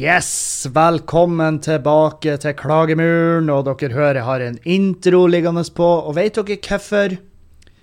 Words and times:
Yes, 0.00 0.49
velkommen 0.68 1.60
tilbake 1.64 2.34
til 2.42 2.54
Klagemuren. 2.58 3.48
Og 3.48 3.68
dere 3.68 3.94
hører 3.94 4.18
jeg 4.20 4.26
har 4.26 4.44
en 4.44 4.58
intro 4.64 5.26
liggende 5.26 5.64
på. 5.74 5.86
Og 6.04 6.16
vet 6.18 6.36
dere 6.36 6.58
hvorfor? 6.58 7.16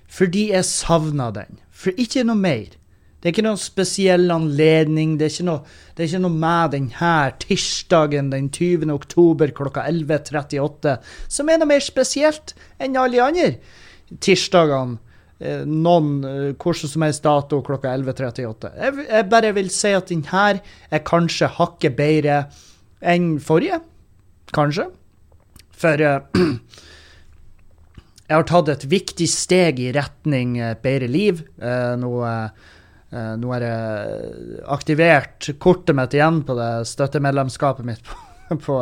Fordi 0.08 0.44
jeg 0.52 0.66
savna 0.66 1.32
den. 1.32 1.58
For 1.72 1.96
ikke 1.98 2.24
noe 2.28 2.38
mer. 2.38 2.76
Det 3.18 3.30
er 3.30 3.34
ikke 3.34 3.48
noen 3.48 3.60
spesiell 3.60 4.30
anledning. 4.32 5.18
Det 5.18 5.26
er 5.26 5.34
ikke 5.34 5.48
noe, 5.50 5.80
det 5.96 6.04
er 6.04 6.12
ikke 6.12 6.24
noe 6.28 6.44
med 6.46 6.76
denne 6.76 7.16
tirsdagen 7.42 8.30
den 8.32 8.52
20. 8.54 8.94
oktober 8.94 9.52
klokka 9.58 9.88
11.38 9.90 11.00
som 11.26 11.50
er 11.50 11.58
noe 11.58 11.72
mer 11.74 11.84
spesielt 11.84 12.54
enn 12.78 12.96
alle 12.96 13.18
de 13.18 13.26
andre 13.26 13.50
tirsdagene 14.24 15.02
Eh, 15.38 15.62
noen 15.70 16.24
eh, 16.26 16.54
hvordan 16.58 16.90
som 16.90 17.04
helst 17.06 17.26
dato 17.26 17.60
klokka 17.66 17.92
11.38. 17.94 18.72
Jeg, 18.74 19.04
jeg, 19.06 19.26
bare 19.30 19.52
vil 19.54 19.68
si 19.70 19.92
at 19.94 20.10
den 20.10 20.24
her 20.32 20.64
er 20.90 21.04
kanskje 21.06 21.52
hakket 21.60 21.94
bedre 21.98 22.40
enn 23.02 23.38
forrige. 23.44 23.82
Kanskje. 24.56 24.88
For 25.78 26.02
uh, 26.02 26.24
jeg 28.28 28.36
har 28.36 28.48
tatt 28.50 28.72
et 28.74 28.88
viktig 28.90 29.28
steg 29.30 29.82
i 29.84 29.92
retning 29.96 30.58
uh, 30.62 30.74
bedre 30.82 31.10
liv. 31.12 31.44
Uh, 31.62 31.94
nå, 32.00 32.14
nå 33.08 33.52
er 33.56 33.64
det 33.64 33.76
aktivert 34.68 35.46
kortet 35.64 35.96
mitt 35.96 36.16
igjen 36.18 36.42
på 36.48 36.58
det 36.58 36.72
støttemedlemskapet 36.90 37.88
mitt 37.88 38.02
på, 38.04 38.58
på 38.66 38.80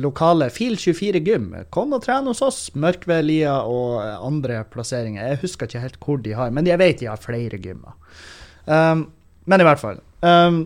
lokale 0.00 0.48
Fil24 0.50 1.20
Gym. 1.22 1.50
Kom 1.74 1.92
og 1.94 2.02
tren 2.06 2.26
hos 2.30 2.40
oss. 2.42 2.60
Mørkved, 2.74 3.26
Lia 3.28 3.58
og 3.68 4.00
andre 4.00 4.62
plasseringer. 4.72 5.34
Jeg 5.34 5.42
husker 5.44 5.68
ikke 5.68 5.82
helt 5.84 6.00
hvor 6.02 6.22
de 6.24 6.32
har, 6.34 6.54
men 6.54 6.66
jeg 6.66 6.80
vet 6.80 7.02
de 7.02 7.10
har 7.10 7.20
flere 7.20 7.60
gymmer. 7.62 7.94
Um, 8.64 9.10
men 9.44 9.60
i 9.60 9.66
hvert 9.68 9.82
fall. 9.82 10.00
Um, 10.24 10.64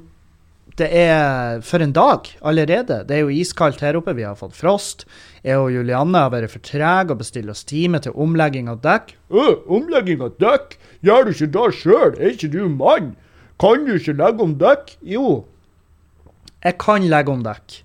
det 0.79 0.89
er 0.95 1.61
for 1.67 1.83
en 1.83 1.93
dag 1.93 2.29
allerede. 2.41 3.03
Det 3.09 3.17
er 3.17 3.25
jo 3.25 3.35
iskaldt 3.35 3.83
her 3.83 3.99
oppe. 3.99 4.15
Vi 4.15 4.27
har 4.27 4.39
fått 4.39 4.57
frost. 4.57 5.05
Jeg 5.43 5.59
og 5.59 5.73
Julianne 5.75 6.25
har 6.25 6.33
vært 6.35 6.55
for 6.55 6.65
trege 6.65 7.15
og 7.15 7.21
bestilt 7.21 7.51
oss 7.51 7.67
time 7.67 8.01
til 8.05 8.15
omlegging 8.15 8.71
av 8.71 8.81
dekk. 8.85 9.15
Øh, 9.35 9.55
omlegging 9.67 10.23
av 10.25 10.37
dekk? 10.39 10.79
Gjør 11.07 11.27
du 11.27 11.35
ikke 11.35 11.53
det 11.59 11.69
sjøl? 11.83 12.17
Er 12.17 12.35
ikke 12.35 12.53
du 12.55 12.63
mann? 12.71 13.15
Kan 13.59 13.87
du 13.87 13.97
ikke 13.99 14.15
legge 14.19 14.45
om 14.45 14.55
dekk? 14.61 14.95
Jo, 15.03 15.41
jeg 16.65 16.75
kan 16.83 17.05
legge 17.07 17.31
om 17.31 17.45
dekk. 17.47 17.83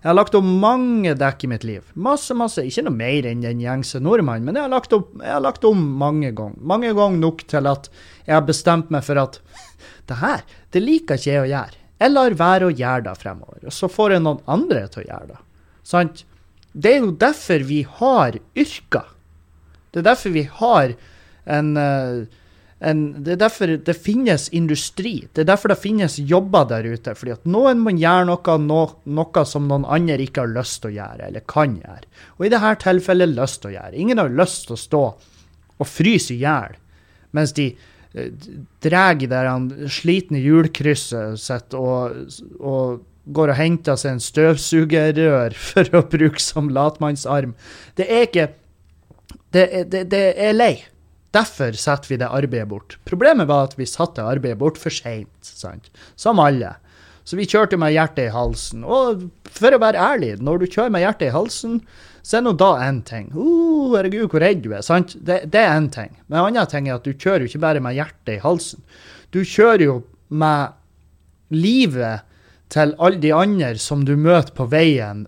Jeg 0.00 0.08
har 0.08 0.16
lagt 0.16 0.36
om 0.38 0.46
mange 0.62 1.16
dekk 1.18 1.44
i 1.44 1.48
mitt 1.50 1.64
liv. 1.66 1.88
Masse, 1.98 2.34
masse. 2.38 2.62
Ikke 2.62 2.84
noe 2.86 2.94
mer 2.94 3.26
enn 3.28 3.42
den 3.42 3.60
gjengse 3.60 3.98
nordmann, 4.00 4.44
men 4.46 4.56
jeg 4.56 4.68
har 4.68 4.72
lagt 4.72 4.94
om, 4.94 5.02
har 5.20 5.42
lagt 5.42 5.66
om 5.66 5.80
mange 6.00 6.30
ganger. 6.36 6.60
Mange 6.62 6.92
ganger 6.96 7.18
nok 7.24 7.42
til 7.50 7.68
at 7.68 7.90
jeg 8.24 8.36
har 8.36 8.46
bestemt 8.46 8.92
meg 8.94 9.04
for 9.04 9.20
at 9.20 9.40
det 10.08 10.20
her, 10.22 10.46
det 10.72 10.84
liker 10.84 11.18
ikke 11.18 11.32
jeg 11.32 11.42
å 11.42 11.50
gjøre. 11.50 11.82
Jeg 12.00 12.12
lar 12.12 12.36
være 12.36 12.68
å 12.68 12.74
gjøre 12.74 13.06
det 13.08 13.16
fremover. 13.20 13.60
Og 13.64 13.74
så 13.74 13.88
får 13.90 14.16
jeg 14.16 14.24
noen 14.24 14.42
andre 14.52 14.86
til 14.92 15.04
å 15.04 15.06
gjøre 15.08 15.28
det. 15.32 15.38
Sant? 15.86 16.24
Det 16.76 16.92
er 16.92 17.04
jo 17.04 17.12
derfor 17.16 17.62
vi 17.64 17.82
har 17.98 18.40
yrker. 18.58 19.06
Det 19.92 20.02
er 20.02 20.10
derfor 20.10 20.34
vi 20.34 20.44
har 20.58 20.92
en 21.46 21.70
uh, 21.80 22.26
en, 22.78 23.22
det 23.24 23.32
er 23.32 23.38
derfor 23.40 23.70
det 23.80 23.94
finnes 23.96 24.50
industri. 24.52 25.14
Det 25.32 25.44
er 25.44 25.48
derfor 25.48 25.72
det 25.72 25.78
finnes 25.80 26.18
jobber 26.18 26.66
der 26.68 26.84
ute. 26.84 27.14
fordi 27.14 27.32
at 27.32 27.46
noen 27.48 27.80
må 27.80 27.94
gjøre 27.96 28.26
noe, 28.28 28.58
no, 28.60 28.80
noe 29.04 29.44
som 29.48 29.68
noen 29.68 29.86
andre 29.88 30.18
ikke 30.20 30.44
har 30.44 30.52
lyst 30.52 30.82
til 30.82 30.92
å 30.92 30.96
gjøre, 30.98 31.28
eller 31.30 31.46
kan 31.48 31.78
gjøre. 31.80 32.04
Og 32.36 32.46
i 32.46 32.52
dette 32.52 32.74
tilfellet 32.84 33.32
lyst 33.32 33.62
til 33.62 33.72
å 33.72 33.76
gjøre. 33.78 33.96
Ingen 33.96 34.20
har 34.20 34.28
lyst 34.42 34.66
til 34.66 34.76
å 34.76 34.82
stå 34.82 35.04
og 35.76 35.88
fryse 35.88 36.34
i 36.34 36.40
hjel 36.40 36.76
mens 37.36 37.52
de 37.52 37.66
eh, 37.68 37.95
drar 38.84 39.18
det 39.20 39.90
slitne 39.92 40.40
hjulkrysset 40.40 41.40
sitt 41.40 41.76
og, 41.76 42.16
og 42.60 43.02
går 43.36 43.52
og 43.52 43.58
henter 43.58 43.98
seg 43.98 44.16
en 44.16 44.22
støvsugerrør 44.22 45.56
for 45.70 45.98
å 45.98 46.04
bruke 46.10 46.42
som 46.42 46.70
latmannsarm. 46.72 47.56
Det 47.98 48.08
er 48.08 48.28
ikke 48.28 48.52
Det, 49.54 49.86
det, 49.88 50.02
det 50.10 50.34
er 50.42 50.52
lei. 50.52 50.84
Derfor 51.32 51.76
setter 51.78 52.10
vi 52.10 52.18
det 52.20 52.28
arbeidet 52.28 52.68
bort. 52.68 52.96
Problemet 53.08 53.48
var 53.48 53.68
at 53.68 53.76
vi 53.78 53.86
satte 53.88 54.24
arbeidet 54.24 54.58
bort 54.60 54.76
for 54.80 54.92
seint, 54.92 55.90
som 56.16 56.40
alle. 56.42 56.74
Så 57.26 57.38
vi 57.38 57.46
kjørte 57.48 57.78
med 57.80 57.94
hjertet 57.94 58.28
i 58.28 58.34
halsen. 58.34 58.84
Og 58.84 59.26
for 59.50 59.74
å 59.74 59.80
være 59.82 60.02
ærlig, 60.02 60.34
når 60.44 60.62
du 60.62 60.66
kjører 60.68 60.92
med 60.94 61.02
hjertet 61.06 61.30
i 61.30 61.34
halsen, 61.34 61.80
så 62.26 62.40
er 62.40 62.42
nå 62.42 62.56
da 62.58 62.72
én 62.82 63.04
ting. 63.06 63.28
Uh, 63.36 63.92
herregud, 63.94 64.26
hvor 64.32 64.42
redd 64.42 64.64
du 64.64 64.72
er. 64.74 64.82
sant? 64.82 65.14
Det, 65.22 65.44
det 65.52 65.60
er 65.62 65.76
én 65.76 65.86
ting. 65.94 66.10
Men 66.26 66.40
en 66.40 66.48
annen 66.48 66.70
ting 66.72 66.88
er 66.88 66.96
at 66.98 67.06
du 67.06 67.14
kjører 67.14 67.44
jo 67.44 67.52
ikke 67.52 67.62
bare 67.62 67.82
med 67.84 67.94
hjertet 67.94 68.32
i 68.34 68.42
halsen. 68.42 68.82
Du 69.30 69.44
kjører 69.46 69.84
jo 69.84 69.94
med 70.34 70.74
livet 71.54 72.26
til 72.74 72.96
alle 72.98 73.22
de 73.22 73.30
andre 73.30 73.76
som 73.78 74.02
du 74.08 74.16
møter 74.18 74.54
på 74.58 74.66
veien, 74.72 75.26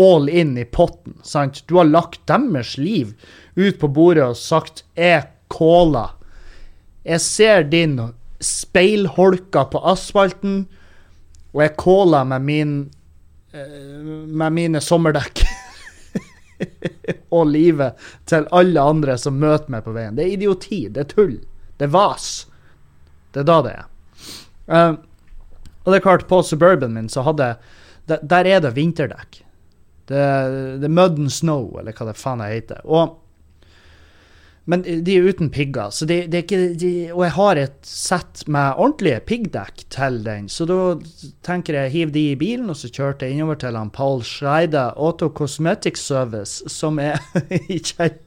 all 0.00 0.30
in 0.32 0.56
i 0.56 0.64
potten. 0.64 1.18
sant? 1.22 1.60
Du 1.68 1.76
har 1.76 1.84
lagt 1.84 2.22
deres 2.30 2.78
liv 2.78 3.12
ut 3.56 3.78
på 3.78 3.88
bordet 3.88 4.24
og 4.24 4.36
sagt 4.36 4.84
'jeg 4.96 5.28
caller'. 5.50 6.14
Jeg 7.04 7.20
ser 7.20 7.62
din 7.62 8.14
speilholka 8.40 9.64
på 9.64 9.78
asfalten, 9.84 10.66
og 11.52 11.62
jeg 11.62 11.76
caller 11.76 12.24
med, 12.24 12.40
min, 12.40 12.90
eh, 13.52 14.24
med 14.26 14.50
mine 14.52 14.80
sommerdekk. 14.80 15.43
og 17.36 17.48
livet 17.50 18.00
til 18.30 18.48
alle 18.54 18.82
andre 18.94 19.16
som 19.20 19.38
møter 19.40 19.72
meg 19.72 19.84
på 19.86 19.94
veien. 19.96 20.16
Det 20.16 20.26
er 20.26 20.36
idioti. 20.36 20.84
Det 20.92 21.04
er 21.04 21.10
tull. 21.10 21.38
Det 21.78 21.88
er 21.88 21.94
vas. 21.94 22.28
Det 23.34 23.42
er 23.42 23.48
da 23.50 23.58
det 23.66 23.74
er. 23.74 23.90
Uh, 24.64 24.94
og 25.84 25.92
det 25.92 25.98
er 25.98 26.04
klart, 26.04 26.28
på 26.28 26.40
Suburban 26.42 26.94
min 26.96 27.10
så 27.12 27.24
hadde 27.26 27.56
Der, 28.08 28.20
der 28.20 28.44
er 28.44 28.60
det 28.60 28.74
vinterdekk. 28.76 29.38
Det, 30.04 30.24
det 30.80 30.84
er 30.84 30.92
mud 30.92 31.18
and 31.18 31.32
snow, 31.32 31.78
eller 31.80 31.94
hva 31.96 32.10
det 32.10 32.18
faen 32.20 32.42
jeg 32.44 32.58
heter. 32.58 32.82
Og 32.84 33.14
men 34.64 34.80
de 34.84 35.16
er 35.18 35.26
uten 35.28 35.50
pigger, 35.52 35.90
så 35.92 36.06
det, 36.08 36.22
det 36.32 36.38
er 36.38 36.44
ikke 36.46 36.60
de, 36.80 36.90
Og 37.12 37.24
jeg 37.26 37.34
har 37.36 37.58
et 37.60 37.74
sett 37.84 38.44
med 38.48 38.78
ordentlige 38.80 39.20
piggdekk 39.28 39.84
til 39.92 40.22
den, 40.24 40.48
så 40.48 40.64
da 40.68 40.78
tenker 41.44 41.76
jeg 41.76 41.92
hiv 41.92 42.14
de 42.14 42.22
i 42.30 42.38
bilen, 42.40 42.70
og 42.72 42.78
så 42.80 42.88
kjørte 42.88 43.28
jeg 43.28 43.36
innover 43.36 43.60
til 43.60 43.76
han 43.76 43.92
Paul 43.92 44.24
Schreide 44.24 44.86
Auto 44.96 45.28
Cosmetic 45.28 46.00
Service, 46.00 46.64
som 46.72 46.98
er 47.02 47.20
i 47.68 47.78
kjelleren 47.78 48.22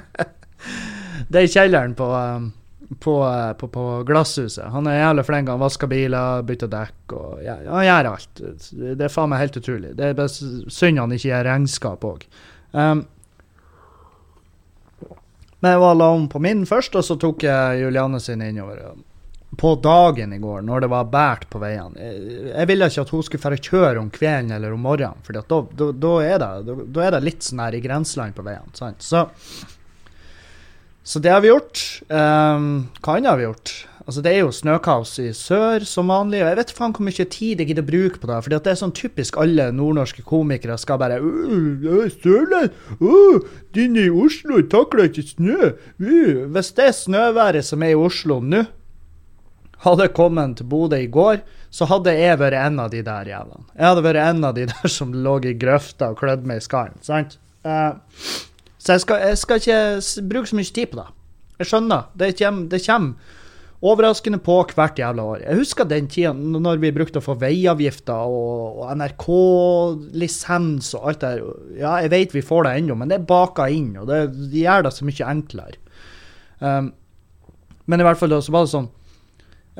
Det 1.30 1.38
er 1.40 1.46
i 1.46 1.50
kjelleren 1.50 1.94
på, 1.98 2.06
um, 2.06 2.48
på, 3.02 3.16
uh, 3.22 3.52
på, 3.58 3.68
på, 3.70 3.84
Glasshuset. 4.06 4.64
Han 4.72 4.88
er 4.90 5.00
jævlig 5.00 5.26
flink. 5.28 5.50
Han 5.52 5.62
vasker 5.62 5.90
biler, 5.90 6.42
bytter 6.46 6.70
dekk 6.72 7.14
og 7.14 7.42
ja, 7.44 7.56
Han 7.68 7.86
gjør 7.86 8.10
alt. 8.14 8.42
Det 8.70 9.06
er 9.06 9.12
faen 9.12 9.30
meg 9.32 9.44
helt 9.44 9.58
utrolig. 9.60 9.94
Det 9.98 10.10
er 10.10 10.30
synd 10.30 11.02
han 11.02 11.14
ikke 11.14 11.30
gjør 11.30 11.48
regnskap 11.50 12.06
òg. 12.08 12.26
Men 15.60 15.74
jeg 15.74 15.80
var 15.82 15.96
la 16.00 16.08
om 16.16 16.26
på 16.28 16.40
min 16.42 16.64
først, 16.68 16.96
og 16.96 17.04
så 17.04 17.16
tok 17.20 17.44
jeg 17.44 17.80
Juliane 17.82 18.20
sin 18.20 18.42
innover. 18.44 18.80
På 19.60 19.74
dagen 19.82 20.32
i 20.32 20.38
går, 20.38 20.62
når 20.64 20.84
det 20.84 20.88
var 20.92 21.10
bært 21.10 21.48
på 21.50 21.58
veiene. 21.60 21.98
Jeg, 21.98 22.68
ville 22.70 22.86
ikke 22.86 23.02
at 23.02 23.12
hun 23.12 23.24
skulle 23.26 23.42
få 23.42 23.58
kjøre 23.58 23.98
om 24.00 24.08
kvelden 24.14 24.54
eller 24.56 24.76
om 24.76 24.86
morgenen, 24.86 25.20
for 25.26 25.36
da, 25.36 25.42
da, 25.50 25.90
da, 25.90 26.14
da, 26.38 27.04
er 27.04 27.16
det 27.16 27.22
litt 27.26 27.44
sånn 27.44 27.64
her 27.64 27.76
i 27.76 27.82
grenseland 27.84 28.38
på 28.38 28.46
veiene. 28.46 28.72
Sant? 28.78 29.02
Så, 29.04 29.26
så 31.02 31.20
det 31.20 31.34
har 31.34 31.42
vi 31.44 31.50
gjort. 31.50 31.82
Um, 32.08 32.88
hva 33.02 33.18
annet 33.18 33.32
har 33.34 33.42
vi 33.42 33.48
gjort? 33.48 33.74
Altså, 34.10 34.24
det 34.26 34.30
er 34.34 34.40
jo 34.40 34.50
snøkaos 34.50 35.12
i 35.22 35.28
sør 35.38 35.84
som 35.86 36.08
vanlig. 36.10 36.40
og 36.42 36.48
Jeg 36.48 36.56
vet 36.58 36.70
faen 36.74 36.94
hvor 36.96 37.06
mye 37.06 37.26
tid 37.30 37.60
jeg 37.62 37.68
gidder 37.68 37.84
å 37.84 37.90
bruke 37.92 38.18
på 38.18 38.26
det. 38.26 38.38
For 38.42 38.50
det 38.50 38.72
er 38.72 38.80
sånn 38.80 38.94
typisk 38.98 39.38
alle 39.38 39.68
nordnorske 39.70 40.24
komikere 40.26 40.74
skal 40.82 40.98
bare 40.98 41.20
Sørland! 42.16 42.74
Uh, 42.98 43.46
din 43.70 43.94
i 43.94 44.08
Oslo 44.10 44.58
takler 44.66 45.06
ikke 45.06 45.28
snø! 45.28 45.70
Uh, 46.02 46.42
hvis 46.50 46.72
det 46.74 46.90
snøværet 46.98 47.70
som 47.70 47.86
er 47.86 47.94
i 47.94 48.02
Oslo 48.02 48.40
nå, 48.42 48.64
hadde 49.86 50.10
kommet 50.18 50.58
til 50.58 50.66
Bodø 50.74 50.98
i 50.98 51.06
går, 51.06 51.44
så 51.70 51.86
hadde 51.86 52.18
jeg 52.18 52.42
vært 52.42 52.58
en 52.66 52.82
av 52.82 52.90
de 52.90 53.06
der 53.06 53.30
jævlene. 53.30 53.70
Jeg 53.78 53.92
hadde 53.92 54.06
vært 54.10 54.26
en 54.26 54.44
av 54.50 54.58
de 54.58 54.68
der 54.74 54.94
som 54.98 55.14
lå 55.14 55.38
i 55.46 55.54
grøfta 55.54 56.10
og 56.10 56.18
klødde 56.18 56.50
meg 56.50 56.58
i 56.58 56.66
skallen. 56.66 56.98
sant? 57.06 57.38
Uh, 57.62 57.94
så 58.74 58.98
jeg 58.98 59.06
skal, 59.06 59.28
jeg 59.30 59.38
skal, 59.38 59.62
ikke 59.62 60.30
bruke 60.34 60.50
så 60.50 60.58
mye 60.58 60.74
tid 60.80 60.90
på 60.90 60.98
det. 60.98 61.12
Jeg 61.62 61.70
skjønner. 61.70 62.10
Det 62.18 62.34
kommer 62.40 63.38
overraskende 63.80 64.40
på 64.44 64.58
hvert 64.76 64.98
jævla 65.00 65.24
år. 65.34 65.42
Jeg 65.46 65.60
husker 65.62 65.88
den 65.88 66.08
tida 66.12 66.34
når 66.36 66.82
vi 66.82 66.92
brukte 66.92 67.20
å 67.20 67.24
få 67.24 67.36
veiavgifter 67.40 68.28
og, 68.28 68.82
og 68.82 68.90
NRK-lisens 69.00 70.92
og 70.98 71.06
alt 71.08 71.22
det 71.22 71.30
der. 71.32 71.60
Ja, 71.80 71.94
jeg 72.04 72.12
vet 72.12 72.36
vi 72.36 72.44
får 72.44 72.66
det 72.66 72.74
ennå, 72.80 72.98
men 73.00 73.12
det 73.12 73.20
er 73.20 73.28
baka 73.30 73.70
inn, 73.72 73.94
og 74.00 74.10
det, 74.10 74.22
de 74.52 74.66
gjør 74.66 74.84
det 74.86 74.92
så 74.96 75.08
mye 75.08 75.30
enklere. 75.32 75.80
Um, 76.60 76.92
men 77.88 78.02
i 78.02 78.06
hvert 78.06 78.20
fall 78.20 78.36
så 78.44 78.52
var 78.52 78.66
det 78.66 78.70
sånn 78.74 78.88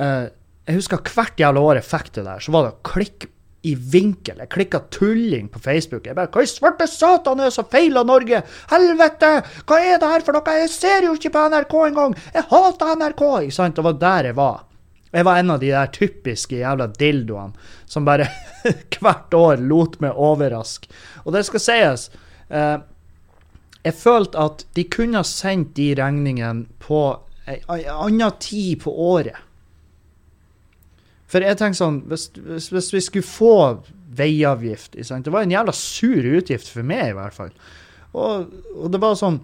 uh, 0.00 0.30
Jeg 0.64 0.78
husker 0.78 1.10
hvert 1.12 1.42
jævla 1.42 1.60
år 1.60 1.76
jeg 1.76 1.88
fikk 1.90 2.08
det 2.16 2.24
der, 2.24 2.40
så 2.40 2.54
var 2.54 2.64
det 2.64 2.72
å 2.72 2.88
klikke 2.88 3.28
i 3.62 3.74
vinkel. 3.74 4.38
Jeg 4.40 4.48
klikka 4.54 4.80
tulling 4.92 5.48
på 5.52 5.60
Facebook. 5.60 6.06
Jeg 6.06 6.16
bare 6.16 6.30
Hva 6.32 6.44
i 6.44 6.48
svarte 6.48 6.86
satan 6.88 7.40
er 7.40 7.50
det 7.50 7.56
som 7.56 7.68
feiler 7.68 8.06
Norge? 8.08 8.42
Helvete! 8.70 9.32
Hva 9.68 9.80
er 9.84 10.00
det 10.00 10.10
her 10.14 10.24
for 10.24 10.36
noe? 10.36 10.56
Jeg 10.62 10.72
ser 10.72 11.06
jo 11.08 11.14
ikke 11.18 11.32
på 11.34 11.44
NRK 11.52 11.76
engang! 11.90 12.16
Jeg 12.34 12.48
hater 12.52 12.94
NRK! 12.96 13.24
Ikke 13.44 13.58
sant? 13.58 13.76
Det 13.76 13.84
var 13.84 13.98
der 14.00 14.30
jeg 14.30 14.38
var. 14.38 14.62
Jeg 15.10 15.26
var 15.26 15.40
en 15.40 15.50
av 15.50 15.60
de 15.60 15.72
der 15.72 15.90
typiske 15.92 16.60
jævla 16.60 16.86
dildoene 16.94 17.68
som 17.90 18.06
bare 18.06 18.28
hvert 19.00 19.34
år 19.34 19.60
lot 19.60 19.98
meg 20.00 20.16
overraske. 20.16 20.88
Og 21.26 21.34
det 21.34 21.44
skal 21.48 21.64
sies 21.64 22.06
eh, 22.48 22.78
Jeg 23.84 23.96
følte 23.98 24.38
at 24.38 24.64
de 24.76 24.86
kunne 24.92 25.20
ha 25.20 25.26
sendt 25.26 25.74
de 25.76 25.92
regningene 25.98 26.68
på 26.80 27.02
ei 27.50 27.82
anna 27.90 28.30
tid 28.38 28.78
på 28.84 28.92
året. 29.10 29.34
For 31.30 31.46
jeg 31.46 31.58
tenker 31.60 31.78
sånn, 31.78 32.00
hvis, 32.10 32.26
hvis, 32.34 32.68
hvis 32.74 32.90
vi 32.96 33.02
skulle 33.04 33.28
få 33.28 33.54
veiavgift 34.18 34.98
sant? 35.06 35.26
Det 35.26 35.32
var 35.34 35.46
en 35.46 35.54
jævla 35.54 35.74
sur 35.76 36.26
utgift 36.26 36.70
for 36.72 36.86
meg, 36.86 37.12
i 37.12 37.16
hvert 37.16 37.36
fall. 37.36 37.52
Og, 38.10 38.50
og 38.74 38.90
det 38.90 38.98
var 38.98 39.14
sånn 39.14 39.36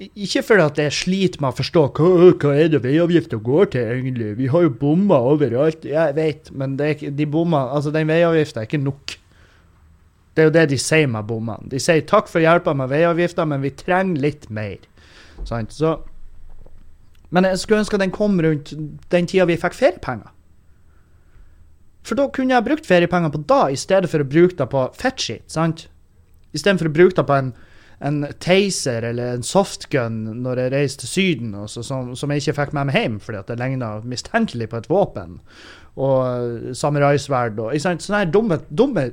Ikke 0.00 0.40
fordi 0.44 0.62
at 0.64 0.78
jeg 0.80 0.94
sliter 0.96 1.42
med 1.44 1.52
å 1.52 1.56
forstå 1.58 1.82
hva, 1.98 2.30
hva 2.40 2.54
er 2.56 2.70
det 2.72 2.80
veiavgifta 2.84 3.36
går 3.44 3.70
til, 3.74 3.92
egentlig. 3.98 4.32
Vi 4.40 4.48
har 4.52 4.64
jo 4.64 4.72
bommer 4.80 5.28
overalt. 5.34 5.84
Jeg 5.88 6.16
vet, 6.16 6.50
men 6.52 6.76
ikke, 6.80 7.12
de 7.16 7.28
bommer, 7.32 7.70
altså 7.76 7.92
den 7.92 8.08
veiavgifta 8.08 8.62
er 8.62 8.68
ikke 8.68 8.82
nok. 8.84 9.16
Det 10.36 10.44
er 10.44 10.50
jo 10.50 10.52
det 10.52 10.66
de 10.72 10.78
sier 10.80 11.08
med 11.08 11.24
bommene. 11.28 11.70
De 11.72 11.80
sier 11.80 12.04
takk 12.08 12.28
for 12.28 12.44
hjelpa 12.44 12.74
med 12.76 12.92
veiavgifta, 12.92 13.46
men 13.48 13.64
vi 13.64 13.72
trenger 13.72 14.20
litt 14.20 14.50
mer. 14.52 14.84
Sant? 15.48 15.72
Så, 15.72 15.94
men 17.32 17.48
jeg 17.48 17.60
skulle 17.62 17.84
ønske 17.84 18.00
den 18.00 18.12
kom 18.12 18.36
rundt 18.44 18.74
den 19.12 19.28
tida 19.28 19.48
vi 19.48 19.56
fikk 19.60 19.76
feriepenger. 19.76 20.35
For 22.06 22.18
da 22.18 22.28
kunne 22.30 22.54
jeg 22.54 22.66
brukt 22.66 22.86
feriepenger 22.86 23.32
på 23.34 23.42
da, 23.50 23.64
i 23.72 23.78
stedet 23.78 24.10
for 24.12 24.22
å 24.22 24.28
bruke 24.28 24.54
det 24.58 24.68
på 24.70 24.84
fettskitt. 24.94 25.48
sant? 25.50 25.88
Istedenfor 26.54 26.90
å 26.90 26.94
bruke 26.94 27.16
det 27.18 27.26
på 27.26 27.34
en, 27.36 27.50
en 28.06 28.20
taser 28.42 29.08
eller 29.10 29.34
en 29.34 29.46
softgun 29.46 30.20
når 30.44 30.62
jeg 30.62 30.74
reiser 30.76 31.02
til 31.02 31.12
Syden, 31.12 31.56
også, 31.64 31.82
som, 31.86 32.14
som, 32.16 32.30
jeg 32.30 32.44
ikke 32.44 32.58
fikk 32.60 32.76
med 32.76 32.90
meg 32.90 33.00
hjem 33.00 33.18
fordi 33.24 33.42
at 33.42 33.50
det 33.50 33.58
ligna 33.60 33.96
mistenkelig 34.06 34.70
på 34.70 34.80
et 34.80 34.90
våpen. 34.92 35.40
Og 35.96 36.72
samuraisverd 36.76 37.58
og 37.64 37.74
Sånne 37.80 38.22
her 38.22 38.30
dumme, 38.30 38.60
dumme 38.68 39.10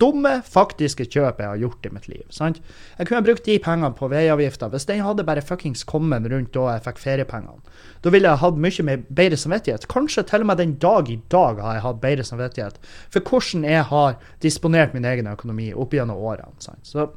dumme, 0.00 0.38
faktiske 0.48 1.04
kjøp 1.06 1.40
jeg 1.40 1.48
har 1.48 1.60
gjort 1.60 1.86
i 1.86 1.90
mitt 1.92 2.06
liv. 2.08 2.24
sant? 2.30 2.60
Jeg 2.98 3.06
kunne 3.06 3.22
brukt 3.22 3.44
de 3.44 3.58
pengene 3.62 3.92
på 3.94 4.08
veiavgifta 4.08 4.68
hvis 4.72 4.86
den 4.88 5.02
hadde 5.04 5.26
bare 5.26 5.44
fuckings 5.44 5.84
kommet 5.84 6.26
rundt 6.30 6.54
da 6.54 6.66
jeg 6.72 6.84
fikk 6.86 7.02
feriepengene. 7.02 7.60
Da 8.04 8.12
ville 8.14 8.28
jeg 8.28 8.42
hatt 8.42 8.60
mye 8.60 8.86
mer 8.86 9.02
bedre 9.08 9.36
samvittighet. 9.40 9.88
Kanskje 9.88 10.24
til 10.28 10.44
og 10.44 10.50
med 10.50 10.62
den 10.62 10.76
dag 10.82 11.10
i 11.10 11.18
dag 11.30 11.60
har 11.60 11.78
jeg 11.78 11.86
hatt 11.86 12.00
bedre 12.00 12.24
samvittighet 12.24 12.80
for 13.12 13.20
hvordan 13.20 13.68
jeg 13.68 13.84
har 13.90 14.16
disponert 14.42 14.94
min 14.94 15.04
egen 15.04 15.28
økonomi 15.30 15.72
opp 15.74 15.92
gjennom 15.94 16.16
årene. 16.16 16.56
sant? 16.58 16.80
Så, 16.82 17.08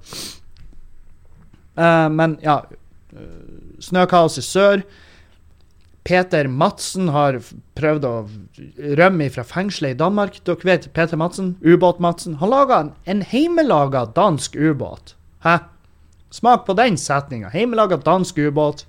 uh, 1.78 2.10
men 2.12 2.38
ja 2.44 2.62
Snøkaos 3.80 4.38
i 4.38 4.44
sør. 4.44 4.82
Peter 6.08 6.48
Madsen 6.48 7.10
har 7.12 7.42
prøvd 7.76 8.06
å 8.08 8.14
rømme 9.00 9.28
fra 9.34 9.44
fengselet 9.44 9.98
i 9.98 10.00
Danmark. 10.00 10.38
Dere 10.48 10.70
vet 10.70 10.88
Peter 10.96 11.20
Madsen? 11.20 11.56
Ubåt-Madsen. 11.60 12.38
Han 12.40 12.54
laga 12.54 12.80
en, 12.80 12.92
en 13.12 13.24
heimelaga 13.28 14.06
dansk 14.16 14.56
ubåt. 14.56 15.18
Hæ? 15.44 15.58
Smak 16.32 16.64
på 16.68 16.78
den 16.80 16.96
setninga. 17.00 17.52
Heimelaga 17.52 18.00
dansk 18.00 18.40
ubåt. 18.40 18.86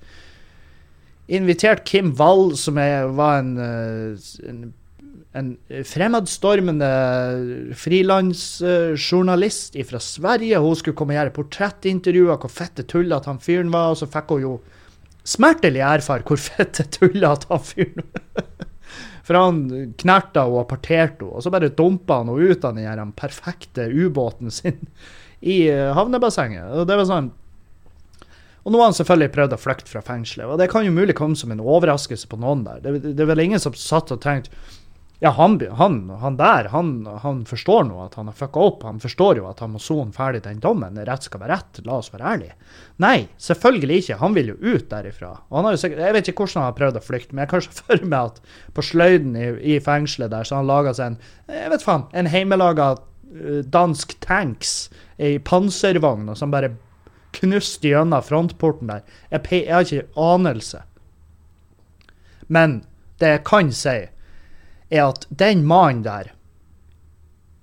Invitert 1.27 1.83
Kim 1.85 2.15
Wall, 2.17 2.55
som 2.57 2.79
er, 2.79 3.11
var 3.19 3.43
en, 3.43 3.51
eh, 3.67 4.15
en, 4.49 4.63
en 5.35 5.57
fremadstormende 5.91 6.93
frilansjournalist 7.83 9.75
fra 9.91 9.99
Sverige. 10.01 10.63
Hun 10.63 10.75
skulle 10.79 10.95
komme 10.95 11.13
og 11.17 11.19
gjøre 11.19 11.35
portrettintervjuer, 11.35 12.39
hvor 12.39 12.51
fette 12.63 12.87
tullete 12.87 13.27
han 13.27 13.43
fyren 13.43 13.75
var. 13.75 13.91
Og 13.91 13.99
så 13.99 14.07
fikk 14.07 14.37
hun 14.37 14.45
jo 14.47 14.59
smertelig 15.29 15.83
erfare 15.85 16.25
hvor 16.25 16.41
fette 16.41 16.87
tullete 16.95 17.49
han 17.51 17.65
fyren 17.65 18.05
For 19.29 19.37
han 19.37 19.59
knerta 20.01 20.47
og 20.49 20.63
parterte 20.71 21.21
henne, 21.21 21.35
og 21.37 21.43
så 21.45 21.51
bare 21.53 21.69
dumpa 21.69 22.23
han 22.23 22.31
henne 22.31 22.49
ut 22.49 22.63
av 22.65 22.79
den 22.79 23.11
perfekte 23.13 23.85
ubåten 23.85 24.49
sin 24.49 24.79
i 25.39 25.67
eh, 25.69 25.91
havnebassenget. 25.93 26.65
Og 26.81 26.87
det 26.89 26.97
var 26.97 27.05
sånn 27.05 27.29
og 28.65 28.73
nå 28.73 28.81
har 28.81 28.89
han 28.89 28.95
selvfølgelig 28.97 29.31
prøvd 29.33 29.53
å 29.55 29.57
flykte 29.57 29.89
fra 29.89 30.01
fengselet. 30.05 30.49
Og 30.51 30.59
det 30.59 30.67
kan 30.69 30.83
jo 30.85 30.91
mulig 30.93 31.15
komme 31.17 31.37
som 31.39 31.53
en 31.53 31.61
overraskelse 31.63 32.27
på 32.29 32.37
noen 32.41 32.65
der. 32.65 32.81
Det, 32.83 33.13
det 33.15 33.23
er 33.23 33.29
vel 33.31 33.41
ingen 33.45 33.61
som 33.61 33.73
satt 33.77 34.11
og 34.13 34.19
tenkte 34.21 34.51
ja, 35.21 35.29
han, 35.35 35.59
han, 35.71 36.09
han 36.09 36.37
der, 36.37 36.69
han, 36.71 37.05
han, 37.21 37.41
forstår 37.45 37.83
nå 37.89 37.97
at 38.05 38.13
han 38.15 38.29
har 38.31 38.35
fucka 38.39 38.59
opp. 38.63 38.83
Han 38.87 39.01
forstår 39.03 39.41
jo 39.41 39.49
at 39.49 39.59
han 39.59 39.73
må 39.73 39.81
sone 39.83 40.15
ferdig 40.15 40.45
den 40.45 40.61
dommen. 40.63 40.95
Rett 40.95 41.25
skal 41.27 41.41
være 41.41 41.57
rett. 41.57 41.79
La 41.83 41.97
oss 41.99 42.13
være 42.13 42.29
ærlige. 42.29 42.53
Nei, 43.03 43.27
selvfølgelig 43.35 43.97
ikke. 43.99 44.19
Han 44.21 44.37
vil 44.37 44.53
jo 44.53 44.55
ut 44.61 44.85
derifra. 44.87 45.33
Sikkert, 45.75 46.05
jeg 46.05 46.15
vet 46.15 46.29
ikke 46.31 46.45
hvordan 46.45 46.61
han 46.61 46.69
har 46.69 46.77
prøvd 46.77 46.99
å 47.01 47.03
flykte, 47.03 47.35
men 47.35 47.43
jeg 47.43 47.51
kan 47.51 47.65
se 47.65 47.75
for 47.81 48.05
meg 48.05 48.31
at 48.31 48.39
på 48.77 48.85
sløyden 48.87 49.35
i, 49.35 49.49
i 49.75 49.79
fengselet 49.83 50.31
der, 50.31 50.47
så 50.47 50.61
han 50.61 50.69
laga 50.69 50.93
seg 50.95 51.11
en 51.11 51.17
jeg 51.49 51.73
vet 51.73 51.83
faen, 51.83 52.05
en 52.15 52.29
heimelaga 52.31 52.87
uh, 52.95 53.59
dansk 53.67 54.13
tanks 54.23 54.75
i 55.19 55.33
panservogn, 55.43 56.29
og 56.31 56.39
som 56.39 56.53
bare 56.53 56.69
knuste 57.35 57.91
gjennom 57.91 58.23
frontporten 58.23 58.93
der. 58.93 59.03
Jeg, 59.33 59.43
jeg 59.65 59.75
har 59.75 59.83
ikke 59.83 60.23
anelse. 60.29 60.85
Men 62.47 62.79
det 63.19 63.33
jeg 63.33 63.43
kan 63.51 63.75
si 63.75 63.97
er 64.89 65.07
at 65.07 65.25
den 65.29 65.65
mannen 65.67 66.03
der 66.03 66.33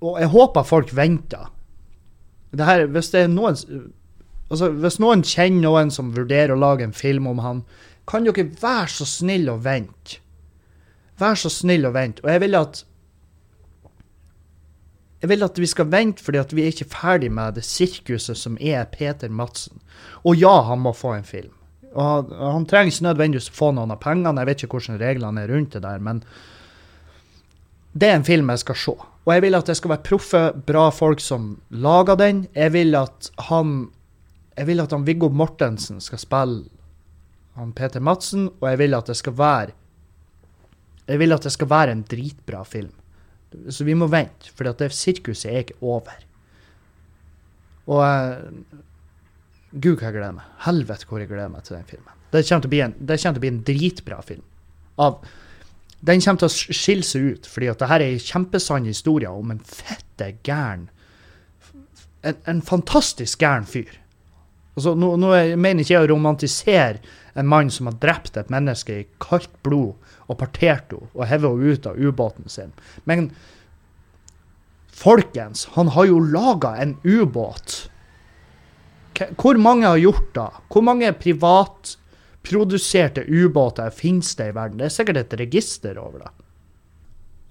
Og 0.00 0.20
jeg 0.20 0.28
håper 0.28 0.62
folk 0.62 0.92
venter. 0.96 1.50
Det 2.52 2.66
her, 2.66 2.86
hvis 2.86 3.10
det 3.10 3.24
er 3.24 3.32
noen 3.32 3.56
altså 4.50 4.68
Hvis 4.70 5.00
noen 5.02 5.24
kjenner 5.26 5.64
noen 5.64 5.90
som 5.90 6.14
vurderer 6.14 6.54
å 6.54 6.60
lage 6.60 6.84
en 6.86 6.94
film 6.94 7.26
om 7.26 7.40
han, 7.42 7.64
kan 8.06 8.22
dere 8.22 8.44
være 8.60 8.92
så 8.92 9.06
snill 9.08 9.48
å 9.50 9.56
vente? 9.58 10.20
Vær 11.18 11.34
så 11.34 11.50
snill 11.50 11.88
å 11.88 11.94
vente. 11.96 12.22
Og 12.22 12.30
jeg 12.30 12.44
vil 12.44 12.54
at 12.58 12.84
jeg 15.22 15.32
vil 15.32 15.46
at 15.46 15.58
vi 15.58 15.66
skal 15.66 15.88
vente 15.90 16.22
fordi 16.22 16.38
at 16.38 16.52
vi 16.54 16.62
er 16.62 16.74
ikke 16.74 16.90
ferdig 16.92 17.30
med 17.32 17.56
det 17.56 17.64
sirkuset 17.66 18.38
som 18.38 18.58
er 18.60 18.84
Peter 18.92 19.32
Madsen. 19.32 19.80
Og 20.22 20.36
ja, 20.38 20.60
han 20.68 20.84
må 20.84 20.92
få 20.94 21.16
en 21.16 21.26
film. 21.26 21.54
Og 21.96 22.02
han, 22.04 22.34
han 22.36 22.66
trenger 22.68 22.92
ikke 22.92 23.06
nødvendigvis 23.08 23.48
å 23.50 23.56
få 23.56 23.70
noen 23.74 23.94
av 23.94 24.02
pengene, 24.02 24.42
jeg 24.42 24.50
vet 24.50 24.64
ikke 24.66 24.78
hvordan 24.78 25.00
reglene 25.00 25.42
er 25.42 25.50
rundt 25.50 25.72
det 25.74 25.82
der, 25.86 26.02
men 26.04 26.20
det 27.96 28.08
er 28.10 28.18
en 28.18 28.26
film 28.26 28.50
jeg 28.52 28.62
skal 28.64 28.78
se. 28.82 28.94
Og 29.26 29.32
jeg 29.32 29.42
vil 29.42 29.58
at 29.58 29.70
det 29.70 29.76
skal 29.78 29.94
være 29.94 30.06
proffe, 30.06 30.42
bra 30.68 30.86
folk 30.94 31.22
som 31.24 31.54
lager 31.74 32.18
den. 32.20 32.44
Jeg 32.54 32.74
vil 32.76 32.94
at 32.98 33.30
han 33.48 33.88
jeg 34.56 34.68
vil 34.70 34.80
at 34.80 34.92
han 34.94 35.06
Viggo 35.06 35.28
Mortensen 35.28 36.00
skal 36.00 36.20
spille 36.20 36.68
han 37.56 37.72
Peter 37.72 38.00
Madsen, 38.04 38.50
og 38.60 38.68
jeg 38.68 38.78
vil 38.82 38.94
at 38.96 39.08
det 39.08 39.16
skal 39.16 39.36
være 39.36 39.74
jeg 41.06 41.20
vil 41.22 41.32
at 41.32 41.44
det 41.46 41.52
skal 41.54 41.70
være 41.70 41.94
en 41.94 42.02
dritbra 42.02 42.64
film. 42.66 42.92
Så 43.70 43.84
vi 43.86 43.94
må 43.94 44.08
vente, 44.10 44.50
for 44.52 44.66
det 44.66 44.90
sirkuset 44.92 45.52
er 45.52 45.62
ikke 45.62 45.78
over. 45.80 46.16
Og 47.86 48.02
Gud, 49.70 49.96
hva 50.00 50.08
jeg 50.08 50.16
gleder 50.16 50.34
meg. 50.34 50.48
Helvete 50.66 51.06
hvor 51.06 51.22
jeg 51.22 51.30
gleder 51.30 51.52
meg 51.52 51.62
til 51.66 51.76
den 51.76 51.86
filmen. 51.86 52.12
Det 52.32 52.42
kommer 52.48 52.64
til 52.64 52.68
å 52.68 52.74
bli 52.74 52.82
en, 52.82 52.96
til 53.06 53.30
å 53.30 53.42
bli 53.44 53.52
en 53.52 53.62
dritbra 53.66 54.18
film. 54.26 54.42
Av 54.98 55.20
den 56.00 56.20
kommer 56.20 56.42
til 56.42 56.50
å 56.50 56.76
skille 56.76 57.06
seg 57.06 57.30
ut, 57.32 57.46
fordi 57.48 57.70
at 57.72 57.80
det 57.80 57.88
her 57.90 58.04
er 58.04 58.12
en 58.14 58.26
kjempesann 58.26 58.88
historie 58.88 59.30
om 59.30 59.54
en 59.54 59.62
fette 59.64 60.34
gæren 60.46 60.88
en, 62.26 62.36
en, 62.44 62.62
fantastisk 62.62 63.42
gæren 63.42 63.66
fyr. 63.68 63.92
Altså, 64.76 64.94
nå, 64.98 65.12
nå 65.20 65.32
mener 65.56 65.84
ikke 65.84 65.94
jeg 65.94 66.04
å 66.04 66.10
romantisere 66.10 67.00
en 67.38 67.48
mann 67.48 67.70
som 67.72 67.88
har 67.88 67.98
drept 68.02 68.36
et 68.36 68.50
menneske 68.52 68.96
i 68.96 69.06
kaldt 69.22 69.52
blod 69.64 69.94
og 70.26 70.38
partert 70.40 70.92
henne 70.92 71.12
og 71.14 71.28
hevet 71.30 71.52
henne 71.52 71.76
ut 71.76 71.88
av 71.88 72.00
ubåten 72.00 72.50
sin. 72.52 72.72
Men 73.08 73.30
folkens, 74.96 75.66
han 75.76 75.92
har 75.94 76.08
jo 76.10 76.20
laga 76.20 76.74
en 76.82 76.96
ubåt. 77.04 77.86
Hvor 79.40 79.56
mange 79.60 79.86
har 79.88 80.00
gjort 80.00 80.32
det? 80.36 80.48
Hvor 80.72 80.84
mange 80.84 81.12
privat 81.16 81.96
produserte 82.46 83.26
ubåter 83.26 83.90
finnes 83.94 84.34
det 84.38 84.50
i 84.50 84.56
verden? 84.56 84.80
Det 84.80 84.88
er 84.88 84.96
sikkert 84.96 85.22
et 85.24 85.38
register 85.40 85.98
over 86.00 86.24
det. 86.24 86.34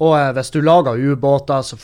Og 0.03 0.11
eh, 0.17 0.31
hvis 0.35 0.51
du 0.51 0.59
lager 0.59 0.99
ubåter, 0.99 1.61
så 1.63 1.77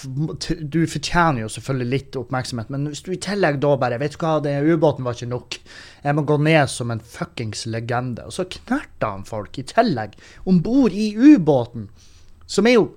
du 0.59 0.81
fortjener 0.89 1.45
jo 1.45 1.51
selvfølgelig 1.51 1.91
litt 1.91 2.17
oppmerksomhet, 2.19 2.71
men 2.73 2.89
hvis 2.89 3.03
du 3.05 3.13
i 3.15 3.19
tillegg 3.23 3.61
da 3.63 3.75
bare 3.79 3.99
Vet 4.01 4.17
du 4.17 4.23
hva, 4.23 4.33
den 4.43 4.67
ubåten 4.67 5.07
var 5.07 5.15
ikke 5.15 5.31
nok. 5.31 5.59
Jeg 6.03 6.17
må 6.17 6.25
gå 6.27 6.37
ned 6.43 6.71
som 6.71 6.91
en 6.91 7.03
fuckings 7.03 7.63
legende. 7.71 8.25
Og 8.27 8.35
så 8.35 8.47
knerter 8.51 9.07
han 9.15 9.27
folk 9.27 9.59
i 9.61 9.67
tillegg 9.67 10.17
om 10.49 10.59
bord 10.63 10.91
i 10.91 11.13
ubåten, 11.15 11.87
som 12.47 12.67
er 12.67 12.79
jo 12.79 12.89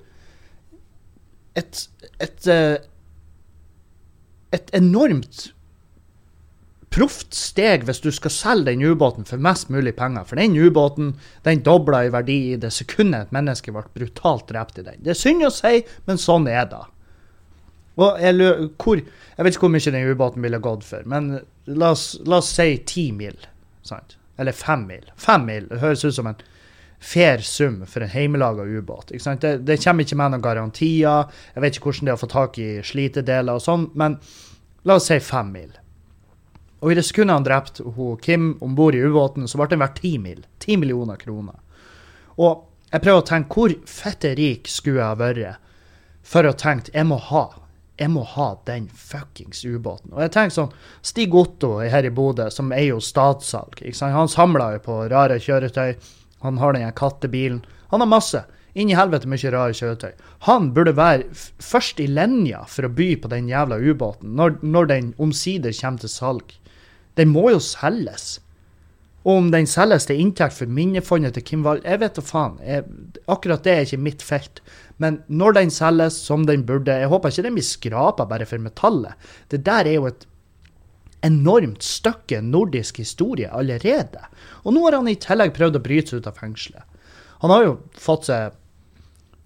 et 1.54 1.86
et, 2.20 2.46
eh, 2.50 2.76
et 4.52 4.70
enormt 4.74 5.53
proft 6.94 7.34
steg 7.34 7.84
hvis 7.88 8.02
du 8.04 8.10
skal 8.14 8.30
selge 8.30 8.70
den 8.70 8.84
ubåten 8.86 9.26
for 9.26 9.42
mest 9.42 9.70
mulig 9.72 9.96
penger. 9.98 10.26
For 10.28 10.38
den 10.38 10.54
ubåten 10.54 11.14
den 11.46 11.62
dobla 11.66 12.04
i 12.06 12.12
verdi 12.14 12.38
i 12.52 12.58
det 12.60 12.70
sekundet 12.74 13.28
et 13.28 13.34
menneske 13.34 13.74
ble 13.74 13.84
brutalt 13.96 14.46
drept 14.50 14.78
i 14.78 14.86
den. 14.86 15.00
Det 15.02 15.14
er 15.14 15.18
synd 15.18 15.46
å 15.46 15.52
si, 15.54 15.80
men 16.06 16.20
sånn 16.20 16.46
er 16.50 16.68
det. 16.70 16.82
Og 17.94 18.18
jeg, 18.22 18.38
hvor, 18.82 18.98
jeg 19.00 19.46
vet 19.46 19.54
ikke 19.54 19.68
hvor 19.68 19.74
mye 19.74 19.94
den 19.94 20.08
ubåten 20.10 20.46
ville 20.46 20.62
gått 20.62 20.86
for, 20.86 21.04
men 21.10 21.36
la 21.70 21.92
oss, 21.94 22.08
la 22.26 22.40
oss 22.42 22.50
si 22.54 22.78
ti 22.86 23.08
mil. 23.14 23.36
Sant? 23.86 24.16
Eller 24.38 24.56
fem 24.56 24.86
mil. 24.88 25.06
Fem 25.20 25.46
mil 25.46 25.68
det 25.70 25.82
høres 25.82 26.02
ut 26.06 26.16
som 26.16 26.30
en 26.30 26.42
fair 27.04 27.42
sum 27.44 27.82
for 27.86 28.02
en 28.02 28.10
hjemmelaga 28.10 28.64
ubåt. 28.64 29.12
Det, 29.12 29.58
det 29.66 29.78
kommer 29.82 30.06
ikke 30.06 30.18
med 30.18 30.34
noen 30.34 30.42
garantier. 30.42 31.30
Jeg 31.54 31.62
vet 31.62 31.78
ikke 31.78 31.90
hvordan 31.90 32.08
det 32.08 32.14
er 32.14 32.18
å 32.18 32.24
få 32.24 32.30
tak 32.32 32.58
i 32.62 32.68
slitedeler 32.86 33.58
og 33.58 33.62
sånn, 33.62 33.90
men 33.98 34.18
la 34.88 34.98
oss 34.98 35.10
si 35.10 35.18
fem 35.22 35.52
mil. 35.54 35.72
Og 36.84 36.92
i 36.92 36.98
det 36.98 37.06
sekundet 37.08 37.38
han 37.38 37.46
drepte 37.46 37.84
hun 37.96 38.18
Kim 38.20 38.50
om 38.60 38.74
bord 38.76 38.94
i 38.94 39.00
ubåten, 39.00 39.48
så 39.48 39.56
ble 39.56 39.70
den 39.72 39.80
verdt 39.80 40.02
ti 40.02 40.18
mil. 40.20 40.42
Ti 40.60 40.76
millioner 40.76 41.16
kroner. 41.16 41.56
Og 42.36 42.66
jeg 42.90 43.00
prøver 43.00 43.22
å 43.22 43.28
tenke 43.30 43.56
hvor 43.56 43.74
fette 43.88 44.34
rik 44.36 44.68
skulle 44.68 45.00
jeg 45.00 45.20
vært 45.22 45.62
for 46.24 46.44
å 46.44 46.56
tenke 46.56 46.92
jeg 46.92 47.08
må 47.08 47.16
ha 47.30 47.46
jeg 47.96 48.10
må 48.10 48.24
ha 48.26 48.48
den 48.66 48.88
fuckings 48.90 49.62
ubåten. 49.64 50.10
Og 50.12 50.24
jeg 50.24 50.32
tenker 50.34 50.54
sånn, 50.56 50.72
Stig 51.06 51.34
Otto 51.38 51.76
her 51.78 52.06
i 52.06 52.10
Bodø, 52.10 52.48
som 52.50 52.72
er 52.74 52.88
jo 52.88 52.98
Statssalg, 52.98 53.78
han 54.02 54.30
samler 54.30 54.76
jo 54.76 54.82
på 54.88 54.96
rare 55.12 55.38
kjøretøy. 55.38 55.94
Han 56.42 56.58
har 56.58 56.74
den 56.74 56.90
kattebilen. 56.98 57.62
Han 57.92 58.02
har 58.02 58.10
masse. 58.10 58.42
Inn 58.74 58.90
i 58.90 58.96
helvete 58.98 59.30
mye 59.30 59.52
rare 59.54 59.76
kjøretøy. 59.78 60.10
Han 60.48 60.72
burde 60.74 60.96
være 60.98 61.30
først 61.62 62.02
i 62.02 62.08
linja 62.10 62.64
for 62.66 62.88
å 62.88 62.92
by 62.98 63.12
på 63.22 63.30
den 63.30 63.46
jævla 63.48 63.78
ubåten, 63.78 64.34
når, 64.34 64.58
når 64.66 64.90
den 64.90 65.14
omsider 65.22 65.74
kommer 65.78 66.02
til 66.02 66.10
salg. 66.10 66.56
Den 67.18 67.30
må 67.32 67.48
jo 67.52 67.60
selges. 67.62 68.38
Og 69.24 69.38
om 69.40 69.46
den 69.52 69.66
selges 69.70 70.04
til 70.08 70.20
inntekt 70.20 70.58
for 70.58 70.68
minnefondet 70.68 71.36
til 71.36 71.44
Kim 71.48 71.62
Wall, 71.64 71.80
jeg 71.84 72.02
vet 72.02 72.18
da 72.18 72.24
faen. 72.24 72.58
Jeg, 72.60 72.84
akkurat 73.30 73.64
det 73.64 73.72
er 73.72 73.86
ikke 73.86 74.02
mitt 74.04 74.24
felt. 74.24 74.60
Men 75.00 75.22
når 75.32 75.56
den 75.56 75.72
selges 75.74 76.18
som 76.26 76.44
den 76.46 76.66
burde 76.68 76.92
Jeg 76.92 77.08
håper 77.10 77.32
ikke 77.32 77.46
den 77.46 77.56
blir 77.56 77.66
skrapa 77.66 78.26
bare 78.28 78.46
for 78.46 78.60
metallet. 78.60 79.16
Det 79.50 79.64
der 79.64 79.88
er 79.88 79.96
jo 79.96 80.10
et 80.10 80.26
enormt 81.24 81.82
stykke 81.82 82.42
nordisk 82.44 83.00
historie 83.00 83.48
allerede. 83.48 84.20
Og 84.64 84.76
nå 84.76 84.84
har 84.84 84.98
han 84.98 85.08
i 85.08 85.16
tillegg 85.16 85.54
prøvd 85.56 85.80
å 85.80 85.84
bryte 85.86 86.12
seg 86.12 86.20
ut 86.20 86.28
av 86.28 86.36
fengselet. 86.36 86.84
Han 87.40 87.52
har 87.52 87.64
jo 87.64 87.72
fått 87.96 88.28
seg 88.28 88.60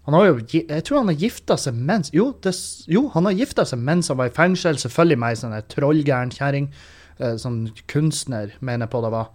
han 0.09 0.15
har 0.17 0.25
jo, 0.25 0.37
jeg 0.57 0.85
tror 0.89 1.03
han 1.03 1.11
har 1.11 1.21
gifta 1.21 1.59
seg 1.61 1.77
mens 1.77 2.09
Jo, 2.17 2.31
det, 2.41 2.55
jo 2.89 3.11
han 3.13 3.27
har 3.29 3.35
gifta 3.37 3.67
seg 3.69 3.83
mens 3.85 4.09
han 4.09 4.17
var 4.17 4.31
i 4.31 4.35
fengsel. 4.35 4.79
Selvfølgelig 4.81 5.21
med 5.21 5.35
ei 5.35 5.41
sånn 5.43 5.57
trollgæren 5.69 6.33
kjerring. 6.33 6.71
Eh, 7.19 7.35
sånn 7.41 7.65
kunstner, 7.91 8.53
mener 8.63 8.87
jeg 8.87 8.93
på 8.93 9.03
det 9.03 9.11
var. 9.11 9.33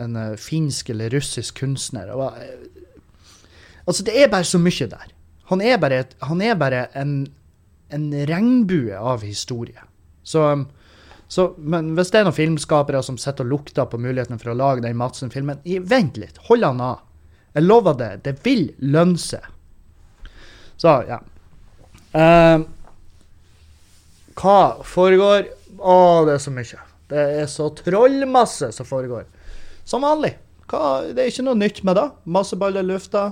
En 0.00 0.16
eh, 0.20 0.34
finsk 0.40 0.90
eller 0.92 1.12
russisk 1.14 1.62
kunstner. 1.62 2.10
Var, 2.18 2.36
eh, 2.44 2.90
altså, 3.86 4.04
det 4.04 4.18
er 4.20 4.32
bare 4.32 4.48
så 4.48 4.60
mye 4.60 4.88
der. 4.90 5.14
Han 5.48 5.64
er 5.64 5.80
bare, 5.80 6.02
et, 6.04 6.12
han 6.28 6.44
er 6.44 6.58
bare 6.60 6.86
en, 6.98 7.16
en 7.92 8.10
regnbue 8.28 8.98
av 8.98 9.24
historie. 9.24 9.80
Så, 10.28 10.44
um, 10.44 10.66
så, 11.32 11.48
men 11.56 11.94
hvis 11.96 12.12
det 12.12 12.20
er 12.20 12.28
noen 12.28 12.36
filmskapere 12.36 13.00
som 13.04 13.18
sitter 13.20 13.48
og 13.48 13.56
lukter 13.56 13.88
på 13.88 14.00
muligheten 14.00 14.40
for 14.40 14.52
å 14.52 14.58
lage 14.58 14.84
den 14.84 15.00
Madsen-filmen, 15.00 15.64
vent 15.88 16.20
litt, 16.20 16.38
hold 16.50 16.68
han 16.68 16.84
av. 16.84 17.02
Jeg 17.56 17.64
lover 17.66 17.96
det, 18.00 18.12
det 18.28 18.36
vil 18.44 18.68
lønne 18.84 19.20
seg. 19.20 19.48
Så, 20.80 21.00
ja. 21.08 21.20
Uh, 22.12 22.64
hva 24.36 24.56
foregår? 24.84 25.48
Å, 25.80 25.94
det 26.28 26.36
er 26.36 26.42
så 26.44 26.52
mye. 26.52 26.91
Det 27.12 27.26
er 27.42 27.50
så 27.50 27.68
trollmasse 27.76 28.70
som 28.72 28.88
foregår. 28.88 29.26
Som 29.84 30.06
vanlig. 30.06 30.34
Hva, 30.70 31.02
det 31.12 31.20
er 31.20 31.32
ikke 31.32 31.44
noe 31.44 31.58
nytt 31.60 31.82
med 31.84 31.98
det. 31.98 32.08
Masse 32.24 32.56
baller 32.56 32.84
i 32.84 32.88
lufta. 32.88 33.26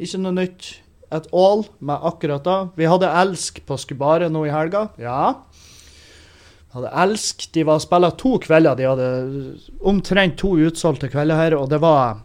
Ikke 0.00 0.22
noe 0.22 0.34
nytt 0.38 0.70
at 1.14 1.28
all 1.36 1.66
med 1.84 2.06
akkurat 2.08 2.44
det. 2.46 2.58
Vi 2.80 2.88
hadde 2.88 3.12
Elsk 3.22 3.60
på 3.68 3.76
Skubaret 3.78 4.32
nå 4.32 4.46
i 4.48 4.52
helga. 4.54 4.86
Ja. 4.98 5.34
Vi 6.64 6.78
hadde 6.78 6.94
Elsk. 7.04 7.48
De 7.54 7.66
var 7.68 7.82
spilla 7.84 8.10
to 8.18 8.38
kvelder. 8.42 8.78
De 8.78 8.88
hadde 8.88 9.10
omtrent 9.84 10.38
to 10.40 10.54
utsolgte 10.64 11.12
kvelder 11.12 11.38
her, 11.38 11.58
og 11.58 11.68
det 11.72 11.82
var 11.84 12.22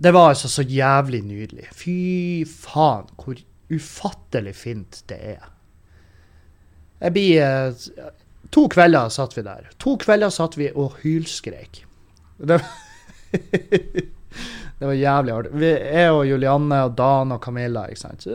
Det 0.00 0.14
var 0.16 0.30
altså 0.30 0.48
så 0.48 0.62
jævlig 0.64 1.18
nydelig. 1.28 1.66
Fy 1.76 2.44
faen, 2.48 3.04
hvor 3.20 3.36
ufattelig 3.68 4.54
fint 4.56 5.02
det 5.12 5.18
er. 5.36 5.42
Jeg 7.00 7.12
blir 7.12 7.42
eh, 7.44 8.08
To 8.50 8.66
kvelder 8.70 9.10
satt 9.14 9.36
vi 9.38 9.44
der. 9.46 9.68
To 9.82 9.96
kvelder 10.00 10.32
satt 10.34 10.56
vi 10.58 10.70
og 10.74 10.98
hylskreik. 11.04 11.84
Det, 12.36 12.58
det 14.78 14.88
var 14.88 14.96
jævlig. 14.96 15.36
Vi, 15.52 15.70
jeg 15.70 16.14
og 16.14 16.24
Julianne 16.26 16.80
og 16.88 16.96
Dan 16.98 17.36
og 17.36 17.42
Camilla, 17.44 17.86
ikke 17.86 18.02
sant. 18.02 18.26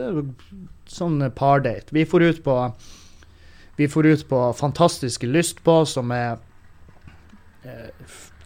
Sånn 0.88 1.20
pardate. 1.36 1.92
Vi 1.92 2.06
for 2.08 2.24
ut 2.24 2.42
på 2.44 2.60
Vi 3.76 3.90
for 3.92 4.08
ut 4.08 4.22
på 4.28 4.38
fantastiske 4.56 5.28
lyst 5.28 5.58
på, 5.64 5.82
som 5.84 6.08
er 6.16 6.38
eh, 7.68 7.90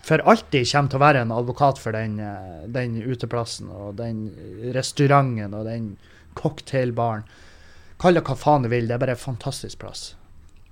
for 0.02 0.24
alltid 0.26 0.66
kommer 0.66 0.90
til 0.90 0.98
å 0.98 1.04
være 1.04 1.20
en 1.22 1.34
advokat 1.36 1.78
for 1.78 1.94
den, 1.94 2.16
eh, 2.18 2.66
den 2.66 2.96
uteplassen 2.98 3.68
og 3.70 3.94
den 4.00 4.24
restauranten 4.74 5.54
og 5.54 5.68
den 5.68 5.92
cocktailbaren. 6.34 7.22
Kall 8.00 8.18
det 8.18 8.24
hva 8.26 8.34
faen 8.34 8.66
du 8.66 8.72
vil, 8.72 8.88
det 8.88 8.96
er 8.96 9.04
bare 9.04 9.14
en 9.14 9.22
fantastisk 9.22 9.78
plass. 9.84 10.16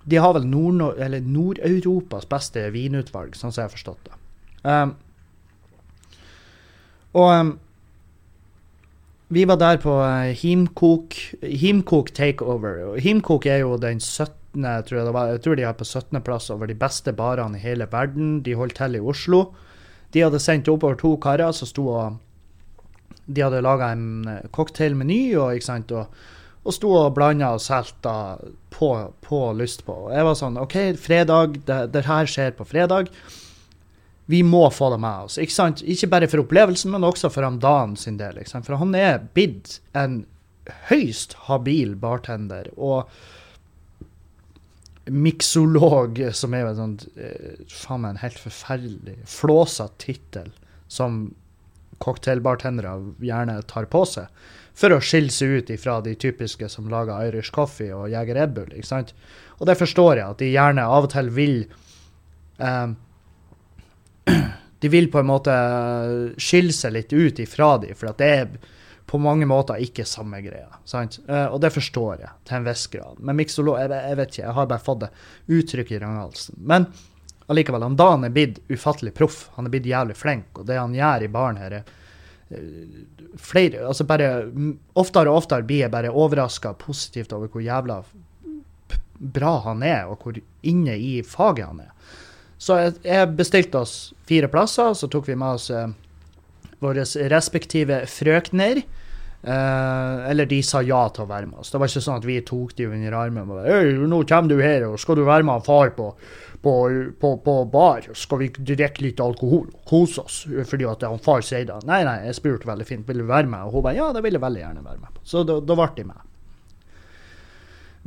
De 0.08 0.16
har 0.16 0.34
vel 0.36 0.46
Nord-Europas 0.48 1.26
Nord-Europas 1.28 2.28
beste 2.30 2.64
vinutvalg, 2.72 3.36
sånn 3.36 3.52
som 3.52 3.62
jeg 3.62 3.68
har 3.68 3.74
forstått 3.74 4.08
det. 4.08 4.18
Um, 4.64 4.94
og 7.18 7.32
um, 7.32 7.50
vi 9.28 9.44
var 9.44 9.58
der 9.60 9.76
på 9.76 9.92
eh, 10.00 10.32
Himkok 10.32 12.10
Takeover. 12.16 12.96
Himkok 12.96 13.46
er 13.46 13.58
jo 13.60 13.76
den 13.76 14.00
17. 14.00 14.64
tror 14.88 14.96
jeg 14.96 15.04
det 15.04 15.12
var. 15.12 15.32
Jeg 15.34 15.42
tror 15.44 15.58
de 15.58 15.66
er 15.68 15.76
på 15.76 15.84
17. 15.84 16.22
plass 16.24 16.48
over 16.50 16.66
de 16.66 16.74
beste 16.74 17.12
barene 17.12 17.58
i 17.58 17.60
hele 17.60 17.88
verden. 17.92 18.40
De 18.42 18.56
holdt 18.56 18.78
til 18.80 18.96
i 18.96 19.00
Oslo. 19.04 19.50
De 20.16 20.24
hadde 20.24 20.40
sendt 20.40 20.68
oppover 20.72 20.96
to 20.96 21.16
karer 21.20 21.52
som 21.52 21.68
sto 21.68 21.90
og 21.92 22.16
De 23.28 23.42
hadde 23.44 23.60
laga 23.60 23.92
en 23.92 24.24
eh, 24.24 24.48
cocktailmeny 24.48 25.36
og, 25.36 25.58
ikke 25.58 25.66
sant, 25.66 25.92
og, 25.92 26.08
og 26.68 26.74
sto 26.76 26.92
og 26.92 27.14
blanda 27.16 27.54
og 27.56 27.62
solgte 27.64 28.14
på, 28.74 28.90
på 29.24 29.40
lyst 29.56 29.86
på. 29.86 29.94
Og 30.06 30.12
jeg 30.12 30.26
var 30.28 30.36
sånn 30.36 30.58
OK, 30.60 30.76
fredag, 31.00 31.60
det, 31.68 31.78
det 31.94 32.04
her 32.04 32.28
skjer 32.28 32.52
på 32.58 32.66
fredag. 32.68 33.08
Vi 34.28 34.42
må 34.44 34.66
få 34.74 34.90
det 34.92 35.00
med 35.00 35.28
oss. 35.28 35.38
Ikke 35.40 35.56
sant? 35.56 35.80
Ikke 35.80 36.10
bare 36.12 36.28
for 36.28 36.44
opplevelsen, 36.44 36.92
men 36.92 37.06
også 37.08 37.30
for 37.32 37.46
han 37.48 37.56
Dan 37.64 37.96
sin 37.96 38.20
del. 38.20 38.36
Ikke 38.36 38.52
sant? 38.52 38.68
For 38.68 38.76
han 38.76 38.92
er 38.98 39.22
blitt 39.32 39.78
en 39.96 40.20
høyst 40.90 41.32
habil 41.48 41.94
bartender. 41.96 42.68
Og 42.76 43.08
miksolog, 45.08 46.20
som 46.36 46.52
er 46.52 46.66
jo 46.66 46.70
en 46.74 46.80
sånn 46.82 46.96
eh, 47.16 47.60
faen 47.72 48.04
meg 48.04 48.12
en 48.12 48.22
helt 48.26 48.40
forferdelig 48.42 49.16
flåsete 49.38 49.96
tittel 50.04 50.52
som 50.92 51.30
cocktailbartendere 52.04 52.92
gjerne 53.24 53.58
tar 53.70 53.88
på 53.90 54.04
seg. 54.06 54.28
For 54.78 54.94
å 54.94 55.00
skille 55.02 55.32
seg 55.34 55.58
ut 55.58 55.70
ifra 55.74 55.98
de 56.04 56.14
typiske 56.14 56.68
som 56.70 56.86
lager 56.90 57.26
Irish 57.26 57.50
coffee 57.54 57.90
og 57.94 58.12
Jeger 58.12 58.38
Red 58.38 58.54
Bull. 58.54 58.70
ikke 58.70 58.86
sant? 58.86 59.14
Og 59.58 59.66
det 59.66 59.78
forstår 59.80 60.20
jeg, 60.20 60.26
at 60.28 60.42
de 60.42 60.52
gjerne 60.52 60.86
av 60.86 61.08
og 61.08 61.12
til 61.14 61.30
vil 61.34 61.56
um, 62.62 62.96
De 64.78 64.90
vil 64.92 65.08
på 65.10 65.18
en 65.18 65.26
måte 65.26 65.54
skille 66.38 66.70
seg 66.70 66.94
litt 66.94 67.10
ut 67.10 67.40
ifra 67.42 67.72
de, 67.82 67.90
for 67.98 68.14
det 68.14 68.28
er 68.30 68.52
på 69.08 69.18
mange 69.18 69.48
måter 69.48 69.80
ikke 69.82 70.04
samme 70.06 70.38
greia. 70.44 70.68
sant? 70.86 71.18
Uh, 71.26 71.48
og 71.48 71.58
det 71.64 71.72
forstår 71.74 72.22
jeg 72.22 72.30
til 72.46 72.60
en 72.60 72.68
viss 72.68 72.86
grad. 72.92 73.18
Men 73.18 73.40
mixolog, 73.40 73.80
jeg, 73.82 73.90
jeg 73.90 74.18
vet 74.20 74.34
ikke, 74.34 74.44
jeg 74.44 74.56
har 74.60 74.68
bare 74.70 74.84
fått 74.84 75.06
det 75.06 75.10
uttrykket 75.58 75.96
i 75.96 76.02
ranghalsen. 76.04 76.60
Men 76.70 76.86
allikevel, 77.50 77.88
han 77.88 77.98
Dan 77.98 78.28
er 78.28 78.36
blitt 78.36 78.60
ufattelig 78.70 79.16
proff. 79.18 79.48
Han 79.56 79.66
er 79.66 79.74
blitt 79.74 79.88
jævlig 79.90 80.14
flink, 80.20 80.52
og 80.60 80.68
det 80.68 80.78
han 80.78 80.94
gjør 80.94 81.24
i 81.24 81.32
baren 81.34 81.58
her, 81.58 81.80
er 81.80 81.96
flere, 83.36 83.82
altså 83.86 84.06
bare 84.08 84.28
Oftere 84.98 85.28
og 85.28 85.42
oftere 85.42 85.66
blir 85.68 85.84
jeg 85.84 85.92
bare 85.92 86.10
overraska 86.10 86.72
positivt 86.80 87.32
over 87.36 87.50
hvor 87.52 87.64
jævla 87.64 88.00
bra 89.18 89.58
han 89.64 89.82
er, 89.82 90.06
og 90.06 90.22
hvor 90.22 90.38
inne 90.62 90.94
i 90.96 91.22
faget 91.26 91.66
han 91.66 91.80
er. 91.82 91.92
Så 92.58 92.78
jeg 93.04 93.34
bestilte 93.38 93.80
oss 93.82 94.12
fire 94.26 94.50
plasser, 94.50 94.94
så 94.94 95.08
tok 95.10 95.28
vi 95.28 95.36
med 95.38 95.58
oss 95.58 95.68
eh, 95.70 95.90
våre 96.82 97.04
respektive 97.30 98.00
frøkner. 98.10 98.82
Eh, 99.42 100.30
eller 100.30 100.46
de 100.46 100.58
sa 100.66 100.80
ja 100.82 101.04
til 101.14 101.22
å 101.22 101.30
være 101.30 101.46
med 101.46 101.62
oss. 101.62 101.70
Det 101.70 101.78
var 101.78 101.90
ikke 101.90 102.02
sånn 102.02 102.18
at 102.18 102.26
vi 102.26 102.40
tok 102.42 102.74
de 102.78 102.88
under 102.90 103.14
armen 103.14 103.46
og 103.46 103.60
bare 103.60 103.82
nå 104.10 104.22
kommer 104.26 104.50
du 104.50 104.58
her, 104.58 104.86
og 104.88 104.98
skal 104.98 105.20
du 105.20 105.22
være 105.28 105.46
med 105.46 105.66
far 105.66 105.92
på, 105.94 106.08
på, 106.64 106.74
på, 107.22 107.30
på 107.44 107.54
bar? 107.70 108.08
Skal 108.18 108.42
vi 108.42 108.48
drikke 108.58 109.04
litt 109.06 109.22
alkohol 109.22 109.68
og 109.70 109.84
kose 109.86 110.24
oss? 110.24 110.40
Fordi 110.66 110.88
at 110.90 111.06
han 111.06 111.22
far 111.22 111.46
sier 111.46 111.68
da. 111.68 111.78
Nei, 111.86 112.00
nei, 112.08 112.24
jeg 112.26 112.40
spurte 112.40 112.70
veldig 112.70 112.88
fint, 112.88 113.06
vil 113.06 113.22
du 113.22 113.28
være 113.28 113.46
med? 113.50 113.68
Og 113.68 113.78
hun 113.78 113.86
bare 113.86 114.00
ja, 114.00 114.08
det 114.16 114.24
vil 114.26 114.40
jeg 114.40 114.42
veldig 114.42 114.64
gjerne 114.64 114.88
være 114.88 115.04
med 115.04 115.14
på. 115.14 115.22
Så 115.28 115.44
da, 115.46 115.60
ble 115.62 115.88
de 116.00 116.08
med. 116.08 116.24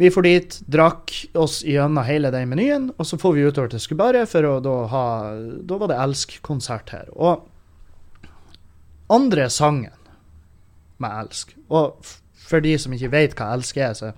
Vi 0.02 0.10
får 0.12 0.26
dit, 0.26 0.60
drakk 0.72 1.16
oss 1.38 1.62
gjennom 1.68 2.04
hele 2.08 2.32
den 2.34 2.52
menyen, 2.52 2.92
og 2.98 3.08
så 3.08 3.20
får 3.22 3.36
vi 3.38 3.48
utover 3.48 3.72
til 3.72 3.84
Skubaret, 3.84 4.28
for 4.32 4.48
å 4.48 4.54
da 4.64 4.76
ha 4.90 5.08
Da 5.68 5.78
var 5.78 5.92
det 5.92 6.00
Elsk-konsert 6.02 6.92
her. 6.96 7.12
Og 7.16 7.48
andre 9.12 9.48
sangen 9.52 9.94
med 11.02 11.18
Elsk 11.24 11.56
Og 11.70 12.12
for 12.42 12.64
de 12.64 12.76
som 12.80 12.94
ikke 12.96 13.12
vet 13.14 13.36
hva 13.38 13.52
Elsk 13.56 13.80
er, 13.80 13.96
så 13.98 14.12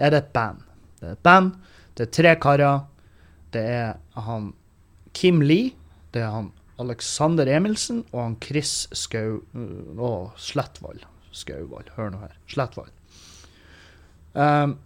er 0.00 0.12
det 0.12 0.22
et 0.22 0.32
band. 0.34 0.62
Det 1.00 1.08
er 1.08 1.16
et 1.16 1.26
band, 1.26 1.52
det 1.98 2.06
er 2.06 2.14
tre 2.14 2.34
karer. 2.40 2.84
Det 3.50 3.62
er 3.66 3.96
han 4.14 4.52
Kim 5.16 5.40
Lee, 5.42 5.72
det 6.14 6.22
er 6.22 6.30
han 6.30 6.52
Alexander 6.80 7.48
Emilsen 7.50 8.04
og 8.12 8.20
han 8.22 8.36
Chris 8.42 8.84
Skau... 8.96 9.40
Å, 9.50 10.12
Slettvold. 10.40 11.02
Skauvold, 11.34 11.90
hør 11.96 12.14
nå 12.14 12.22
her. 12.22 12.38
Slettvold. 12.50 12.94
Um, 14.32 14.78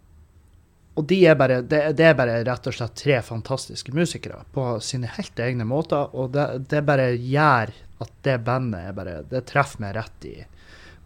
og 0.94 1.06
de 1.11 1.18
er 1.26 1.37
bare, 1.38 1.59
det, 1.66 1.80
de 1.99 2.06
er 2.06 2.16
bare 2.16 2.40
rett 2.47 2.68
og 2.71 2.76
slett 2.76 2.94
tre 2.99 3.18
fantastiske 3.26 3.94
musikere 3.94 4.44
på 4.54 4.66
sine 4.85 5.11
helt 5.16 5.40
egne 5.42 5.66
måter, 5.66 6.12
og 6.14 6.33
det, 6.37 6.47
det 6.71 6.85
bare 6.87 7.11
gjør 7.18 7.73
at 8.04 8.12
det 8.26 8.37
bandet 8.47 8.88
er 8.88 8.94
bare 8.97 9.14
Det 9.30 9.44
treffer 9.49 9.83
meg 9.83 9.94
rett 9.97 10.26
i 10.28 10.35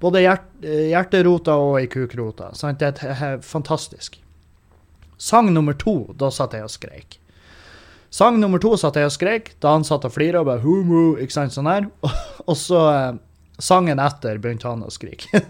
både 0.01 0.23
hjert, 0.23 0.49
hjerterota 0.63 1.57
og 1.59 1.79
i 1.83 1.89
kukrota. 1.91 2.53
Sant? 2.59 2.81
Det 2.81 3.03
er 3.03 3.41
fantastisk. 3.45 4.21
Sang 5.19 5.51
nummer 5.55 5.75
to, 5.75 6.01
da 6.15 6.31
satt 6.31 6.55
jeg 6.55 6.67
og 6.67 6.71
skreik. 6.71 7.19
Sang 8.11 8.39
nummer 8.41 8.61
to 8.63 8.73
satt 8.81 8.97
jeg 8.97 9.09
og 9.09 9.13
skreik, 9.13 9.51
da 9.61 9.75
han 9.75 9.85
satt 9.85 10.07
og 10.09 10.15
flira 10.15 10.41
og 10.41 10.49
bare 10.49 10.63
humu, 10.63 11.19
ikke 11.21 11.35
sant, 11.35 11.53
sånn 11.53 11.69
her. 11.69 11.89
Og 12.49 12.57
så 12.57 12.79
eh, 12.89 13.19
sangen 13.61 14.01
etter 14.01 14.39
begynte 14.41 14.71
han 14.71 14.87
å 14.87 14.93
skrike. 14.93 15.29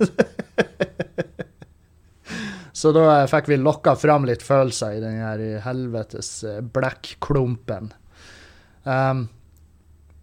Så 2.79 2.91
da 2.95 3.05
eh, 3.21 3.29
fikk 3.31 3.49
vi 3.53 3.61
lokka 3.61 3.95
fram 3.99 4.27
litt 4.27 4.43
følelser 4.47 4.97
i 4.97 5.03
den 5.03 5.21
her 5.23 5.45
helvetes 5.65 6.33
eh, 6.47 6.59
blekkklumpen. 6.63 7.93
Um, 8.83 9.29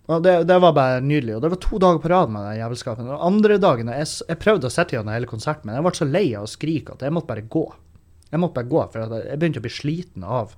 og 0.05 0.21
det, 0.21 0.33
det 0.45 0.57
var 0.61 0.73
bare 0.77 0.99
nydelig. 1.01 1.35
Og 1.37 1.41
det 1.41 1.49
var 1.55 1.61
to 1.63 1.79
dager 1.81 2.01
på 2.03 2.09
rad 2.11 2.29
med 2.33 2.43
den 2.45 2.59
jævelskapen. 2.59 3.07
Og 3.09 3.23
andre 3.25 3.57
dagen, 3.61 3.87
jeg, 3.89 4.09
jeg 4.29 4.41
prøvde 4.43 4.69
å 4.69 4.73
sitte 4.73 4.95
gjennom 4.97 5.15
hele 5.15 5.29
konserten, 5.29 5.65
men 5.69 5.79
jeg 5.79 5.85
ble 5.87 5.93
så 5.97 6.07
lei 6.09 6.27
av 6.37 6.45
å 6.45 6.51
skrike 6.51 6.93
at 6.93 7.01
jeg 7.05 7.15
måtte 7.15 7.31
bare 7.31 7.45
gå. 7.55 7.63
Jeg 8.29 8.41
måtte 8.43 8.57
bare 8.59 8.69
gå, 8.69 8.83
for 8.93 9.15
jeg 9.17 9.39
begynte 9.41 9.61
å 9.63 9.65
bli 9.65 9.73
sliten 9.73 10.27
av 10.27 10.53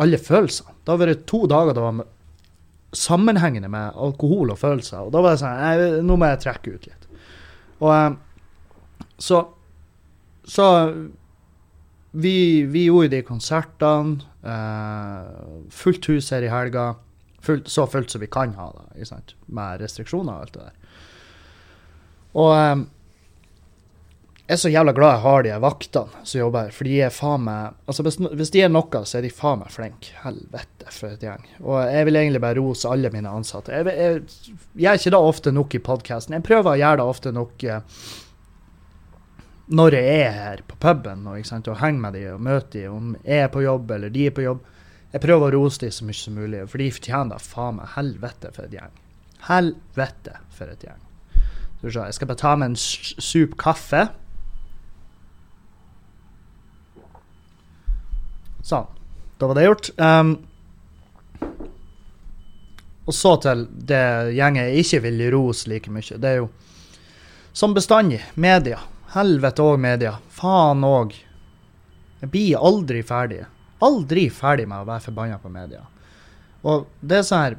alle 0.00 0.20
følelsene. 0.20 0.72
Det 0.80 0.94
har 0.94 1.02
vært 1.02 1.26
to 1.28 1.42
dager 1.50 1.76
det 1.76 1.84
var 1.84 2.00
sammenhengende 2.96 3.68
med 3.70 3.98
alkohol 4.00 4.50
og 4.54 4.58
følelser, 4.58 5.04
og 5.06 5.12
da 5.14 5.20
var 5.22 5.36
det 5.36 5.42
sånn 5.42 5.60
jeg, 5.62 6.02
Nå 6.08 6.16
må 6.18 6.30
jeg 6.30 6.40
trekke 6.42 6.72
ut 6.74 6.88
litt. 6.88 7.04
Og 7.84 7.92
eh, 7.94 8.16
så 9.20 9.42
Så 10.50 10.66
vi, 12.10 12.64
vi 12.66 12.86
gjorde 12.88 13.12
de 13.12 13.20
konsertene. 13.22 14.24
eh, 14.42 15.68
fullt 15.70 16.08
hus 16.10 16.30
her 16.32 16.42
i 16.42 16.50
helga. 16.50 16.94
Fullt, 17.40 17.68
så 17.72 17.86
fullt 17.88 18.12
som 18.12 18.20
vi 18.20 18.28
kan 18.30 18.54
ha 18.58 18.70
det, 18.76 19.34
med 19.46 19.80
restriksjoner 19.80 20.32
og 20.32 20.46
alt 20.46 20.56
det 20.56 20.64
der. 20.68 20.96
Og 22.40 22.50
eh, 22.54 22.82
jeg 24.50 24.56
er 24.56 24.58
så 24.64 24.70
jævla 24.72 24.92
glad 24.96 25.12
jeg 25.14 25.22
har 25.22 25.44
de 25.46 25.56
vaktene 25.62 26.24
som 26.26 26.40
jobber 26.40 26.64
her, 26.66 26.72
for 26.74 26.88
de 26.90 26.94
er 27.06 27.12
faen 27.14 27.44
meg 27.46 27.76
Altså, 27.86 28.02
hvis, 28.02 28.16
hvis 28.18 28.50
de 28.50 28.64
er 28.66 28.72
noe, 28.72 29.02
så 29.06 29.18
er 29.20 29.22
de 29.22 29.30
faen 29.30 29.60
meg 29.60 29.70
flinke. 29.70 30.16
Helvete, 30.24 30.88
for 30.90 31.12
et 31.12 31.22
gjeng. 31.22 31.44
Og 31.62 31.76
jeg 31.86 32.08
vil 32.08 32.18
egentlig 32.18 32.40
bare 32.42 32.58
rose 32.58 32.90
alle 32.90 33.12
mine 33.14 33.30
ansatte. 33.30 33.70
Jeg, 33.70 33.86
jeg, 33.94 34.24
jeg 34.74 34.82
gjør 34.82 34.98
ikke 34.98 35.12
det 35.14 35.20
ofte 35.28 35.52
nok 35.54 35.76
i 35.78 35.82
podkasten. 35.86 36.34
Jeg 36.34 36.46
prøver 36.48 36.72
å 36.72 36.80
gjøre 36.82 36.98
det 36.98 37.06
ofte 37.12 37.32
nok 37.36 37.62
eh, 37.62 38.02
når 39.70 39.96
jeg 40.00 40.18
er 40.18 40.34
her 40.34 40.64
på 40.66 40.80
puben 40.82 41.30
og, 41.30 41.54
og 41.60 41.80
henger 41.84 42.02
med 42.02 42.18
de 42.18 42.26
og 42.32 42.42
møter 42.42 42.74
de, 42.74 42.84
om 42.90 43.14
jeg 43.22 43.44
er 43.44 43.54
på 43.54 43.62
jobb 43.62 43.94
eller 43.94 44.10
de 44.10 44.26
er 44.26 44.34
på 44.34 44.48
jobb. 44.48 44.66
Jeg 45.10 45.22
prøver 45.24 45.50
å 45.50 45.54
rose 45.58 45.80
dem 45.82 45.90
så 45.90 46.06
mye 46.06 46.18
som 46.18 46.36
mulig, 46.38 46.62
for 46.70 46.78
de 46.78 46.90
fortjener 46.94 47.42
faen 47.42 47.80
meg 47.80 47.94
helvete 47.96 48.52
for 48.54 48.68
et 48.68 48.76
gjeng. 48.76 48.92
Helvete 49.48 50.36
for 50.54 50.70
et 50.70 50.84
gjeng. 50.86 51.00
Skal 51.80 52.04
jeg 52.04 52.14
skal 52.18 52.28
bare 52.28 52.42
ta 52.42 52.54
med 52.60 52.72
en 52.72 52.76
sup 52.78 53.56
kaffe. 53.58 54.04
Sånn. 58.62 58.86
Da 59.40 59.48
var 59.48 59.56
det 59.56 59.64
gjort. 59.64 59.90
Um, 59.96 60.34
og 63.08 63.16
så 63.16 63.32
til 63.42 63.64
det 63.88 64.04
gjenget 64.36 64.68
jeg 64.68 64.84
ikke 64.84 65.04
vil 65.08 65.22
rose 65.34 65.70
like 65.72 65.90
mye. 65.90 66.18
Det 66.20 66.34
er 66.34 66.42
jo 66.42 66.50
som 67.56 67.74
bestandig 67.74 68.20
media. 68.38 68.78
Helvete 69.16 69.64
òg 69.64 69.80
media. 69.82 70.18
Faen 70.30 70.84
òg. 70.86 71.16
Jeg 72.20 72.30
blir 72.30 72.60
aldri 72.60 73.00
ferdig. 73.02 73.46
Aldri 73.84 74.28
ferdig 74.34 74.66
med 74.68 74.82
å 74.82 74.88
være 74.88 75.06
forbanna 75.08 75.38
på 75.40 75.52
media. 75.52 75.86
Og 76.66 76.86
det 77.00 77.20
er 77.20 77.26
sånn 77.26 77.44
her 77.46 77.54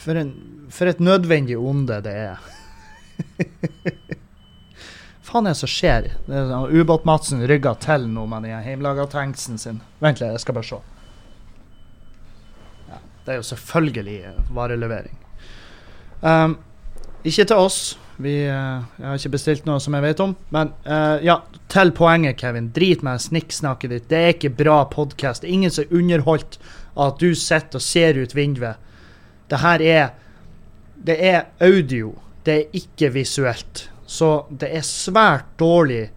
For, 0.00 0.16
en, 0.16 0.30
for 0.72 0.88
et 0.88 1.00
nødvendig 1.02 1.58
onde 1.58 1.98
det 2.04 2.14
er. 2.16 2.44
faen 5.26 5.46
er 5.46 5.52
det 5.52 5.60
som 5.60 5.70
skjer? 5.70 6.08
Er 6.30 6.48
sånn, 6.48 6.70
Ubåt-Madsen 6.72 7.44
rygger 7.48 7.76
til 7.82 8.06
nå 8.08 8.24
med 8.30 8.46
den 8.46 8.64
hjemmelaga 8.64 9.06
tanksen 9.12 9.58
sin. 9.60 9.82
Vent 10.00 10.22
litt, 10.22 10.32
jeg 10.32 10.44
skal 10.44 10.56
bare 10.56 10.68
se. 10.70 10.78
Ja, 12.88 13.00
det 13.26 13.34
er 13.34 13.40
jo 13.40 13.46
selvfølgelig 13.50 14.16
varelevering. 14.56 15.18
Um, 16.22 16.56
ikke 17.26 17.44
til 17.44 17.66
oss. 17.66 17.80
Vi, 18.16 18.46
eh, 18.48 18.84
jeg 18.96 19.06
har 19.06 19.18
ikke 19.18 19.34
bestilt 19.34 19.66
noe 19.68 19.80
som 19.82 19.96
jeg 19.96 20.04
vet 20.06 20.20
om. 20.24 20.32
Men 20.54 20.72
uh, 20.88 21.18
ja, 21.24 21.40
til 21.72 21.92
poenget, 21.96 22.38
Kevin. 22.40 22.70
Drit 22.76 23.04
med 23.04 23.20
snikksnakket 23.20 23.92
ditt. 23.92 24.06
Det 24.10 24.20
er 24.20 24.34
ikke 24.34 24.54
bra 24.56 24.78
podkast. 24.92 25.44
Ingen 25.44 25.72
som 25.72 25.84
er 25.84 25.98
underholdt 26.00 26.58
av 26.96 27.12
at 27.12 27.20
du 27.20 27.34
sitter 27.36 27.80
og 27.80 27.84
ser 27.84 28.16
ut 28.16 28.36
vinduet. 28.36 28.80
Det 29.50 29.60
her 29.62 29.84
er 29.84 30.06
Det 31.06 31.18
er 31.22 31.44
audio. 31.60 32.14
Det 32.46 32.54
er 32.54 32.78
ikke 32.78 33.12
visuelt. 33.12 33.90
Så 34.06 34.46
det 34.50 34.70
er 34.72 34.86
svært 34.86 35.50
dårlig 35.58 36.08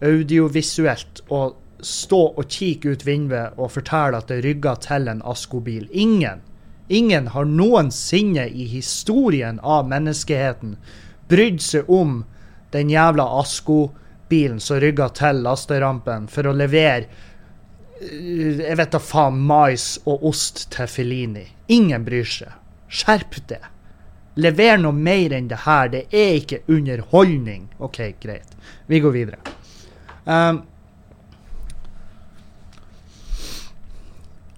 audiovisuelt 0.00 1.24
å 1.28 1.50
stå 1.82 2.20
og 2.38 2.46
kikke 2.48 2.94
ut 2.94 3.04
vinduet 3.06 3.58
og 3.58 3.72
fortelle 3.74 4.20
at 4.20 4.28
det 4.28 4.44
rygger 4.44 4.78
til 4.84 5.08
en 5.08 5.22
Asko-bil. 5.24 5.88
Ingen. 5.90 6.44
Ingen 6.88 7.28
har 7.34 7.44
noensinne 7.48 8.46
i 8.48 8.66
historien 8.70 9.60
av 9.62 9.88
menneskeheten 9.88 10.76
brydd 11.30 11.62
seg 11.64 11.90
om 11.90 12.20
den 12.74 12.90
jævla 12.90 13.26
Asko-bilen 13.40 14.60
som 14.62 14.80
rygga 14.82 15.08
til 15.16 15.42
lasterampen 15.46 16.28
for 16.30 16.50
å 16.50 16.54
levere 16.54 17.06
eh, 18.00 18.62
jeg 18.62 18.78
vet 18.78 18.94
da 18.94 19.02
faen, 19.02 19.40
mais 19.46 19.92
og 20.06 20.24
ost 20.30 20.68
til 20.74 20.90
Felini. 20.90 21.46
Ingen 21.70 22.06
bryr 22.06 22.26
seg. 22.28 22.56
Skjerp 22.90 23.38
det. 23.50 23.62
Lever 24.40 24.78
noe 24.78 24.94
mer 24.96 25.34
enn 25.36 25.48
det 25.50 25.62
her. 25.66 25.90
Det 25.92 26.06
er 26.14 26.36
ikke 26.38 26.62
underholdning. 26.70 27.68
OK, 27.78 28.02
greit. 28.22 28.54
Vi 28.86 29.00
går 29.02 29.14
videre. 29.14 29.56
Um, 30.24 30.62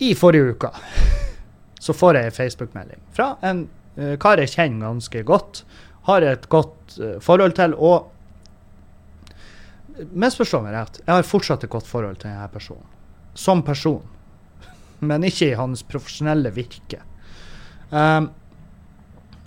I 0.02 0.14
forrige 0.18 0.56
uke 0.56 0.72
så 1.82 1.94
får 1.94 2.16
jeg 2.18 2.28
en 2.28 2.34
Facebook-melding 2.34 3.00
fra 3.14 3.28
en 3.46 3.64
uh, 3.98 4.14
kar 4.22 4.38
jeg 4.42 4.52
kjenner 4.54 4.90
ganske 4.90 5.22
godt. 5.26 5.62
Har 6.08 6.26
et 6.26 6.48
godt 6.50 6.98
eh, 6.98 7.20
forhold 7.22 7.54
til, 7.58 7.76
og 7.78 8.08
Misforstå 9.92 10.62
meg 10.64 10.72
rett, 10.72 11.00
jeg 11.04 11.12
har 11.12 11.26
fortsatt 11.28 11.64
et 11.66 11.70
godt 11.70 11.86
forhold 11.86 12.16
til 12.22 12.30
denne 12.30 12.46
personen. 12.50 12.86
Som 13.36 13.60
person. 13.62 14.00
Men 15.08 15.26
ikke 15.28 15.50
i 15.50 15.58
hans 15.58 15.84
profesjonelle 15.84 16.52
virke. 16.56 17.02
Um, 17.90 18.30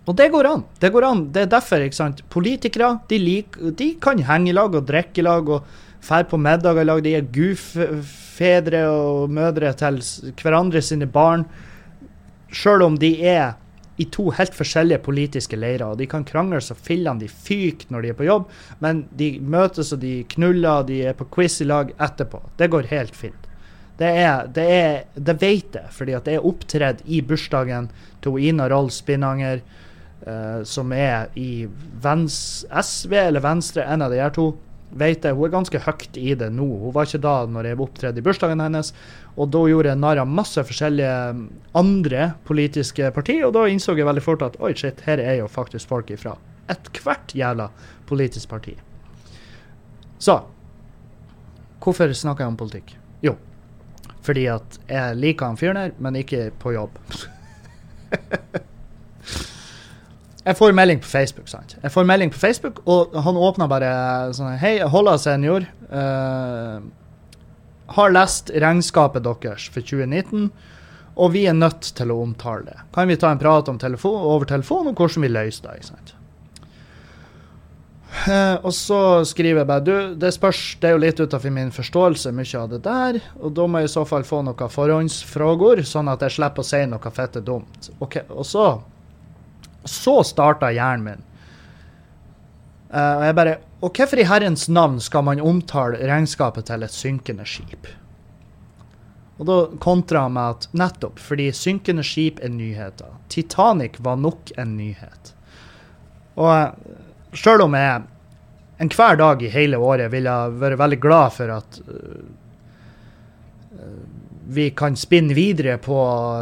og 0.06 0.14
det 0.20 0.30
går 0.34 0.50
an. 0.52 0.64
Det 0.80 0.92
går 0.94 1.08
an. 1.08 1.24
Det 1.34 1.46
er 1.46 1.52
derfor, 1.56 1.82
ikke 1.82 1.98
sant. 1.98 2.22
Politikere 2.30 2.92
de, 3.10 3.18
lik, 3.18 3.58
de 3.78 3.96
kan 4.02 4.22
henge 4.22 4.52
i 4.52 4.56
lag 4.56 4.76
og 4.78 4.86
drikke 4.86 5.24
i 5.24 5.26
lag 5.26 5.50
og 5.50 5.66
fære 6.06 6.30
på 6.30 6.38
middager 6.38 6.84
i 6.84 6.90
lag. 6.92 7.02
De 7.06 7.16
er 7.18 7.30
gudfedre 7.34 8.84
og 8.92 9.34
mødre 9.34 9.74
til 9.80 10.02
hverandre 10.44 10.84
sine 10.86 11.10
barn. 11.10 11.48
Sjøl 12.54 12.86
om 12.86 13.00
de 13.02 13.16
er 13.26 13.56
i 13.98 14.06
to 14.12 14.28
helt 14.36 14.56
forskjellige 14.56 15.04
politiske 15.06 15.58
leirer. 15.60 15.86
og 15.88 15.98
De 15.98 16.08
kan 16.10 16.26
krangle 16.28 16.60
så 16.62 16.76
fillene 16.76 17.22
de 17.24 17.30
fyker 17.32 17.92
når 17.94 18.02
de 18.02 18.12
er 18.12 18.20
på 18.20 18.28
jobb, 18.28 18.50
men 18.84 19.06
de 19.16 19.36
møtes 19.40 19.94
og 19.96 20.02
de 20.04 20.18
knuller 20.36 20.82
og 20.82 20.88
de 20.92 21.02
er 21.10 21.18
på 21.18 21.28
quiz 21.32 21.62
i 21.62 21.70
lag 21.70 21.94
etterpå. 21.96 22.42
Det 22.58 22.72
går 22.74 22.92
helt 22.92 23.16
fint. 23.16 23.48
Det 23.96 24.12
er, 24.12 24.48
det 24.52 24.66
er, 24.68 24.96
det 25.16 25.38
vet 25.40 25.78
jeg, 25.78 25.92
fordi 25.96 26.16
at 26.18 26.28
det 26.28 26.36
er 26.36 26.48
opptredd 26.48 27.06
i 27.08 27.22
bursdagen 27.24 27.88
til 28.24 28.42
Ina 28.44 28.68
Roll 28.68 28.90
Spinnanger 28.92 29.62
eh, 30.28 30.62
som 30.68 30.92
er 30.92 31.30
i 31.40 31.64
vens, 32.04 32.66
SV 32.68 33.16
eller 33.22 33.44
Venstre, 33.46 33.86
en 33.88 34.04
av 34.04 34.12
de 34.12 34.20
her 34.20 34.36
to, 34.36 34.50
vet 34.96 35.28
jeg. 35.28 35.36
Hun 35.36 35.48
er 35.48 35.54
ganske 35.54 35.82
høyt 35.86 36.18
i 36.20 36.34
det 36.40 36.50
nå. 36.56 36.68
Hun 36.86 36.96
var 36.96 37.08
ikke 37.08 37.24
da 37.26 37.36
når 37.52 37.70
jeg 37.70 37.82
opptredde 37.86 38.22
i 38.22 38.26
bursdagen 38.26 38.64
hennes. 38.64 38.92
Og 39.36 39.52
da 39.54 39.64
gjorde 39.70 39.92
jeg 39.92 40.02
narr 40.02 40.24
av 40.24 40.32
masse 40.32 40.64
forskjellige 40.66 41.14
andre 41.76 42.30
politiske 42.48 43.12
partier, 43.16 43.46
og 43.48 43.56
da 43.58 43.68
innså 43.70 43.98
jeg 43.98 44.08
veldig 44.08 44.26
fort 44.26 44.46
at 44.48 44.60
oi, 44.64 44.74
shit, 44.78 45.04
her 45.08 45.22
er 45.24 45.42
jo 45.42 45.52
faktisk 45.52 45.92
folk 45.92 46.12
ifra 46.16 46.38
ethvert 46.72 47.36
jævla 47.38 47.70
politisk 48.10 48.50
parti. 48.50 48.78
Så 50.18 50.42
Hvorfor 51.86 52.10
snakker 52.18 52.42
jeg 52.42 52.50
om 52.50 52.56
politikk? 52.58 52.96
Jo, 53.22 53.36
fordi 54.26 54.48
at 54.50 54.80
jeg 54.90 55.18
liker 55.20 55.52
han 55.52 55.60
fyren 55.60 55.78
her, 55.78 55.92
men 56.02 56.16
ikke 56.18 56.48
på 56.58 56.72
jobb. 56.74 56.98
jeg 60.46 60.58
får 60.60 60.76
melding 60.78 61.00
på 61.02 61.10
Facebook, 61.10 61.48
sant. 61.50 61.74
Jeg 61.82 61.92
får 61.94 62.06
melding 62.06 62.30
på 62.34 62.38
Facebook, 62.38 62.84
og 62.86 63.16
han 63.26 63.38
åpner 63.38 63.70
bare 63.72 63.90
sånn 64.38 64.60
Hei, 64.62 64.78
Holla 64.94 65.16
senior. 65.22 65.66
Uh, 65.90 66.86
har 67.96 68.14
lest 68.14 68.52
regnskapet 68.54 69.26
deres 69.26 69.66
for 69.74 69.86
2019, 69.86 70.52
og 71.16 71.34
vi 71.34 71.46
er 71.50 71.58
nødt 71.58 71.90
til 71.98 72.14
å 72.14 72.20
omtale 72.26 72.70
det. 72.70 72.78
Kan 72.94 73.10
vi 73.10 73.18
ta 73.18 73.32
en 73.34 73.42
prat 73.42 73.70
telefon, 73.82 74.22
over 74.22 74.46
telefon 74.50 74.92
om 74.92 74.96
hvordan 74.98 75.26
vi 75.26 75.34
løser 75.34 75.66
det? 75.66 75.76
ikke 75.80 75.92
sant? 75.94 76.16
Uh, 78.16 78.56
og 78.64 78.72
så 78.72 79.00
skriver 79.28 79.64
jeg 79.64 79.68
bare 79.68 79.84
du, 79.84 79.94
det 80.16 80.30
spørs, 80.32 80.78
det 80.80 80.88
er 80.88 80.94
jo 80.94 81.02
litt 81.04 81.20
utenfor 81.20 81.52
min 81.58 81.74
forståelse, 81.74 82.32
mye 82.38 82.60
av 82.62 82.70
det 82.72 82.84
der. 82.86 83.24
Og 83.42 83.58
da 83.58 83.66
må 83.66 83.82
jeg 83.82 83.90
i 83.90 83.96
så 83.98 84.06
fall 84.08 84.26
få 84.28 84.46
noen 84.46 84.76
forhåndsfrågor, 84.78 85.82
sånn 85.90 86.14
at 86.14 86.22
jeg 86.26 86.38
slipper 86.38 86.62
å 86.62 86.70
si 86.70 86.86
noe 86.90 87.18
fette 87.18 87.42
dumt. 87.42 87.90
Ok, 87.98 88.22
Og 88.30 88.46
så 88.46 88.68
så 89.86 90.20
starta 90.26 90.72
hjernen 90.74 91.06
min. 91.06 91.24
Uh, 92.90 93.18
og 93.18 93.24
jeg 93.26 93.36
bare 93.36 93.54
Og 93.84 93.98
hvorfor 93.98 94.20
i 94.22 94.26
herrens 94.26 94.70
navn 94.72 95.00
skal 95.04 95.26
man 95.28 95.42
omtale 95.44 96.00
regnskapet 96.08 96.66
til 96.70 96.84
et 96.86 96.94
synkende 96.94 97.46
skip? 97.46 97.90
Og 99.38 99.46
da 99.50 99.58
kontra 99.84 100.24
han 100.26 100.34
med 100.38 100.56
at 100.56 100.68
nettopp 100.72 101.20
fordi 101.20 101.50
synkende 101.54 102.06
skip 102.08 102.40
er 102.42 102.54
nyheter. 102.54 103.12
Titanic 103.30 104.00
var 104.00 104.16
nok 104.16 104.54
en 104.58 104.78
nyhet. 104.78 105.34
Og 106.40 106.50
uh, 106.50 107.02
Sjøl 107.36 107.66
om 107.66 107.76
jeg 107.76 108.06
enhver 108.80 109.18
dag 109.20 109.44
i 109.44 109.52
hele 109.52 109.78
året 109.78 110.12
ville 110.14 110.34
vært 110.56 110.80
veldig 110.80 111.00
glad 111.04 111.36
for 111.36 111.52
at 111.58 111.80
uh, 111.84 112.24
vi 114.48 114.70
kan 114.78 114.96
spinne 114.96 115.34
videre 115.34 115.78
på 115.82 115.98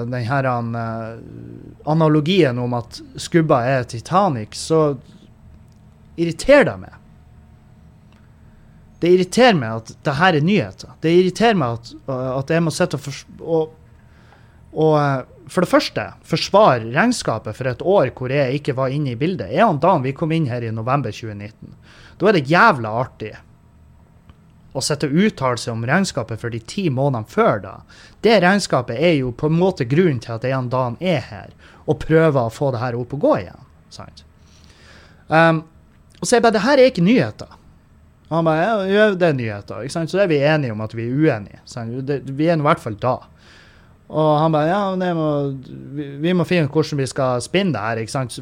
denne 0.07 0.53
uh, 0.75 1.19
analogien 1.89 2.59
om 2.59 2.75
at 2.77 2.99
skubba 3.15 3.61
er 3.67 3.87
Titanic, 3.87 4.57
så 4.59 4.95
irriterer 6.19 6.67
det 6.67 6.75
meg. 6.81 6.97
Det 9.03 9.11
irriterer 9.11 9.55
meg 9.59 9.79
at 9.81 9.93
det 10.05 10.15
her 10.19 10.37
er 10.37 10.45
nyheter. 10.47 10.91
Det 11.03 11.11
irriterer 11.11 11.57
meg 11.59 11.79
at, 11.79 11.93
at 12.39 12.51
jeg 12.55 12.63
må 12.63 12.71
sitte 12.71 12.99
og, 12.99 13.39
og, 13.43 13.73
og 14.73 15.49
for 15.51 15.65
det 15.65 15.71
første 15.71 16.05
forsvare 16.27 16.91
regnskapet 16.93 17.57
for 17.57 17.67
et 17.71 17.83
år 17.83 18.13
hvor 18.15 18.31
jeg 18.31 18.59
ikke 18.59 18.77
var 18.77 18.93
inne 18.95 19.11
i 19.11 19.19
bildet. 19.19 19.51
Er 19.51 19.67
han 19.67 19.81
da 19.83 19.97
vi 20.03 20.15
kom 20.15 20.31
inn 20.31 20.47
her 20.47 20.63
i 20.63 20.71
november 20.71 21.11
2019? 21.11 21.75
Da 22.19 22.29
er 22.29 22.39
det 22.39 22.47
jævla 22.51 22.93
artig 23.03 23.33
å 24.73 24.81
sitte 24.81 25.09
og 25.09 25.17
uttale 25.27 25.61
seg 25.61 25.75
om 25.75 25.85
regnskapet 25.87 26.41
for 26.41 26.53
de 26.53 26.59
ti 26.69 26.87
månedene 26.89 27.29
før 27.29 27.61
da. 27.63 27.73
Det 28.25 28.39
regnskapet 28.41 28.97
er 28.97 29.17
jo 29.19 29.33
på 29.37 29.49
en 29.49 29.59
måte 29.59 29.87
grunnen 29.89 30.21
til 30.23 30.35
at 30.37 30.47
en 30.49 30.69
Dan 30.73 30.97
er 30.99 31.21
her, 31.29 31.51
og 31.85 32.01
prøver 32.01 32.41
å 32.41 32.53
få 32.53 32.71
det 32.73 32.81
her 32.81 32.97
opp 32.97 33.13
og 33.13 33.25
gå 33.25 33.35
igjen. 33.43 33.67
Sant? 33.93 34.23
Um, 35.27 35.61
og 36.19 36.25
så 36.25 36.35
er 36.35 36.39
jeg 36.39 36.45
bare 36.45 36.55
Det 36.55 36.63
her 36.63 36.79
er 36.79 36.89
ikke 36.89 37.05
nyheter. 37.05 37.59
Og 38.29 38.39
han 38.39 38.47
bare 38.47 38.87
ja, 38.89 39.05
det 39.13 39.27
er 39.27 39.37
nyheter. 39.37 39.83
Ikke 39.83 39.93
sant? 39.93 40.11
Så 40.11 40.23
er 40.23 40.31
vi 40.31 40.39
enige 40.41 40.73
om 40.73 40.81
at 40.81 40.95
vi 40.97 41.05
er 41.05 41.13
uenige. 41.13 41.61
Sant? 41.69 42.09
vi 42.09 42.49
er 42.49 42.57
i 42.57 42.65
hvert 42.65 42.81
fall 42.81 42.95
da. 42.97 43.17
Og 44.13 44.29
han 44.39 44.53
bare 44.53 44.69
ja, 44.69 45.11
må, 45.17 45.27
vi, 46.21 46.33
må 46.35 46.45
finne 46.45 46.69
hvordan 46.69 46.99
vi 47.01 47.07
skal 47.09 47.41
spinne 47.41 47.73
det 47.73 47.81
her, 47.81 48.01
ikke 48.01 48.13
sant? 48.13 48.35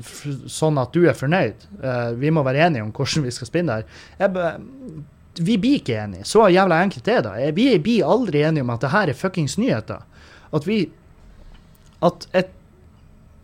sånn 0.51 0.79
at 0.81 0.93
du 0.95 1.05
er 1.07 1.17
fornøyd. 1.17 1.67
Uh, 1.83 2.11
vi 2.19 2.31
må 2.33 2.43
være 2.47 2.67
enige 2.67 2.85
om 2.85 2.93
hvordan 2.95 3.27
vi 3.27 3.33
skal 3.35 3.49
spinne 3.49 3.73
det 3.73 3.81
her. 3.81 4.05
Jeg 4.23 4.33
bare, 4.35 4.53
vi 5.39 5.57
blir 5.57 5.79
ikke 5.79 5.99
enige. 6.03 6.25
Så 6.27 6.47
jævla 6.51 6.81
enkelt 6.83 7.07
er 7.07 7.21
det. 7.21 7.51
Vi 7.55 7.67
blir 7.79 8.07
aldri 8.07 8.41
enige 8.43 8.65
om 8.65 8.73
at 8.73 8.81
det 8.81 8.91
her 8.91 9.11
er 9.11 9.17
fuckings 9.17 9.57
nyheter. 9.57 10.01
At 10.51 10.67
vi 10.67 10.89
At 12.01 12.27
et 12.33 12.49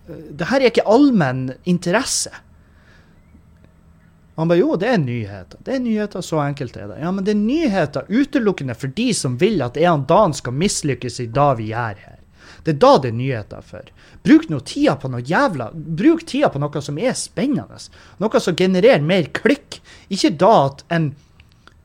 Det 0.07 0.47
her 0.47 0.61
er 0.61 0.71
ikke 0.71 0.87
allmenn 0.87 1.51
interesse. 1.65 2.31
Han 4.37 4.47
bare 4.47 4.59
jo, 4.59 4.75
det 4.77 4.87
er 4.87 4.97
nyheter. 5.01 5.59
Det 5.65 5.73
er 5.75 5.79
nyheter, 5.79 6.21
så 6.21 6.37
enkelt 6.45 6.77
er 6.77 6.87
det. 6.87 6.99
Ja, 7.01 7.11
men 7.11 7.25
det 7.25 7.33
er 7.33 7.41
nyheter 7.41 8.05
utelukkende 8.07 8.75
for 8.77 8.87
de 8.87 9.09
som 9.13 9.37
vil 9.41 9.61
at 9.65 9.77
en 9.77 10.05
Dan 10.07 10.33
skal 10.33 10.53
mislykkes 10.53 11.19
i 11.19 11.25
det 11.25 11.47
vi 11.57 11.71
gjør 11.71 11.97
her. 12.03 12.19
Det 12.63 12.75
er 12.75 12.79
da 12.83 12.91
det 13.01 13.09
er 13.09 13.17
nyheter 13.17 13.65
for. 13.65 13.89
Bruk 14.23 14.49
nå 14.51 14.59
tida 14.67 14.93
på 14.99 15.09
noe 15.11 15.23
jævla 15.25 15.69
Bruk 15.73 16.25
tida 16.27 16.49
på 16.53 16.59
noe 16.61 16.81
som 16.83 16.99
er 17.01 17.15
spennende. 17.17 17.79
Noe 18.21 18.41
som 18.43 18.55
genererer 18.59 19.01
mer 19.01 19.29
klikk. 19.33 19.79
Ikke 20.13 20.33
da 20.37 20.53
at 20.67 20.83
en, 20.93 21.11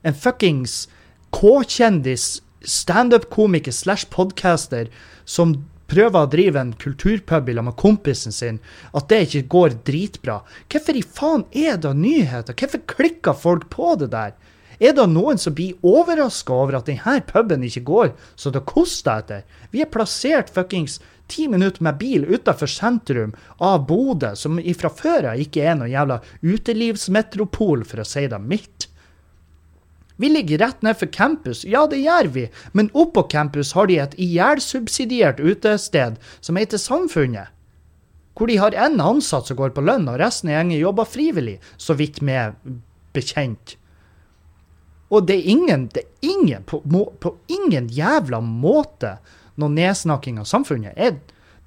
en 0.03 0.15
fuckings 0.15 0.87
K-kjendis, 1.33 2.43
standup-komiker 2.63 3.73
slash 3.73 4.11
podcaster 4.13 4.91
som 5.25 5.57
prøver 5.93 6.25
å 6.25 6.31
drive 6.31 6.61
en 6.61 6.73
kulturpub 6.79 7.51
med 7.59 7.77
kompisen 7.81 8.33
sin, 8.33 8.61
at 8.97 9.09
det 9.11 9.23
ikke 9.27 9.49
går 9.55 9.77
dritbra. 9.87 10.41
Hvorfor 10.73 10.99
i 10.99 11.05
faen 11.05 11.45
er 11.53 11.81
det 11.81 11.93
nyheter? 11.99 12.57
Hvorfor 12.57 12.85
klikker 12.95 13.37
folk 13.37 13.69
på 13.73 13.95
det 14.01 14.13
der? 14.15 14.37
Er 14.83 14.97
det 14.97 15.05
noen 15.13 15.39
som 15.39 15.55
blir 15.55 15.79
overraska 15.87 16.55
over 16.55 16.81
at 16.81 16.89
denne 16.89 17.21
puben 17.29 17.63
ikke 17.63 17.85
går 17.87 18.15
så 18.35 18.51
det 18.51 18.65
koster 18.67 19.21
etter? 19.23 19.45
Vi 19.71 19.83
er 19.85 19.91
plassert 19.93 20.51
fuckings 20.51 20.99
ti 21.31 21.47
minutter 21.49 21.85
med 21.87 22.01
bil 22.01 22.25
utafor 22.27 22.71
sentrum 22.71 23.37
av 23.63 23.85
Bodø, 23.89 24.33
som 24.37 24.59
ifra 24.59 24.91
før 24.91 25.33
av 25.33 25.45
ikke 25.45 25.63
er 25.65 25.79
noe 25.79 25.93
jævla 25.93 26.19
utelivsmetropol, 26.43 27.87
for 27.89 28.03
å 28.03 28.09
si 28.09 28.27
det 28.29 28.41
mildt. 28.43 28.89
Vi 30.17 30.29
ligger 30.29 30.59
rett 30.59 30.83
ned 30.83 30.99
for 31.01 31.11
campus, 31.13 31.65
ja 31.65 31.87
det 31.91 32.03
gjør 32.03 32.29
vi, 32.35 32.47
men 32.73 32.91
oppå 32.93 33.25
campus 33.33 33.73
har 33.77 33.89
de 33.89 33.99
et 34.03 34.17
ihjelsubsidiert 34.21 35.41
utested 35.41 36.19
som 36.41 36.61
heter 36.61 36.81
Samfunnet. 36.81 37.53
Hvor 38.37 38.49
de 38.49 38.57
har 38.57 38.73
én 38.73 39.01
ansatt 39.03 39.49
som 39.49 39.59
går 39.59 39.75
på 39.77 39.85
lønn, 39.85 40.09
og 40.09 40.21
resten 40.21 40.49
av 40.51 40.57
gjengen 40.57 40.81
jobber 40.81 41.09
frivillig, 41.09 41.59
så 41.77 41.97
vidt 41.99 42.23
vi 42.25 42.33
er 42.33 42.55
bekjent. 43.13 43.77
Og 45.13 45.27
det 45.29 45.37
er 45.37 45.51
ingen, 45.53 45.89
det 45.93 46.07
er 46.07 46.31
ingen 46.33 46.65
på, 46.65 46.81
på, 47.21 47.35
ingen 47.53 47.91
jævla 47.93 48.41
måte 48.41 49.19
noe 49.61 49.73
nedsnakking 49.73 50.41
av 50.41 50.49
samfunnet. 50.49 50.97
Jeg 50.97 51.19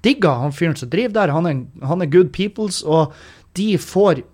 digger 0.02 0.42
han 0.42 0.54
fyren 0.54 0.74
som 0.78 0.90
driver 0.90 1.14
der, 1.20 1.34
han 1.34 1.46
er, 1.46 1.60
han 1.86 2.02
er 2.02 2.10
good 2.10 2.32
peoples, 2.34 2.82
og 2.82 3.14
de 3.58 3.76
får 3.78 4.24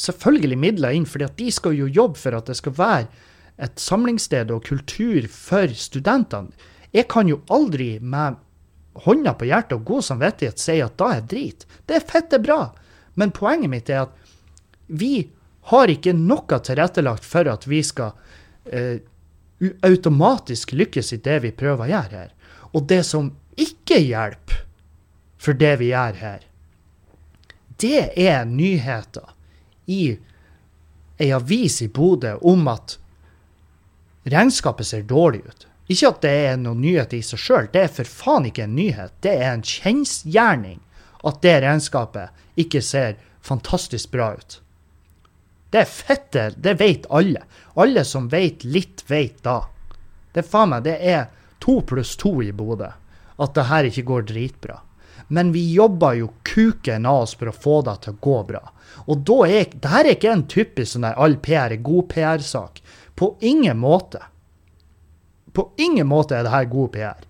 selvfølgelig 0.00 0.60
midler 0.60 0.96
inn, 0.96 1.08
fordi 1.08 1.26
at 1.26 1.38
de 1.40 1.48
skal 1.52 1.76
jo 1.76 1.88
jobbe 1.88 2.20
for 2.20 2.36
at 2.36 2.52
det 2.52 2.58
skal 2.60 2.76
være 2.76 3.08
et 3.60 3.80
samlingssted 3.80 4.50
og 4.54 4.64
kultur 4.68 5.26
for 5.30 5.72
studentene. 5.76 6.54
Jeg 6.90 7.06
kan 7.12 7.28
jo 7.30 7.42
aldri 7.52 7.98
med 8.00 8.38
hånda 9.04 9.34
på 9.38 9.46
hjertet 9.46 9.76
og 9.76 9.84
god 9.86 10.06
samvittighet 10.08 10.58
si 10.58 10.80
at 10.82 10.96
da 10.98 11.12
er 11.16 11.26
drit. 11.28 11.66
Det 11.86 12.00
er 12.00 12.08
fitte 12.08 12.40
bra. 12.42 12.72
Men 13.14 13.34
poenget 13.36 13.70
mitt 13.70 13.90
er 13.92 14.06
at 14.08 14.16
vi 14.90 15.28
har 15.70 15.92
ikke 15.92 16.16
noe 16.16 16.58
tilrettelagt 16.64 17.26
for 17.26 17.46
at 17.52 17.66
vi 17.70 17.82
skal 17.86 18.16
eh, 18.72 18.98
automatisk 19.86 20.72
lykkes 20.72 21.12
i 21.14 21.20
det 21.22 21.38
vi 21.44 21.52
prøver 21.54 21.86
å 21.86 21.90
gjøre 21.92 22.22
her. 22.24 22.32
Og 22.74 22.86
det 22.90 23.02
som 23.06 23.30
ikke 23.60 24.00
hjelper 24.00 24.64
for 25.40 25.56
det 25.56 25.76
vi 25.80 25.92
gjør 25.92 26.18
her, 26.20 26.40
det 27.80 28.10
er 28.20 28.44
nyheter 28.48 29.30
i 29.88 30.16
ei 31.20 31.30
avis 31.36 31.80
i 31.84 31.88
Bodø 31.92 32.34
om 32.46 32.68
at 32.72 32.96
regnskapet 34.24 34.86
ser 34.86 35.02
dårlig 35.02 35.44
ut. 35.46 35.66
Ikke 35.90 36.12
at 36.12 36.22
det 36.22 36.34
er 36.46 36.58
noen 36.60 36.82
nyhet 36.84 37.14
i 37.16 37.22
seg 37.24 37.40
sjøl, 37.42 37.68
det 37.72 37.82
er 37.86 37.92
for 37.94 38.06
faen 38.06 38.46
ikke 38.46 38.66
en 38.68 38.76
nyhet. 38.78 39.14
Det 39.24 39.32
er 39.32 39.52
en 39.52 39.66
kjensgjerning 39.66 40.78
at 41.26 41.40
det 41.42 41.56
regnskapet 41.64 42.60
ikke 42.60 42.82
ser 42.84 43.16
fantastisk 43.42 44.12
bra 44.14 44.32
ut. 44.36 44.60
Det 45.70 45.82
er 45.82 45.90
fette, 45.90 46.44
det 46.56 46.76
vet 46.80 47.06
alle. 47.10 47.42
Alle 47.78 48.04
som 48.04 48.28
vet 48.30 48.64
litt, 48.64 49.04
vet 49.10 49.42
da. 49.46 49.64
Det 50.32 50.42
er 50.42 50.50
faen 50.50 50.72
meg, 50.74 50.86
det 50.86 50.96
er 50.98 51.28
to 51.62 51.80
pluss 51.86 52.16
to 52.18 52.36
i 52.42 52.50
Bodø. 52.54 52.90
At 53.40 53.54
det 53.56 53.68
her 53.70 53.88
ikke 53.88 54.06
går 54.08 54.26
dritbra. 54.30 54.80
Men 55.28 55.52
vi 55.54 55.62
jobber 55.72 56.16
jo 56.18 56.32
kuken 56.42 57.06
av 57.06 57.24
oss 57.24 57.36
for 57.38 57.50
å 57.50 57.54
få 57.54 57.76
det 57.86 58.00
til 58.04 58.16
å 58.16 58.22
gå 58.26 58.38
bra. 58.48 58.62
Og 59.06 59.22
da 59.26 59.36
er, 59.46 59.70
det 59.70 59.92
her 59.92 60.04
er 60.04 60.16
ikke 60.16 60.32
en 60.32 60.48
typisk 60.50 60.94
sånn 60.94 61.06
der 61.06 61.18
all 61.22 61.36
PR 61.42 61.70
er 61.70 61.82
god 61.86 62.08
PR-sak. 62.10 62.80
På 63.20 63.34
ingen 63.44 63.78
måte. 63.78 64.22
På 65.52 65.66
ingen 65.76 66.08
måte 66.08 66.38
er 66.38 66.46
det 66.46 66.54
her 66.54 66.68
god 66.72 66.92
PR. 66.94 67.26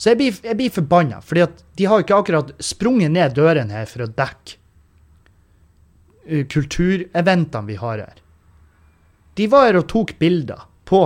Så 0.00 0.14
jeg 0.14 0.20
blir, 0.22 0.38
jeg 0.40 0.56
blir 0.56 0.72
forbanna, 0.72 1.20
fordi 1.20 1.44
de 1.76 1.86
har 1.90 2.00
ikke 2.02 2.16
akkurat 2.16 2.52
sprunget 2.64 3.12
ned 3.12 3.36
døren 3.36 3.70
her 3.74 3.84
for 3.90 4.06
å 4.06 4.08
dekke 4.08 4.56
eh, 6.24 6.46
kultureventene 6.48 7.68
vi 7.68 7.76
har 7.82 8.02
her. 8.06 8.24
De 9.36 9.50
var 9.52 9.68
her 9.68 9.82
og 9.82 9.88
tok 9.92 10.16
bilder 10.18 10.64
på, 10.88 11.02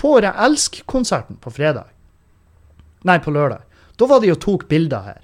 på 0.00 0.16
Elsk-konserten 0.24 1.36
på 1.42 1.52
fredag. 1.52 1.92
Nei, 3.04 3.18
på 3.20 3.36
lørdag. 3.36 3.68
Da 4.00 4.08
var 4.08 4.24
de 4.24 4.32
og 4.32 4.40
tok 4.40 4.68
bilder 4.72 5.04
her. 5.04 5.20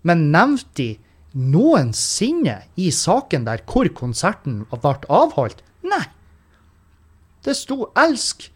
Men 0.00 0.30
nevnte 0.32 0.72
de 0.80 0.90
noensinne 1.34 2.62
i 2.80 2.90
saken 2.94 3.44
der 3.44 3.60
hvor 3.68 3.88
konserten 3.96 4.62
ble 4.72 4.96
avholdt? 5.12 5.60
Nei. 5.84 6.04
Det 7.44 7.56
sto 7.56 7.90
'Elsk' 7.94 8.50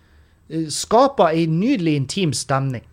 eh, 0.48 0.68
skapa 0.68 1.33
ei 1.33 1.46
nydelig 1.46 1.96
intim 1.96 2.33
stemning 2.33 2.85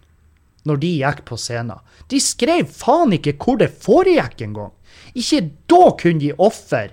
når 0.66 0.82
de 0.82 0.92
gikk 0.98 1.26
på 1.30 1.38
scenen. 1.38 1.80
De 2.10 2.20
skrev 2.20 2.66
faen 2.66 3.14
ikke 3.14 3.36
hvor 3.38 3.60
det 3.62 3.70
foregikk 3.70 4.42
engang. 4.42 4.74
Ikke 5.14 5.52
da 5.70 5.92
kunne 6.00 6.20
de 6.20 6.34
ofre 6.42 6.90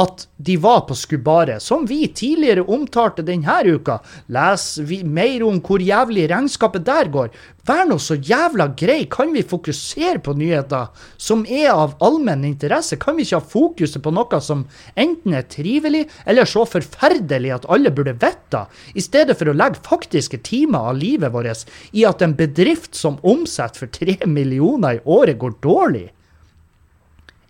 at 0.00 0.26
de 0.36 0.56
var 0.56 0.80
på 0.88 0.94
Skubare, 0.96 1.58
som 1.60 1.84
vi 1.86 2.06
tidligere 2.08 2.64
omtalte 2.64 3.24
denne 3.26 3.58
uka. 3.68 3.98
Les 4.32 4.64
mer 5.04 5.42
om 5.44 5.58
hvor 5.60 5.82
jævlig 5.84 6.30
regnskapet 6.30 6.86
der 6.86 7.10
går. 7.12 7.28
Vær 7.68 7.84
nå 7.86 7.98
så 8.00 8.16
jævla 8.16 8.70
grei, 8.78 9.04
kan 9.10 9.34
vi 9.36 9.44
fokusere 9.46 10.22
på 10.24 10.32
nyheter 10.34 10.88
som 11.20 11.44
er 11.44 11.74
av 11.74 11.92
allmenn 12.02 12.46
interesse? 12.48 12.96
Kan 12.96 13.18
vi 13.18 13.26
ikke 13.26 13.42
ha 13.42 13.50
fokuset 13.52 14.02
på 14.02 14.14
noe 14.16 14.40
som 14.40 14.64
enten 14.96 15.36
er 15.36 15.44
trivelig 15.52 16.06
eller 16.24 16.48
så 16.48 16.64
forferdelig 16.66 17.52
at 17.58 17.68
alle 17.68 17.92
burde 17.92 18.16
vite, 18.16 18.64
i 18.96 19.04
stedet 19.04 19.36
for 19.38 19.52
å 19.52 19.56
legge 19.56 19.84
faktiske 19.84 20.40
timer 20.42 20.88
av 20.90 20.98
livet 20.98 21.36
vårt 21.36 21.68
i 21.92 22.06
at 22.08 22.22
en 22.24 22.34
bedrift 22.38 22.96
som 22.96 23.20
omsetter 23.22 23.84
for 23.84 23.92
tre 23.92 24.16
millioner 24.26 24.98
i 24.98 25.04
året, 25.04 25.36
går 25.38 25.60
dårlig? 25.62 26.08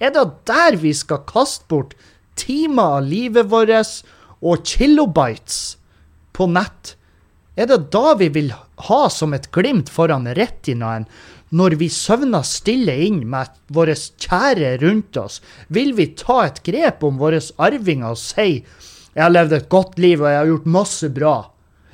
Er 0.02 0.11
det 0.11 0.24
der 0.50 0.76
vi 0.83 0.90
skal 0.96 1.22
kaste 1.28 1.68
bort 1.70 1.92
timer 2.38 2.99
av 2.99 3.07
livet 3.07 3.47
vårt 3.51 4.03
og 4.42 4.66
kilobytes 4.66 5.61
på 6.33 6.49
nett, 6.51 6.97
er 7.55 7.68
det 7.68 7.92
da 7.92 8.14
vi 8.16 8.31
vil 8.33 8.53
ha 8.88 9.03
som 9.12 9.35
et 9.37 9.51
glimt 9.53 9.90
foran 9.92 10.27
retinaen 10.38 11.05
når 11.53 11.77
vi 11.83 11.88
søvner 11.92 12.47
stille 12.49 12.95
inn 13.05 13.21
med 13.29 13.53
våre 13.77 13.92
kjære 13.95 14.79
rundt 14.81 15.18
oss? 15.21 15.42
Vil 15.68 15.92
vi 15.99 16.09
ta 16.16 16.47
et 16.47 16.62
grep 16.64 17.05
om 17.05 17.21
våre 17.21 17.42
arvinger 17.59 18.16
og 18.16 18.18
si 18.18 18.64
'Jeg 19.12 19.23
har 19.23 19.31
levd 19.31 19.53
et 19.53 19.68
godt 19.68 19.99
liv, 19.99 20.23
og 20.23 20.29
jeg 20.29 20.38
har 20.38 20.47
gjort 20.47 20.66
masse 20.66 21.09
bra'? 21.12 21.52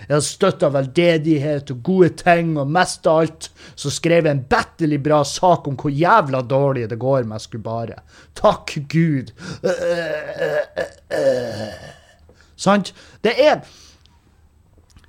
Jeg 0.09 0.15
har 0.17 0.25
støtta 0.25 0.71
veldedighet 0.73 1.71
og 1.75 1.83
gode 1.85 2.09
ting, 2.17 2.55
og 2.57 2.71
mest 2.73 3.07
av 3.07 3.21
alt 3.25 3.51
så 3.77 3.93
skrev 3.93 4.25
jeg 4.25 4.33
en 4.33 4.47
batterlig 4.49 5.03
bra 5.05 5.21
sak 5.29 5.69
om 5.69 5.77
hvor 5.77 5.93
jævla 5.93 6.41
dårlig 6.49 6.87
det 6.89 6.97
går 7.01 7.29
med 7.29 7.45
Skubare. 7.45 8.01
Takk 8.39 8.73
Gud. 8.89 9.35
Sant? 12.57 12.95
Det 13.23 13.37
er 13.37 13.61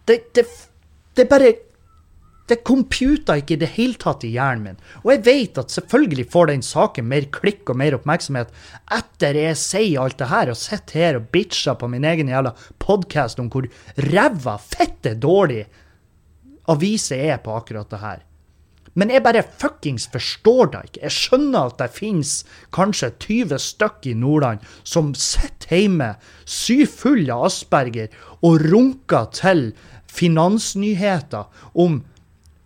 det, 0.10 0.20
det, 0.36 0.46
det 1.16 1.24
er 1.24 1.32
bare 1.32 1.54
det 2.50 2.64
computer 2.68 3.40
ikke 3.40 3.56
i 3.56 3.62
det 3.62 3.72
hele 3.76 3.98
tatt 4.02 4.26
i 4.26 4.34
hjernen 4.34 4.66
min. 4.66 4.80
Og 5.04 5.14
jeg 5.14 5.26
vet 5.28 5.60
at 5.62 5.74
selvfølgelig 5.74 6.28
får 6.34 6.52
den 6.52 6.64
saken 6.66 7.10
mer 7.10 7.28
klikk 7.34 7.70
og 7.70 7.80
mer 7.82 7.98
oppmerksomhet 7.98 8.54
etter 8.96 9.38
jeg 9.38 9.60
sier 9.62 10.04
alt 10.04 10.20
det 10.22 10.32
her 10.32 10.54
og 10.54 10.60
sitter 10.60 11.04
her 11.04 11.20
og 11.20 11.30
bitcher 11.34 11.78
på 11.80 11.90
min 11.92 12.08
egen 12.10 12.32
jævla 12.32 12.56
podkast 12.82 13.42
om 13.42 13.52
hvor 13.54 13.70
ræva, 14.10 14.58
fette 14.58 15.16
dårlig 15.16 15.64
aviser 16.70 17.30
er 17.34 17.40
på 17.44 17.54
akkurat 17.58 17.90
det 17.90 18.02
her. 18.02 18.26
Men 18.98 19.12
jeg 19.14 19.24
bare 19.24 19.46
fuckings 19.62 20.08
forstår 20.12 20.72
det 20.74 20.82
ikke. 20.88 21.04
Jeg 21.06 21.16
skjønner 21.16 21.70
at 21.70 21.78
det 21.80 21.92
finnes 21.96 22.34
kanskje 22.76 23.12
20 23.22 23.62
stykk 23.62 24.10
i 24.10 24.16
Nordland 24.18 24.66
som 24.84 25.14
sitter 25.14 25.78
hjemme 25.78 26.10
syfulle 26.50 27.36
av 27.36 27.48
asperger 27.52 28.10
og 28.42 28.66
runker 28.66 29.30
til 29.38 29.70
finansnyheter 30.10 31.46
om 31.78 32.02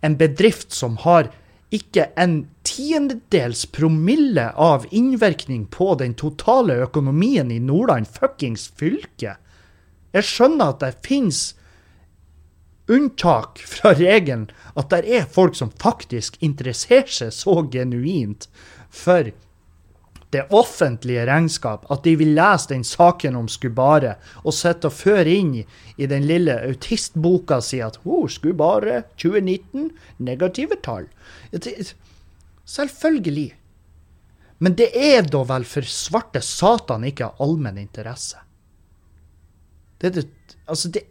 en 0.04 0.18
bedrift 0.20 0.72
som 0.76 0.98
har 1.04 1.30
ikke 1.74 2.10
en 2.20 2.44
tiendedels 2.66 3.64
promille 3.74 4.50
av 4.60 4.86
innvirkning 4.94 5.64
på 5.72 5.94
den 5.98 6.14
totale 6.18 6.76
økonomien 6.84 7.50
i 7.50 7.58
Nordland 7.62 8.06
fuckings 8.06 8.68
fylke. 8.78 9.36
Jeg 10.14 10.28
skjønner 10.28 10.74
at 10.74 10.82
det 10.84 10.92
finnes 11.06 11.42
unntak 12.90 13.62
fra 13.64 13.94
regelen 13.96 14.50
at 14.76 14.92
det 14.92 15.02
er 15.08 15.30
folk 15.30 15.56
som 15.58 15.72
faktisk 15.80 16.36
interesserer 16.44 17.10
seg 17.10 17.32
så 17.34 17.62
genuint 17.72 18.46
for 18.92 19.32
det 20.34 20.44
offentlige 20.54 21.24
regnskap 21.28 21.86
at 21.94 22.04
de 22.04 22.16
vil 22.18 22.34
lese 22.36 22.72
den 22.72 22.84
saken 22.86 23.36
om 23.38 23.48
Skubare 23.50 24.16
og 24.42 24.54
sitte 24.56 24.90
og 24.90 24.96
føre 24.96 25.30
inn 25.30 25.52
i 25.62 26.08
den 26.10 26.26
lille 26.28 26.56
autistboka 26.66 27.60
si 27.62 27.80
at 27.84 28.00
oh, 28.02 28.26
Skubare 28.30 29.04
2019, 29.14 29.92
negative 30.26 30.80
tall. 30.82 31.06
Selvfølgelig. 32.64 33.52
Men 34.58 34.76
det 34.78 34.90
er 34.96 35.26
da 35.28 35.42
vel 35.46 35.66
for 35.68 35.86
svarte 35.86 36.42
satan 36.42 37.06
ikke 37.06 37.30
av 37.30 37.42
allmenn 37.44 37.78
interesse. 37.82 38.40
Det, 40.02 40.10
det, 40.16 40.26
altså, 40.66 40.90
det 40.90 41.06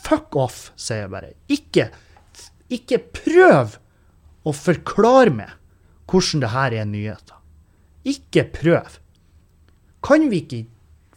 Fuck 0.00 0.34
off, 0.40 0.70
sier 0.80 1.04
jeg 1.04 1.10
bare. 1.12 1.34
Ikke, 1.52 1.84
ikke 2.72 2.98
prøv 3.14 3.76
å 4.48 4.54
forklare 4.56 5.34
meg 5.34 5.59
hvordan 6.10 6.42
det 6.42 6.50
her 6.54 6.76
er 6.80 6.88
nyheter. 6.88 7.38
Ikke 8.04 8.44
prøv. 8.54 8.98
Kan 10.02 10.30
vi 10.30 10.42
ikke 10.42 10.64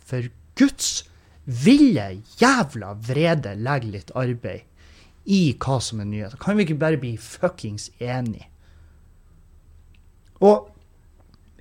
for 0.03 0.29
Guds 0.59 1.03
ville 1.45 2.21
jævla 2.39 2.93
vrede 3.07 3.55
legge 3.59 3.91
litt 3.91 4.13
arbeid 4.15 4.67
i 5.23 5.55
hva 5.59 5.79
som 5.81 6.03
er 6.03 6.09
nyheter? 6.09 6.39
Kan 6.39 6.57
vi 6.57 6.67
ikke 6.67 6.79
bare 6.79 6.99
bli 7.01 7.15
fuckings 7.17 7.89
enige? 7.99 8.49
Og 10.43 10.69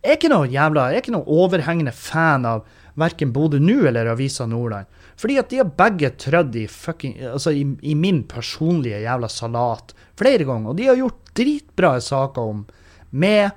jeg 0.03 0.11
er 0.11 0.19
ikke 0.19 0.33
noe 0.33 0.51
jævla, 0.51 0.89
jeg 0.91 0.99
er 0.99 1.05
ikke 1.05 1.15
noe 1.15 1.31
overhengende 1.31 1.93
fan 1.95 2.47
av 2.49 2.65
verken 2.99 3.31
Bodø 3.33 3.61
nå 3.63 3.85
eller 3.87 4.11
Avisa 4.11 4.49
Nordland. 4.51 4.89
Fordi 5.17 5.37
at 5.39 5.53
de 5.53 5.61
har 5.61 5.71
begge 5.79 6.11
trødd 6.19 6.57
i, 6.59 6.67
fucking, 6.67 7.15
altså 7.31 7.53
i, 7.55 7.63
i 7.87 7.95
min 7.95 8.25
personlige 8.29 9.05
jævla 9.05 9.31
salat 9.31 9.95
flere 10.19 10.49
ganger. 10.49 10.73
Og 10.73 10.81
de 10.81 10.89
har 10.91 10.99
gjort 10.99 11.31
dritbra 11.39 11.93
saker 12.03 12.51
om 12.55 12.65
med. 13.13 13.51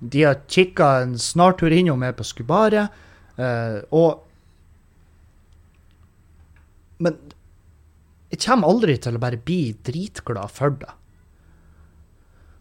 De 0.00 0.24
har 0.24 0.40
kikka 0.48 0.90
en 1.02 1.18
snartur 1.20 1.72
innom 1.74 2.00
meg 2.00 2.16
på 2.18 2.26
Skubare. 2.26 2.88
Uh, 3.40 3.80
og 3.96 4.26
Men 7.00 7.16
jeg 8.30 8.42
kommer 8.44 8.68
aldri 8.68 8.98
til 9.00 9.16
å 9.16 9.20
bare 9.22 9.40
bli 9.40 9.72
dritglad 9.86 10.52
for 10.52 10.74
det. 10.82 10.90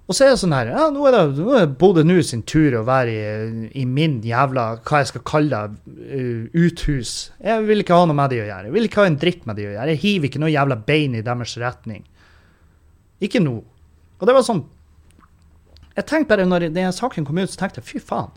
Og 0.10 0.16
så 0.18 0.26
er 0.26 0.32
det 0.32 0.40
sånn 0.42 0.56
her 0.56 0.72
ja, 0.72 0.86
Nå 0.90 1.04
er 1.06 1.14
det, 1.14 1.20
nå 1.38 1.52
er 1.60 1.68
Bodø 1.78 2.02
Nu 2.08 2.16
sin 2.26 2.42
tur 2.50 2.80
å 2.80 2.86
være 2.88 3.12
i, 3.14 3.66
i, 3.78 3.84
min 3.86 4.18
jævla 4.26 4.64
hva 4.80 5.04
jeg 5.04 5.12
skal 5.12 5.26
kalle 5.28 5.60
det, 5.70 5.98
uh, 6.16 6.64
uthus. 6.66 7.14
Jeg 7.44 7.68
vil 7.68 7.84
ikke 7.84 8.00
ha 8.00 8.08
noe 8.10 8.18
med 8.18 8.34
de 8.34 8.42
å 8.42 8.48
gjøre. 8.48 8.70
Jeg 8.70 8.78
vil 8.78 8.90
ikke 8.90 9.04
ha 9.04 9.12
en 9.12 9.20
dritt 9.22 9.46
med 9.46 9.60
de 9.60 9.68
å 9.68 9.76
gjøre. 9.76 9.92
Jeg 9.94 10.04
hiver 10.06 10.32
ikke 10.32 10.42
noe 10.42 10.56
jævla 10.56 10.80
bein 10.88 11.20
i 11.20 11.26
deres 11.26 11.54
retning. 11.62 12.08
Ikke 13.22 13.44
nå. 13.44 13.60
Og 14.20 14.28
det 14.28 14.36
var 14.36 14.48
sånn 14.48 14.64
jeg 16.00 16.08
tenkte 16.08 16.32
bare 16.32 16.48
når 16.48 16.70
den 16.72 16.94
saken 16.96 17.28
kom 17.28 17.42
ut, 17.42 17.52
så 17.52 17.60
tenkte 17.60 17.82
jeg 17.82 17.90
fy 17.90 18.04
faen. 18.12 18.32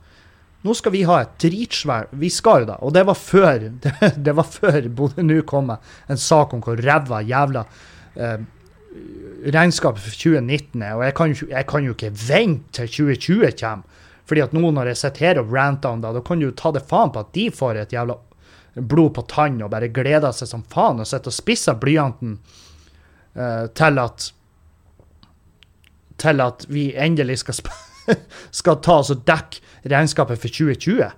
Nå 0.62 0.75
skal 0.79 0.94
vi 0.94 1.03
ha 1.09 1.16
et 1.25 1.33
dritsvær 1.42 2.12
Vi 2.14 2.29
skal 2.31 2.62
jo 2.62 2.68
da. 2.70 2.77
Og 2.87 2.92
det 2.94 3.03
var 3.09 3.18
før 3.18 3.68
det, 3.85 3.94
det 4.18 4.35
var 4.38 4.46
før 4.46 4.87
Bodø 4.94 5.25
nå 5.27 5.40
kom 5.48 5.72
med 5.72 5.92
en 6.11 6.20
sak 6.20 6.55
om 6.55 6.62
hvor 6.62 6.79
ræva 6.79 7.22
jævla 7.27 7.64
eh, 8.14 8.44
regnskapet 9.53 10.05
for 10.05 10.14
2019 10.14 10.83
er. 10.83 10.94
Og 10.98 11.07
jeg 11.07 11.16
kan, 11.18 11.35
jeg 11.57 11.68
kan, 11.70 11.87
jo 11.88 11.96
ikke 11.96 12.12
vente 12.29 12.83
til 12.83 12.92
2020 13.09 13.55
kommer. 13.59 14.03
Fordi 14.29 14.44
at 14.44 14.53
nå 14.55 14.70
når 14.70 14.92
jeg 14.92 15.01
sitter 15.01 15.27
her 15.27 15.40
og 15.42 15.51
ranter 15.53 15.90
om 15.90 16.03
det, 16.03 16.12
da 16.14 16.22
kan 16.25 16.38
du 16.38 16.46
jo 16.46 16.55
ta 16.57 16.70
det 16.75 16.85
faen 16.88 17.11
på 17.12 17.25
at 17.25 17.33
de 17.35 17.48
får 17.53 17.81
et 17.81 17.96
jævla 17.96 18.18
blod 18.88 19.11
på 19.16 19.25
tann 19.29 19.59
og 19.61 19.72
bare 19.72 19.90
gleder 19.92 20.33
seg 20.33 20.48
som 20.48 20.62
faen 20.72 21.03
og 21.03 21.09
sitter 21.09 21.33
og 21.33 21.37
spisser 21.37 21.77
blyanten 21.81 22.38
eh, 23.35 23.66
til 23.77 23.98
at 24.01 24.31
til 26.23 26.45
at 26.45 26.67
vi 26.71 26.91
endelig 26.95 27.41
skal, 27.43 27.59
skal 28.63 28.81
ta 28.85 29.01
oss 29.03 29.13
og 29.15 29.27
dekke 29.29 29.91
regnskapet 29.91 30.39
for 30.39 30.63
2020. 30.63 31.11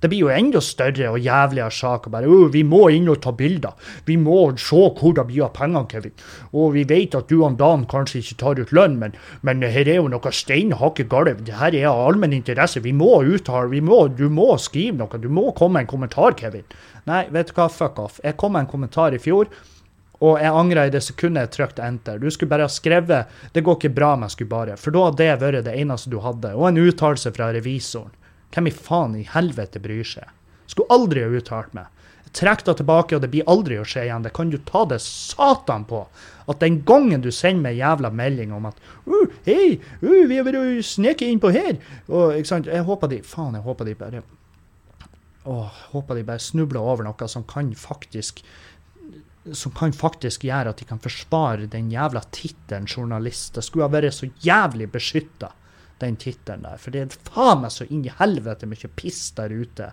Det 0.00 0.08
blir 0.08 0.22
jo 0.22 0.30
enda 0.32 0.60
større 0.64 1.10
og 1.12 1.20
jævligere 1.20 1.70
sak. 1.70 2.10
bare, 2.10 2.26
oh, 2.26 2.48
'Vi 2.48 2.62
må 2.62 2.88
inn 2.88 3.08
og 3.08 3.20
ta 3.20 3.30
bilder. 3.30 3.76
Vi 4.06 4.16
må 4.16 4.56
se 4.56 4.76
hvor 4.76 5.12
det 5.12 5.26
blir 5.26 5.44
av 5.44 5.52
pengene, 5.52 5.86
Kevin.' 5.88 6.16
'Og 6.52 6.72
vi 6.72 6.84
vet 6.84 7.14
at 7.14 7.28
du 7.28 7.44
og 7.44 7.58
Dan 7.58 7.84
kanskje 7.84 8.18
ikke 8.18 8.38
tar 8.38 8.60
ut 8.60 8.72
lønn, 8.72 8.96
men, 8.98 9.12
men 9.42 9.62
her 9.62 9.88
er 9.88 10.00
jo 10.00 10.08
noe 10.08 10.32
steinhakke 10.32 11.04
galt. 11.04 11.44
Det 11.44 11.54
her 11.54 11.74
er 11.74 11.88
av 11.88 12.08
allmenn 12.08 12.32
interesse. 12.32 12.80
Vi 12.80 12.92
må 12.92 13.22
uttale, 13.22 13.68
vi 13.68 13.80
må, 13.80 14.08
Du 14.08 14.28
må 14.30 14.56
skrive 14.56 14.96
noe. 14.96 15.18
Du 15.20 15.28
må 15.28 15.52
komme 15.52 15.72
med 15.74 15.80
en 15.80 15.86
kommentar, 15.86 16.32
Kevin.' 16.32 16.64
Nei, 17.06 17.26
vet 17.30 17.48
du 17.48 17.52
hva, 17.52 17.68
fuck 17.68 17.98
off. 17.98 18.20
Jeg 18.24 18.36
kom 18.36 18.52
med 18.52 18.60
en 18.60 18.72
kommentar 18.72 19.12
i 19.12 19.18
fjor. 19.18 19.48
Og 20.20 20.36
jeg 20.36 20.52
angra 20.52 20.84
i 20.84 20.92
det 20.92 21.00
sekundet 21.00 21.46
jeg 21.46 21.52
trykte 21.54 21.84
enter. 21.84 22.18
Du 22.20 22.28
skulle 22.30 22.50
bare 22.50 22.68
ha 22.68 22.72
skrevet 22.72 23.26
'Det 23.52 23.64
går 23.64 23.76
ikke 23.76 23.94
bra 23.94 24.16
med 24.16 24.30
skulle 24.30 24.50
bare', 24.50 24.76
for 24.76 24.90
da 24.90 25.04
hadde 25.04 25.16
det 25.16 25.40
vært 25.40 25.64
det 25.64 25.76
eneste 25.80 26.10
du 26.10 26.20
hadde. 26.20 26.54
Og 26.54 26.68
en 26.68 26.76
uttalelse 26.76 27.32
fra 27.32 27.52
revisoren. 27.52 28.12
Hvem 28.52 28.66
i 28.66 28.70
faen 28.70 29.16
i 29.16 29.22
helvete 29.22 29.80
bryr 29.80 30.04
seg? 30.04 30.28
Skulle 30.66 30.90
aldri 30.90 31.22
ha 31.22 31.28
uttalt 31.28 31.72
meg. 31.74 31.86
Trekk 32.32 32.64
det 32.64 32.76
tilbake, 32.78 33.16
og 33.16 33.22
det 33.22 33.30
blir 33.30 33.48
aldri 33.50 33.78
å 33.80 33.84
skje 33.84 34.04
igjen. 34.06 34.22
Det 34.22 34.32
kan 34.32 34.50
du 34.50 34.58
ta 34.58 34.84
det 34.84 35.00
satan 35.02 35.84
på. 35.84 36.06
At 36.46 36.60
den 36.60 36.82
gangen 36.86 37.24
du 37.24 37.30
sender 37.34 37.62
meg 37.62 37.78
jævla 37.78 38.10
melding 38.10 38.52
om 38.52 38.66
at 38.66 38.76
uh, 39.06 39.26
'Hei, 39.46 39.80
uh, 40.02 40.26
vi 40.28 40.36
har 40.36 40.44
vært 40.44 40.84
sneket 40.86 41.26
innpå 41.26 41.50
her' 41.50 41.80
og, 42.08 42.36
ikke 42.36 42.46
sant? 42.46 42.66
Jeg 42.66 42.86
håper 42.86 43.08
de 43.08 43.22
Faen, 43.22 43.54
jeg 43.54 43.62
håper 43.62 43.84
de 43.84 43.94
bare 43.94 44.22
Åh, 45.48 45.72
håper 45.94 46.18
de 46.18 46.22
bare 46.28 46.38
snubler 46.38 46.84
over 46.84 47.06
noe 47.06 47.28
som 47.28 47.46
kan 47.48 47.72
faktisk 47.72 48.42
som 49.52 49.72
kan 49.72 49.92
faktisk 49.96 50.44
gjøre 50.44 50.74
at 50.74 50.82
de 50.82 50.86
kan 50.88 51.00
forsvare 51.00 51.68
den 51.70 51.90
jævla 51.92 52.22
tittelen 52.34 52.88
journalist. 52.88 53.54
Det 53.56 53.64
skulle 53.64 53.88
ha 53.88 53.92
vært 53.92 54.16
så 54.16 54.28
jævlig 54.44 54.90
beskytta, 54.92 55.52
den 56.02 56.18
tittelen 56.20 56.66
der. 56.66 56.80
For 56.80 56.92
det 56.92 57.02
er 57.06 57.16
faen 57.30 57.64
meg 57.64 57.72
så 57.74 57.88
inn 57.88 58.04
i 58.04 58.14
helvete 58.20 58.68
mye 58.68 58.92
piss 59.00 59.30
der 59.38 59.54
ute. 59.54 59.90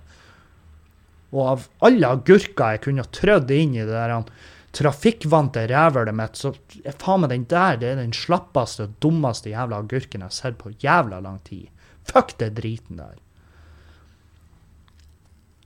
Og 1.31 1.41
av 1.53 1.65
alle 1.87 2.11
agurker 2.19 2.75
jeg 2.75 2.83
kunne 2.85 3.03
ha 3.03 3.11
trødd 3.11 3.51
inn 3.55 3.75
i 3.75 3.83
det 3.83 3.95
der 3.95 4.15
han, 4.15 4.29
trafikkvante 4.77 5.63
rævhølet 5.71 6.15
mitt, 6.15 6.37
så 6.37 6.51
faen 6.99 7.23
meg 7.23 7.31
den 7.31 7.47
der 7.49 7.79
det 7.79 7.93
er 7.93 8.01
den 8.01 8.13
slappeste 8.13 8.85
og 8.85 8.99
dummeste 9.03 9.51
jævla 9.53 9.79
agurken 9.81 10.21
jeg 10.21 10.27
har 10.27 10.35
sett 10.35 10.59
på 10.59 10.75
jævla 10.83 11.23
lang 11.23 11.39
tid. 11.47 11.71
Fuck 12.07 12.35
det 12.39 12.53
driten 12.59 12.99
der. 12.99 13.15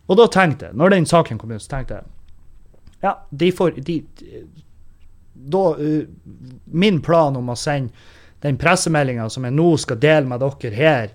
Og 0.10 0.18
da 0.20 0.26
tenkte 0.32 0.70
jeg, 0.70 0.78
når 0.78 0.94
den 0.94 1.06
saken 1.08 1.40
kom 1.40 1.54
ut, 1.54 1.64
så 1.64 1.78
tenkte 1.78 2.00
jeg 2.00 2.10
ja, 3.02 3.16
de 3.30 3.52
får 3.52 3.72
de, 3.82 4.04
Da 5.34 5.62
uh, 5.78 6.04
Min 6.66 7.02
plan 7.02 7.36
om 7.36 7.50
å 7.50 7.58
sende 7.58 7.94
den 8.42 8.58
pressemeldinga 8.58 9.28
som 9.30 9.46
jeg 9.46 9.54
nå 9.54 9.68
skal 9.78 10.00
dele 10.02 10.26
med 10.30 10.42
dere 10.42 10.74
her, 10.74 11.12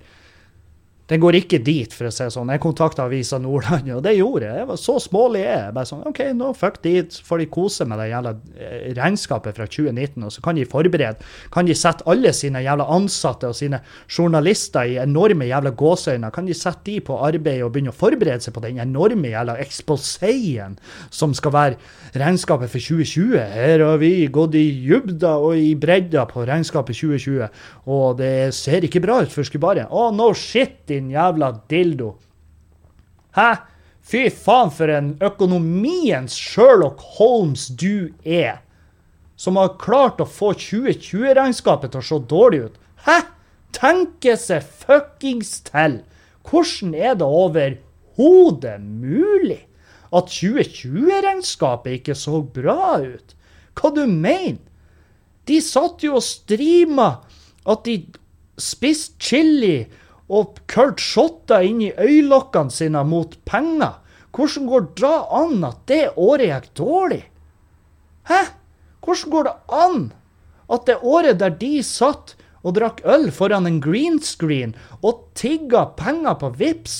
den 1.06 1.20
går 1.22 1.38
ikke 1.38 1.60
dit, 1.62 1.92
for 1.94 2.08
å 2.08 2.10
si 2.10 2.24
det 2.24 2.34
sånn. 2.34 2.50
Jeg 2.50 2.62
kontakta 2.64 3.04
Avisa 3.06 3.38
Nordland, 3.38 3.86
og 3.94 4.02
det 4.02 4.16
gjorde 4.16 4.48
jeg. 4.48 4.58
Jeg 4.58 4.68
var 4.72 4.78
Så 4.80 4.96
smålig 5.04 5.44
er 5.44 5.52
jeg. 5.52 5.74
Bare 5.76 5.86
sånn, 5.86 6.02
OK, 6.10 6.22
nå 6.34 6.50
fuck 6.58 6.80
dit. 6.82 7.18
Får 7.26 7.42
de 7.42 7.46
kose 7.54 7.86
med 7.86 8.00
det 8.02 8.08
jævla 8.10 8.32
eh, 8.58 8.88
regnskapet 8.98 9.54
fra 9.54 9.68
2019, 9.70 10.24
og 10.26 10.34
så 10.34 10.42
kan 10.42 10.58
de 10.58 10.66
forberede. 10.66 11.28
Kan 11.54 11.70
de 11.70 11.76
sette 11.78 12.06
alle 12.10 12.32
sine 12.34 12.64
jævla 12.64 12.88
ansatte 12.96 13.52
og 13.52 13.54
sine 13.54 13.80
journalister 14.10 14.90
i 14.90 14.98
enorme 15.02 15.46
jævla 15.46 15.70
gåseøyne, 15.78 16.32
kan 16.34 16.48
de 16.50 16.56
sette 16.58 16.82
de 16.90 16.98
på 17.06 17.20
arbeid 17.22 17.62
og 17.62 17.70
begynne 17.74 17.94
å 17.94 17.96
forberede 17.96 18.42
seg 18.42 18.56
på 18.56 18.64
den 18.66 18.82
enorme 18.82 19.30
jævla 19.30 19.56
eksposeien 19.62 20.74
som 21.14 21.34
skal 21.38 21.54
være 21.54 22.18
regnskapet 22.18 22.72
for 22.72 22.82
2020. 22.82 23.38
Her 23.54 23.86
har 23.86 24.02
vi 24.02 24.12
gått 24.32 24.58
i 24.58 24.66
dybda 24.82 25.36
og 25.38 25.54
i 25.54 25.70
bredda 25.78 26.26
på 26.30 26.42
regnskapet 26.50 26.98
2020, 26.98 27.62
og 27.94 28.18
det 28.18 28.34
ser 28.58 28.86
ikke 28.86 29.02
bra 29.06 29.22
ut, 29.22 29.30
for 29.30 29.46
skulle 29.46 29.62
bare 29.62 29.86
Å, 29.86 30.08
oh, 30.08 30.12
no 30.14 30.32
shit! 30.34 30.95
Din 30.96 31.12
jævla 31.14 31.52
dildo. 31.70 32.16
Hæ? 33.36 33.50
Fy 34.06 34.28
faen, 34.30 34.70
for 34.70 34.90
en 34.92 35.14
økonomiens 35.20 36.34
Sherlock 36.38 37.00
Holmes 37.18 37.66
du 37.68 38.12
er. 38.24 38.62
Som 39.36 39.58
har 39.60 39.76
klart 39.82 40.22
å 40.22 40.28
få 40.30 40.52
2020-regnskapet 40.56 41.92
til 41.92 42.00
å 42.00 42.06
se 42.10 42.20
dårlig 42.30 42.60
ut. 42.68 42.76
Hæ? 43.06 43.18
Tenke 43.76 44.36
seg 44.40 44.64
fuckings 44.64 45.58
til! 45.66 46.00
Hvordan 46.46 46.94
er 46.94 47.16
det 47.18 47.26
overhodet 47.26 48.76
mulig 48.80 49.64
at 50.14 50.30
2020-regnskapet 50.30 51.98
ikke 51.98 52.16
så 52.16 52.40
bra 52.40 53.00
ut? 53.02 53.34
Hva 53.76 53.90
du 53.92 54.04
mener? 54.06 54.62
De 55.46 55.58
satt 55.62 56.02
jo 56.06 56.16
og 56.18 56.24
streama 56.24 57.10
at 57.66 57.84
de 57.86 57.98
spiste 58.58 59.18
chili 59.22 59.84
og 60.28 60.58
Kurt 60.70 61.02
shotta 61.02 61.60
inn 61.62 61.82
i 61.84 61.92
øyelokkene 61.92 62.74
sine 62.74 63.04
mot 63.06 63.36
penger. 63.46 63.98
Hvordan 64.36 64.68
går 64.68 64.86
det 64.98 65.16
an 65.40 65.64
at 65.64 65.82
det 65.88 66.02
året 66.16 66.50
gikk 66.50 66.70
dårlig? 66.76 67.22
Hæ? 68.28 68.40
Hvordan 69.04 69.32
går 69.32 69.44
det 69.48 69.56
an 69.72 70.00
at 70.72 70.86
det 70.88 70.96
året 71.02 71.38
der 71.40 71.54
de 71.60 71.78
satt 71.86 72.34
og 72.66 72.74
drakk 72.76 73.04
øl 73.06 73.28
foran 73.30 73.68
en 73.68 73.78
green 73.80 74.18
screen 74.18 74.74
og 74.98 75.22
tigga 75.38 75.84
penger 75.98 76.34
på 76.40 76.50
VIPS 76.58 76.96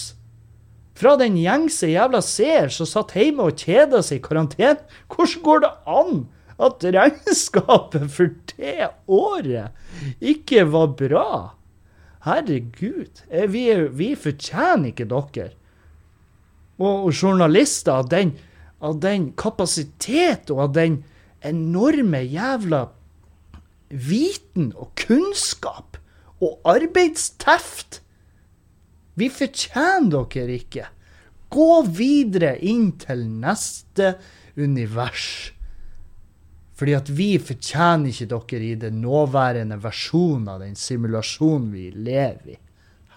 fra 0.96 1.16
den 1.20 1.36
gjengse 1.36 1.90
jævla 1.90 2.22
seer 2.24 2.70
som 2.72 2.88
satt 2.88 3.12
hjemme 3.18 3.50
og 3.50 3.58
kjeda 3.60 4.00
seg 4.04 4.22
i 4.22 4.24
karantene, 4.24 4.78
hvordan 5.12 5.42
går 5.44 5.62
det 5.64 5.72
an 5.98 6.22
at 6.56 6.86
regnskapet 6.96 8.06
for 8.14 8.32
det 8.54 8.88
året 9.12 10.22
ikke 10.24 10.64
var 10.72 10.94
bra? 10.96 11.28
Herregud, 12.26 13.22
vi, 13.52 13.62
vi 13.94 14.10
fortjener 14.18 14.90
ikke 14.90 15.06
dere. 15.10 15.52
Og, 16.76 17.06
og 17.06 17.12
journalister 17.14 18.02
av 18.02 18.10
den, 18.10 18.34
av 18.82 18.98
den 19.00 19.30
kapasitet 19.38 20.50
og 20.50 20.64
av 20.66 20.74
den 20.76 20.98
enorme 21.46 22.24
jævla 22.26 22.88
viten 23.88 24.72
og 24.74 24.90
kunnskap 24.98 26.00
og 26.42 26.58
arbeidsteft. 26.68 28.00
Vi 29.16 29.30
fortjener 29.32 30.26
dere 30.34 30.58
ikke. 30.58 30.88
Gå 31.54 31.82
videre 31.94 32.56
inn 32.58 32.90
til 33.00 33.22
neste 33.30 34.16
univers. 34.58 35.55
Fordi 36.76 36.92
at 36.96 37.08
vi 37.08 37.30
fortjener 37.40 38.12
ikke 38.12 38.28
dere 38.32 38.66
i 38.66 38.74
den 38.80 39.00
nåværende 39.00 39.78
versjonen 39.80 40.48
av 40.52 40.60
den 40.60 40.76
simulasjonen 40.76 41.70
vi 41.72 41.88
lever 41.94 42.52
i. 42.52 42.58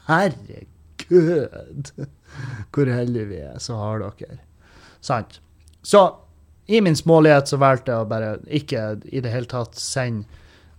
Herregud! 0.08 1.92
Hvor 2.72 2.92
heldige 2.94 3.30
vi 3.34 3.42
er, 3.44 3.58
så 3.60 3.76
har 3.80 4.06
dere. 4.06 4.40
Sant. 5.04 5.42
Så 5.84 6.04
i 6.70 6.80
min 6.86 6.96
smålighet 6.96 7.50
så 7.52 7.60
valgte 7.60 7.92
jeg 7.92 8.06
å 8.06 8.10
bare 8.10 8.36
ikke 8.46 8.84
i 9.10 9.24
det 9.24 9.34
hele 9.34 9.50
tatt 9.50 9.80
sende 9.80 10.28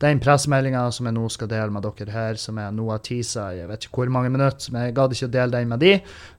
den 0.00 0.20
pressemeldinga 0.22 0.86
som 0.94 1.08
jeg 1.08 1.16
nå 1.16 1.26
skal 1.32 1.50
dele 1.50 1.74
med 1.74 1.84
dere 1.84 2.14
her, 2.14 2.38
som 2.40 2.58
jeg 2.60 2.72
nå 2.72 2.86
har 2.88 3.02
teasa 3.04 3.50
jeg 3.56 3.68
vet 3.68 3.84
ikke 3.84 4.00
hvor 4.00 4.12
mange 4.14 4.32
minutter, 4.32 4.72
men 4.72 4.86
jeg 4.86 4.96
gadd 4.96 5.16
ikke 5.16 5.28
å 5.28 5.32
dele 5.34 5.56
den 5.58 5.72
med 5.72 5.82
de. 5.84 5.94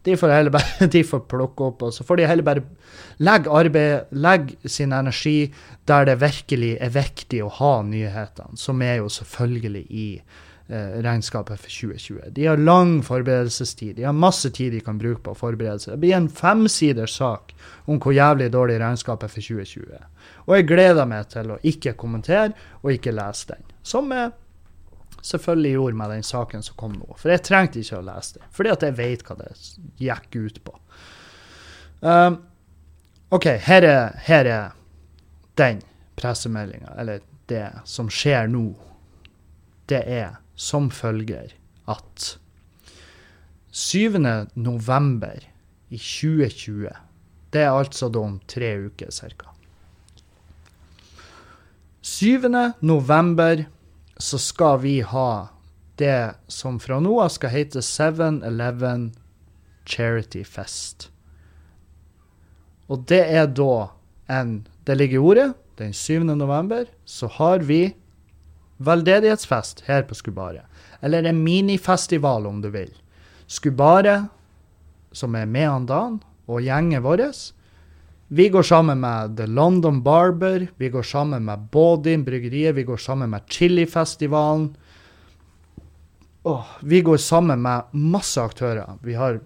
De 0.08 0.16
får 0.18 0.34
heller 0.34 0.56
bare 0.56 0.88
de 0.96 1.04
får 1.06 1.26
plukke 1.30 1.68
opp, 1.70 1.86
og 1.86 1.94
så 1.94 2.06
får 2.08 2.22
de 2.22 2.30
heller 2.32 2.48
bare 2.48 2.66
legge 3.22 3.54
arbeid, 3.62 4.14
legge 4.18 4.72
sin 4.78 4.96
energi 4.98 5.52
der 5.90 6.10
det 6.10 6.18
virkelig 6.22 6.76
er 6.82 6.96
viktig 6.96 7.44
å 7.46 7.52
ha 7.60 7.74
nyhetene, 7.86 8.58
som 8.58 8.82
er 8.86 9.02
jo 9.04 9.12
selvfølgelig 9.14 9.86
i 9.90 10.08
regnskapet 10.72 11.60
for 11.60 11.70
2020. 11.70 12.30
De 12.32 12.46
har 12.46 12.58
lang 12.58 13.02
forberedelsestid. 13.04 13.96
De 13.98 14.04
har 14.08 14.14
masse 14.16 14.50
tid 14.56 14.72
de 14.72 14.80
kan 14.84 15.00
bruke 15.00 15.24
på 15.26 15.34
å 15.34 15.38
forberede 15.38 15.84
seg. 15.84 15.96
Det 15.96 16.04
blir 16.06 16.16
en 16.16 16.30
femsiders 16.32 17.16
sak 17.20 17.52
om 17.92 18.00
hvor 18.00 18.16
jævlig 18.16 18.52
dårlig 18.54 18.78
regnskapet 18.80 19.34
for 19.34 19.44
2020 19.44 19.98
er. 19.98 20.06
Og 20.48 20.56
jeg 20.56 20.70
gleder 20.72 21.10
meg 21.10 21.28
til 21.34 21.52
å 21.52 21.60
ikke 21.68 21.98
kommentere 22.00 22.54
og 22.82 22.94
ikke 22.94 23.16
lese 23.16 23.52
den. 23.52 23.68
Som 23.84 24.14
jeg 24.16 24.32
selvfølgelig 25.22 25.74
gjorde 25.76 26.00
med 26.00 26.14
den 26.16 26.24
saken 26.24 26.64
som 26.64 26.78
kom 26.80 26.96
nå. 26.98 27.10
For 27.20 27.34
jeg 27.34 27.44
trengte 27.46 27.82
ikke 27.82 28.00
å 28.00 28.06
lese 28.06 28.40
det, 28.40 28.48
fordi 28.56 28.72
at 28.74 28.86
jeg 28.88 28.98
vet 28.98 29.26
hva 29.28 29.38
det 29.42 29.52
gikk 30.02 30.38
ut 30.40 30.62
på. 30.66 30.78
Um, 32.02 32.40
OK, 33.32 33.48
her 33.68 33.86
er, 33.86 34.16
her 34.26 34.50
er 34.50 34.72
den 35.60 35.84
pressemeldinga, 36.20 36.96
eller 36.98 37.22
det 37.52 37.68
som 37.86 38.10
skjer 38.12 38.50
nå. 38.52 38.70
Det 39.92 40.02
er 40.08 40.41
som 40.62 40.92
følger 40.94 41.56
at 41.90 42.28
7. 43.72 44.20
november 44.56 45.40
i 45.90 45.98
2020, 45.98 46.92
det 47.52 47.64
er 47.64 47.72
altså 47.72 48.10
da 48.12 48.22
om 48.28 48.38
tre 48.48 48.76
uker 48.86 49.10
ca. 49.12 49.56
7. 52.02 52.46
november 52.82 53.66
så 54.22 54.38
skal 54.42 54.80
vi 54.84 55.00
ha 55.02 55.50
det 56.02 56.34
som 56.52 56.80
fra 56.82 57.00
nå 57.02 57.16
av 57.24 57.32
skal 57.34 57.54
hete 57.54 57.82
7-Eleven 57.86 59.12
Charity 59.86 60.44
Fest. 60.48 61.10
Og 62.92 63.06
det 63.10 63.24
er 63.24 63.48
da 63.48 63.92
en 64.32 64.62
Det 64.82 64.96
ligger 64.98 65.20
i 65.20 65.22
ordet. 65.22 65.54
Den 65.78 65.94
7. 65.94 66.24
november 66.26 66.88
så 67.06 67.28
har 67.28 67.60
vi 67.60 67.94
veldedighetsfest 68.86 69.86
her 69.88 70.04
på 70.08 70.18
Skubaret. 70.18 70.66
Eller 71.02 71.24
en 71.24 71.44
minifestival, 71.44 72.46
om 72.48 72.62
du 72.62 72.70
vil. 72.74 72.92
Skubaret, 73.48 74.30
som 75.12 75.36
er 75.36 75.50
med 75.50 75.68
han 75.68 75.88
Dan, 75.90 76.20
og 76.48 76.62
gjengen 76.66 77.04
vår, 77.04 77.26
vi 78.32 78.48
går 78.50 78.64
sammen 78.64 79.02
med 79.04 79.36
The 79.38 79.46
London 79.46 80.02
Barber, 80.04 80.68
vi 80.78 80.90
går 80.90 81.04
sammen 81.04 81.44
med 81.46 81.68
Baudin 81.72 82.24
bryggeriet, 82.24 82.76
vi 82.76 82.86
går 82.88 82.98
sammen 82.98 83.30
med 83.30 83.44
Chilifestivalen. 83.50 84.70
Oh, 86.48 86.64
vi 86.80 87.02
går 87.02 87.18
sammen 87.18 87.62
med 87.62 87.92
masse 87.92 88.42
aktører. 88.42 88.96
Vi 89.04 89.14
har 89.20 89.42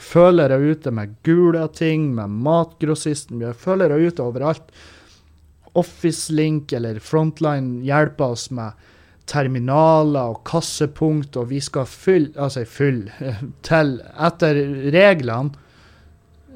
følere 0.00 0.56
ute 0.56 0.90
med 0.90 1.14
gule 1.22 1.66
ting, 1.76 2.14
med 2.14 2.30
Matgrossisten. 2.30 3.38
Vi 3.38 3.44
har 3.44 3.52
følere 3.52 4.00
ute 4.00 4.24
overalt. 4.24 4.64
Officelink 5.78 6.72
eller 6.76 6.98
Frontline 7.00 7.80
hjelper 7.86 8.34
oss 8.34 8.50
med 8.52 8.78
terminaler 9.30 10.34
og 10.34 10.42
kassepunkt, 10.48 11.36
og 11.38 11.48
vi 11.52 11.60
skal 11.62 11.86
fylle 11.88 12.32
Altså 12.36 12.64
fylle 12.68 13.34
til 13.66 13.94
Etter 14.26 14.58
reglene, 14.94 15.54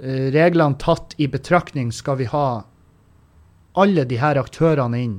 eh, 0.02 0.28
reglene 0.34 0.78
tatt 0.82 1.16
i 1.22 1.30
betraktning, 1.32 1.92
skal 1.92 2.20
vi 2.20 2.28
ha 2.32 2.48
alle 3.76 4.06
de 4.08 4.18
her 4.20 4.38
aktørene 4.40 5.00
inn. 5.04 5.16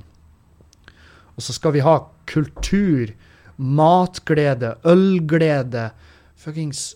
Og 1.38 1.46
så 1.46 1.54
skal 1.54 1.76
vi 1.76 1.86
ha 1.86 2.00
kultur, 2.30 3.12
matglede, 3.58 4.76
ølglede, 4.86 5.92
fuckings 6.38 6.96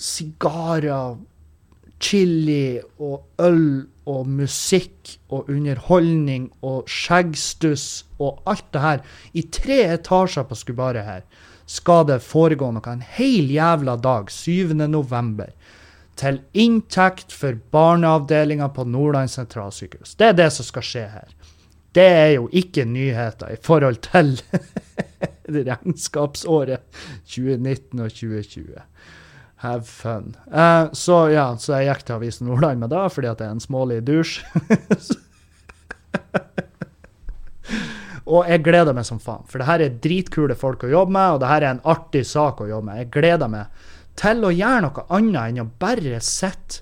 sigarer, 0.00 1.18
chili 2.00 2.80
og 2.98 3.24
øl 3.40 3.86
og 4.10 4.28
musikk 4.28 5.14
og 5.32 5.48
underholdning 5.52 6.50
og 6.64 6.90
skjeggstuss 6.90 8.04
og 8.18 8.42
alt 8.50 8.66
det 8.74 8.82
her. 8.84 9.02
I 9.32 9.46
tre 9.52 9.80
etasjer 9.94 10.46
på 10.48 10.58
Skubaret 10.58 11.06
her 11.06 11.24
skal 11.66 12.04
det 12.08 12.20
foregå 12.24 12.68
noe 12.74 12.92
en 12.92 13.04
hel 13.16 13.48
jævla 13.52 13.96
dag, 13.96 14.28
7. 14.30 14.74
november, 14.76 15.54
til 16.20 16.42
inntekt 16.52 17.32
for 17.34 17.56
barneavdelinga 17.74 18.68
på 18.76 18.84
Nordland 18.86 19.32
sentralsykehus. 19.32 20.14
Det 20.14 20.28
er 20.30 20.38
det 20.38 20.50
som 20.54 20.68
skal 20.68 20.86
skje 20.86 21.06
her. 21.10 21.32
Det 21.94 22.04
er 22.04 22.30
jo 22.36 22.48
ikke 22.52 22.84
nyheter 22.84 23.54
i 23.54 23.58
forhold 23.62 24.02
til 24.04 24.36
regnskapsåret 25.70 26.84
2019 27.26 28.00
og 28.00 28.10
2020. 28.10 28.84
Have 29.62 29.86
fun. 29.88 30.34
Uh, 30.50 30.90
så 30.92 31.28
ja, 31.32 31.56
så 31.58 31.72
jeg 31.78 31.86
gikk 31.88 32.02
til 32.04 32.14
Avisen 32.18 32.46
Nordland 32.50 32.78
med 32.82 32.90
det, 32.92 33.12
fordi 33.14 33.28
at 33.30 33.38
det 33.40 33.46
er 33.46 33.54
en 33.54 33.62
smålig 33.62 34.00
dusj. 34.04 34.42
og 38.34 38.40
jeg 38.50 38.64
gleder 38.66 38.94
meg 38.96 39.06
som 39.08 39.20
faen, 39.22 39.46
for 39.48 39.56
det 39.60 39.68
her 39.70 39.80
er 39.84 40.00
dritkule 40.04 40.56
folk 40.58 40.80
å 40.84 40.92
jobbe 40.92 41.12
med, 41.16 41.28
og 41.36 41.40
det 41.42 41.52
her 41.52 41.62
er 41.62 41.72
en 41.76 41.86
artig 41.94 42.24
sak 42.28 42.54
å 42.60 42.68
jobbe 42.68 42.86
med. 42.90 43.00
Jeg 43.04 43.14
gleder 43.18 43.48
meg 43.52 43.64
til 44.20 44.38
å 44.46 44.54
gjøre 44.54 44.82
noe 44.84 45.06
annet 45.16 45.44
enn 45.48 45.64
å 45.64 45.72
bare 45.82 46.16
sitte 46.22 46.74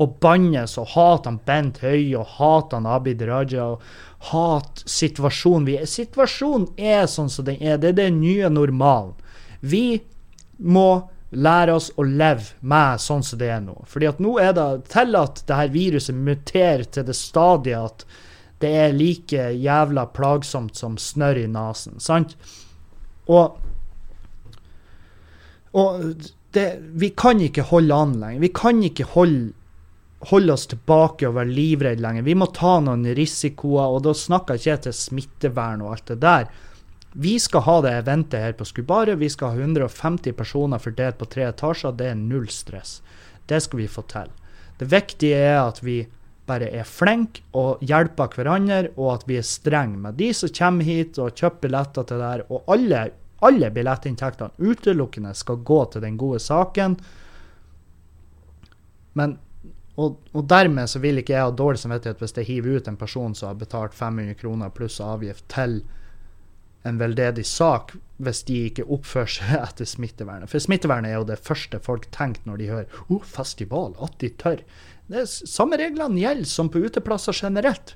og 0.00 0.08
bannes 0.22 0.78
og 0.80 0.86
hate 0.94 1.28
han 1.28 1.42
Bent 1.44 1.82
Høie 1.84 2.16
og 2.16 2.30
hate 2.38 2.78
han 2.78 2.88
Abid 2.88 3.20
Raja 3.28 3.64
og 3.74 3.78
hate 4.30 4.88
situasjonen 4.88 5.66
vi 5.68 5.74
er. 5.76 5.88
Situasjonen 5.88 6.70
er 6.80 7.04
sånn 7.10 7.28
som 7.32 7.44
den 7.44 7.60
er. 7.60 7.76
Det 7.80 7.92
er 7.92 7.98
den 7.98 8.20
nye 8.22 8.48
normalen. 8.52 9.12
Vi 9.60 10.00
må 10.56 11.04
lære 11.30 11.76
oss 11.78 11.90
å 11.96 12.04
leve 12.06 12.56
med 12.60 13.00
sånn 13.00 13.22
som 13.22 13.38
det 13.38 13.50
er 13.54 13.62
nå. 13.62 13.76
Fordi 13.86 14.08
at 14.10 14.18
nå 14.22 14.34
er 14.42 14.52
det 14.56 14.66
til 14.90 15.14
at 15.18 15.42
det 15.46 15.58
her 15.60 15.70
viruset 15.74 16.16
muterer 16.16 16.84
til 16.90 17.06
det 17.06 17.16
stadiet 17.18 17.78
at 17.78 18.06
det 18.60 18.70
er 18.76 18.96
like 18.96 19.46
jævla 19.56 20.08
plagsomt 20.12 20.76
som 20.76 20.98
snørr 21.00 21.44
i 21.44 21.48
nesen. 21.48 22.00
Sant? 22.02 22.36
Og 23.30 23.58
Og 25.72 26.02
det, 26.50 26.80
vi 26.98 27.12
kan 27.14 27.40
ikke 27.40 27.62
holde 27.62 27.94
an 27.94 28.16
lenger. 28.18 28.40
Vi 28.42 28.48
kan 28.50 28.80
ikke 28.82 29.04
holde, 29.12 29.52
holde 30.32 30.52
oss 30.52 30.66
tilbake 30.66 31.28
og 31.28 31.36
være 31.36 31.54
livredde 31.54 32.02
lenger. 32.02 32.26
Vi 32.26 32.34
må 32.34 32.48
ta 32.50 32.80
noen 32.82 33.06
risikoer, 33.14 33.94
og 33.94 34.02
da 34.02 34.14
snakker 34.18 34.58
jeg 34.58 34.74
ikke 34.80 34.88
til 34.88 34.96
smittevern 34.98 35.84
og 35.84 35.92
alt 35.94 36.10
det 36.10 36.18
der. 36.24 36.50
Vi 37.12 37.38
skal 37.40 37.64
ha 37.66 37.80
det 37.82 37.92
eventet 37.98 38.40
her 38.40 38.52
på 38.54 38.64
Skubaret. 38.64 39.18
Vi 39.18 39.30
skal 39.30 39.54
ha 39.54 39.62
150 39.64 40.32
personer 40.38 40.78
fordelt 40.78 41.18
på 41.18 41.26
tre 41.26 41.48
etasjer. 41.48 41.96
Det 41.98 42.12
er 42.12 42.18
null 42.18 42.48
stress. 42.48 43.00
Det 43.46 43.58
skal 43.62 43.82
vi 43.82 43.88
få 43.90 44.04
til. 44.10 44.30
Det 44.78 44.86
viktige 44.88 45.38
er 45.50 45.58
at 45.64 45.82
vi 45.82 46.04
bare 46.46 46.70
er 46.70 46.86
flinke 46.88 47.42
og 47.58 47.82
hjelper 47.86 48.30
hverandre, 48.34 48.92
og 48.96 49.12
at 49.18 49.26
vi 49.28 49.38
er 49.38 49.46
strenge 49.46 49.98
med 49.98 50.18
de 50.18 50.30
som 50.34 50.52
kommer 50.54 50.86
hit 50.86 51.18
og 51.18 51.34
kjøper 51.34 51.66
billetter 51.66 52.06
til 52.06 52.22
det 52.22 52.30
her. 52.30 52.46
Og 52.48 52.72
alle, 52.74 53.04
alle 53.46 53.70
billettinntektene 53.74 54.70
utelukkende 54.70 55.34
skal 55.34 55.62
gå 55.66 55.84
til 55.92 56.06
den 56.06 56.18
gode 56.18 56.40
saken. 56.42 56.98
Men 59.18 59.38
og, 60.00 60.20
og, 60.32 60.44
dermed 60.48 60.88
så 60.88 61.00
vil 61.02 61.20
ikke 61.20 61.34
jeg 61.34 61.44
ha 61.44 61.50
dårlig 61.52 61.80
samvittighet 61.82 62.22
hvis 62.22 62.32
jeg 62.38 62.46
hiver 62.48 62.78
ut 62.78 62.86
en 62.88 62.96
person 62.96 63.34
som 63.36 63.50
har 63.50 63.58
betalt 63.60 63.96
500 63.98 64.38
kroner 64.40 64.70
pluss 64.72 65.00
avgift 65.04 65.44
til 65.52 65.82
en 66.88 67.00
veldedig 67.00 67.44
sak 67.48 67.94
hvis 68.20 68.42
de 68.48 68.56
ikke 68.68 68.86
oppfører 68.92 69.32
seg 69.34 69.54
etter 69.66 69.88
smittevernet. 69.88 70.50
For 70.52 70.62
smittevernet 70.62 71.12
er 71.12 71.20
jo 71.20 71.28
det 71.28 71.40
første 71.44 71.80
folk 71.84 72.08
tenker 72.14 72.46
når 72.48 72.60
de 72.60 72.70
hører 72.70 73.02
oh, 73.08 73.24
festival, 73.24 73.96
at 74.04 74.16
de 74.22 74.32
tør. 74.40 74.64
Det 75.10 75.24
er, 75.24 75.28
samme 75.28 75.78
reglene 75.80 76.20
gjelder 76.20 76.48
som 76.48 76.70
på 76.72 76.82
uteplasser 76.86 77.36
generelt. 77.36 77.94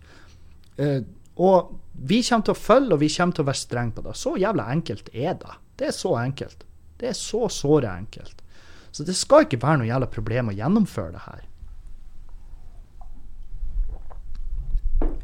Uh, 0.81 1.01
og 1.41 1.75
vi 1.95 2.21
kommer 2.27 2.47
til 2.47 2.55
å 2.55 2.59
følge, 2.59 2.95
og 2.95 3.03
vi 3.03 3.11
kommer 3.15 3.37
til 3.37 3.45
å 3.45 3.51
være 3.51 3.63
strenge 3.63 3.97
på 3.97 4.05
det. 4.07 4.15
Så 4.19 4.35
jævla 4.41 4.69
enkelt 4.75 5.11
er 5.15 5.37
det. 5.41 5.59
Det 5.79 5.91
er 5.91 5.97
så 5.97 6.15
enkelt. 6.21 6.65
Det 7.01 7.11
er 7.11 7.19
så 7.19 7.49
såre 7.51 7.91
enkelt. 7.91 8.43
Så 8.95 9.07
det 9.07 9.17
skal 9.19 9.47
ikke 9.47 9.63
være 9.63 9.81
noe 9.81 9.91
jævla 9.91 10.09
problem 10.11 10.53
å 10.53 10.55
gjennomføre 10.55 11.15
det 11.17 11.25
her. 11.25 11.43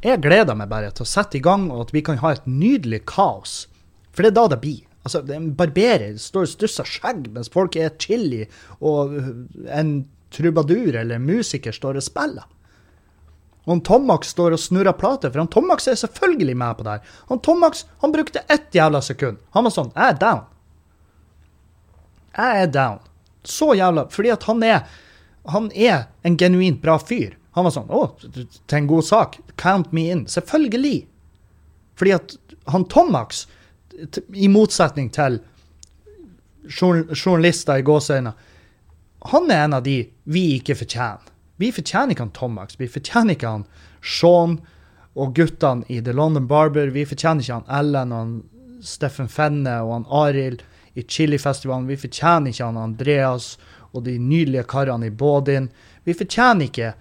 Jeg 0.01 0.23
gleder 0.25 0.57
meg 0.57 0.71
bare 0.71 0.93
til 0.97 1.05
å 1.05 1.09
sette 1.09 1.37
i 1.37 1.43
gang, 1.45 1.69
og 1.73 1.89
at 1.89 1.91
vi 1.93 2.03
kan 2.05 2.21
ha 2.23 2.33
et 2.33 2.47
nydelig 2.49 3.03
kaos. 3.11 3.67
For 4.15 4.25
det 4.25 4.33
er 4.33 4.39
da 4.39 4.47
det 4.55 4.61
blir. 4.63 4.87
Altså, 5.05 5.21
det 5.25 5.35
er 5.35 5.41
En 5.41 5.53
barberer 5.57 6.17
står 6.21 6.47
og 6.47 6.53
stusser 6.55 6.89
skjegg 6.89 7.29
mens 7.33 7.53
folk 7.53 7.77
er 7.77 7.93
chili, 8.01 8.47
og 8.81 9.13
en 9.69 9.93
trubadur 10.33 10.97
eller 10.97 11.21
musiker 11.21 11.75
står 11.75 12.01
og 12.01 12.07
spiller. 12.07 12.49
Og 13.67 13.75
han 13.75 13.83
Tomax 13.85 14.33
står 14.33 14.57
og 14.57 14.63
snurrer 14.63 14.97
plater, 14.97 15.33
for 15.33 15.43
han 15.43 15.51
Tomax 15.53 15.89
er 15.91 15.99
selvfølgelig 16.01 16.57
med 16.57 16.79
på 16.79 16.87
det 16.87 16.97
her. 16.97 17.19
Han 17.29 17.43
Tomax 17.45 17.85
han 18.01 18.15
brukte 18.15 18.45
ett 18.49 18.73
jævla 18.75 19.03
sekund. 19.05 19.41
Han 19.53 19.69
var 19.69 19.75
sånn 19.75 19.93
Jeg 19.95 20.15
er 20.15 20.21
down. 20.21 20.47
Jeg 22.37 22.63
er 22.63 22.73
down. 22.73 22.99
Så 23.45 23.73
jævla 23.75 24.05
Fordi 24.13 24.31
at 24.31 24.43
han 24.45 24.63
er 24.63 24.83
Han 25.49 25.71
er 25.73 26.09
en 26.23 26.37
genuint 26.37 26.83
bra 26.83 26.99
fyr. 26.99 27.37
Han 27.57 27.67
var 27.67 27.75
sånn 27.75 27.91
Å, 27.91 28.03
til 28.31 28.77
en 28.79 28.91
god 28.91 29.07
sak. 29.07 29.41
Count 29.59 29.93
me 29.97 30.07
in. 30.13 30.27
Selvfølgelig. 30.31 31.07
Fordi 31.99 32.15
at 32.17 32.37
han 32.71 32.87
Tomax, 32.89 33.47
i 34.33 34.49
motsetning 34.49 35.11
til 35.13 35.41
journalister 36.71 37.81
i 37.81 37.85
gåseøyne, 37.85 38.33
han 39.33 39.51
er 39.53 39.67
en 39.67 39.77
av 39.77 39.85
de 39.85 39.99
vi 40.33 40.45
ikke 40.57 40.79
fortjener. 40.81 41.27
Vi 41.61 41.69
fortjener 41.77 42.15
ikke 42.15 42.25
han 42.25 42.37
Tomax. 42.37 42.79
Vi 42.81 42.89
fortjener 42.89 43.37
ikke 43.37 43.51
han 43.53 43.67
Sean 44.01 44.57
og 45.13 45.35
guttene 45.37 45.85
i 45.93 45.99
The 46.01 46.15
London 46.17 46.47
Barber. 46.49 46.89
Vi 46.95 47.05
fortjener 47.05 47.45
ikke 47.45 47.59
han 47.59 47.81
Ellen 47.81 48.15
og 48.15 48.23
han 48.23 48.33
Steffen 48.87 49.29
Fenne 49.29 49.75
og 49.85 49.93
han 49.93 50.07
Arild 50.23 50.63
i 50.97 51.05
Chilifestivalen. 51.05 51.91
Vi 51.91 51.99
fortjener 52.01 52.55
ikke 52.55 52.71
han 52.71 52.81
Andreas 52.81 53.53
og 53.93 54.07
de 54.07 54.17
nydelige 54.17 54.65
karene 54.71 55.11
i 55.11 55.13
Bådin. 55.13 55.69
Vi 56.09 56.17
fortjener 56.17 56.71
ikke 56.71 56.95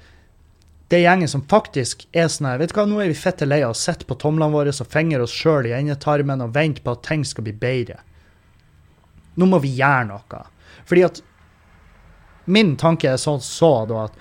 det 0.89 1.03
gjengen 1.03 1.29
som 1.29 1.45
faktisk 1.45 2.07
er 2.17 2.27
sånn 2.31 2.47
her 2.49 2.61
Vet 2.61 2.71
du 2.73 2.79
hva, 2.79 2.85
nå 2.89 2.99
er 3.03 3.11
vi 3.11 3.17
fette 3.17 3.45
lei 3.45 3.61
av 3.61 3.75
å 3.75 3.77
sitte 3.77 4.07
på 4.09 4.17
tomlene 4.17 4.53
våre 4.53 4.73
og 4.73 4.89
fingre 4.89 5.21
oss 5.25 5.35
sjøl 5.35 5.69
i 5.69 5.75
endetarmen 5.77 6.41
og 6.41 6.55
vente 6.55 6.81
på 6.81 6.95
at 6.95 7.03
ting 7.05 7.25
skal 7.27 7.45
bli 7.45 7.53
bedre. 7.53 7.99
Nå 9.37 9.45
må 9.49 9.59
vi 9.61 9.75
gjøre 9.77 10.07
noe. 10.09 10.45
Fordi 10.89 11.05
at 11.05 11.21
Min 12.49 12.73
tanke 12.81 13.11
er 13.11 13.19
sånn 13.21 13.41
så 13.45 13.85
da 13.89 14.07
at 14.07 14.15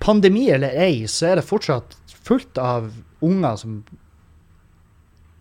pandemi 0.00 0.46
eller 0.50 0.72
ei, 0.80 1.04
så 1.04 1.28
er 1.28 1.38
det 1.38 1.44
fortsatt 1.44 1.98
fullt 2.24 2.56
av 2.56 2.88
unger 3.20 3.58
som 3.60 3.74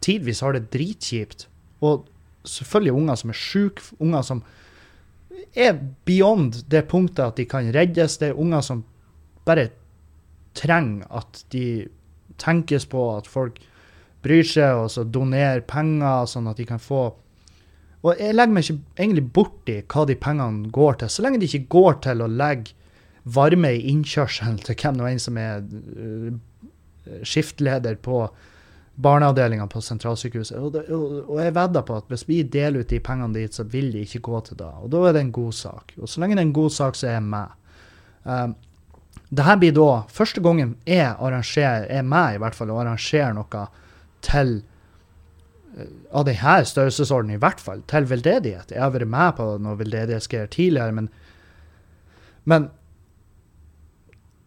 tidvis 0.03 0.41
har 0.43 0.57
det 0.57 0.67
dritkjipt. 0.73 1.47
Og 1.79 2.09
selvfølgelig 2.43 2.97
unger 2.97 3.21
som 3.21 3.32
er 3.32 3.39
sjuke, 3.39 3.86
unger 4.03 4.27
som 4.27 4.43
er 5.55 5.79
beyond 6.07 6.59
det 6.71 6.84
punktet 6.91 7.23
at 7.23 7.39
de 7.39 7.47
kan 7.47 7.71
reddes. 7.71 8.19
Det 8.19 8.34
er 8.34 8.41
unger 8.41 8.65
som 8.65 8.84
bare 9.52 9.70
trenger 10.58 11.08
at 11.22 11.43
de 11.54 11.66
tenkes 12.41 12.88
på, 12.89 13.04
at 13.18 13.30
folk 13.30 13.60
bryr 14.24 14.45
seg, 14.45 14.84
og 14.84 14.91
så 14.93 15.06
donerer 15.08 15.64
penger, 15.68 16.28
sånn 16.30 16.49
at 16.52 16.60
de 16.62 16.68
kan 16.70 16.82
få 16.82 17.10
Og 18.02 18.18
jeg 18.18 18.34
legger 18.34 18.54
meg 18.56 18.66
ikke 18.66 19.04
egentlig 19.04 19.24
borti 19.30 19.74
hva 19.93 20.04
de 20.10 20.16
pengene 20.18 20.72
går 20.74 20.95
til, 21.04 21.10
så 21.14 21.22
lenge 21.22 21.38
de 21.41 21.45
ikke 21.45 21.68
går 21.70 21.99
til 22.02 22.24
å 22.26 22.30
legge 22.34 22.74
varme 23.30 23.76
i 23.78 23.84
innkjørselen 23.91 24.58
til 24.66 24.74
hvem 24.82 24.97
nå 24.97 25.06
enn 25.06 25.22
som 25.22 25.38
er 25.38 25.62
uh, 25.62 26.32
skiftleder 27.22 27.99
på 28.02 28.24
barneavdelinga 29.02 29.68
på 29.70 29.84
sentralsykehuset. 29.86 30.58
Og, 30.58 30.74
det, 30.74 30.84
og, 30.89 31.38
jeg 31.43 31.54
vedder 31.56 31.86
på 31.86 31.99
at 32.02 32.10
hvis 32.10 32.26
vi 32.30 32.41
deler 32.41 32.82
ut 32.82 32.89
de 32.89 32.99
pengene 33.06 33.38
dit, 33.38 33.54
så 33.54 33.68
vil 33.70 33.91
de 33.93 34.02
ikke 34.06 34.24
gå 34.26 34.41
til 34.49 34.58
det. 34.60 34.72
Og 34.82 34.91
da 34.93 35.06
er 35.08 35.16
det 35.16 35.24
en 35.28 35.34
god 35.38 35.54
sak. 35.58 35.93
Og 36.02 36.10
så 36.10 36.22
lenge 36.22 36.38
det 36.38 36.43
er 36.43 36.49
en 36.49 36.58
god 36.58 36.74
sak, 36.76 36.97
så 36.97 37.08
er 37.08 37.18
jeg 37.20 37.28
med. 37.30 37.56
Um, 38.26 38.58
det 39.32 39.45
her 39.47 39.59
blir 39.61 39.71
da 39.75 39.88
første 40.11 40.43
gangen 40.43 40.75
jeg 40.88 41.07
arrangerer, 41.07 41.88
er 41.88 42.03
meg 42.03 42.36
i 42.36 42.41
hvert 42.43 42.57
fall, 42.57 42.73
å 42.73 42.82
arrangere 42.82 43.32
noe 43.38 43.63
til 44.25 44.57
eh, 45.77 45.93
av 46.11 46.27
denne 46.27 46.57
størrelsesordenen, 46.67 47.38
i 47.38 47.41
hvert 47.41 47.63
fall, 47.63 47.84
til 47.88 48.09
veldedighet. 48.09 48.73
Jeg 48.75 48.84
har 48.84 48.91
vært 48.91 49.11
med 49.13 49.38
på 49.39 49.47
noe 49.63 49.79
veldedighetsgreier 49.79 50.51
tidligere, 50.51 50.97
men, 50.99 51.07
men 52.43 52.67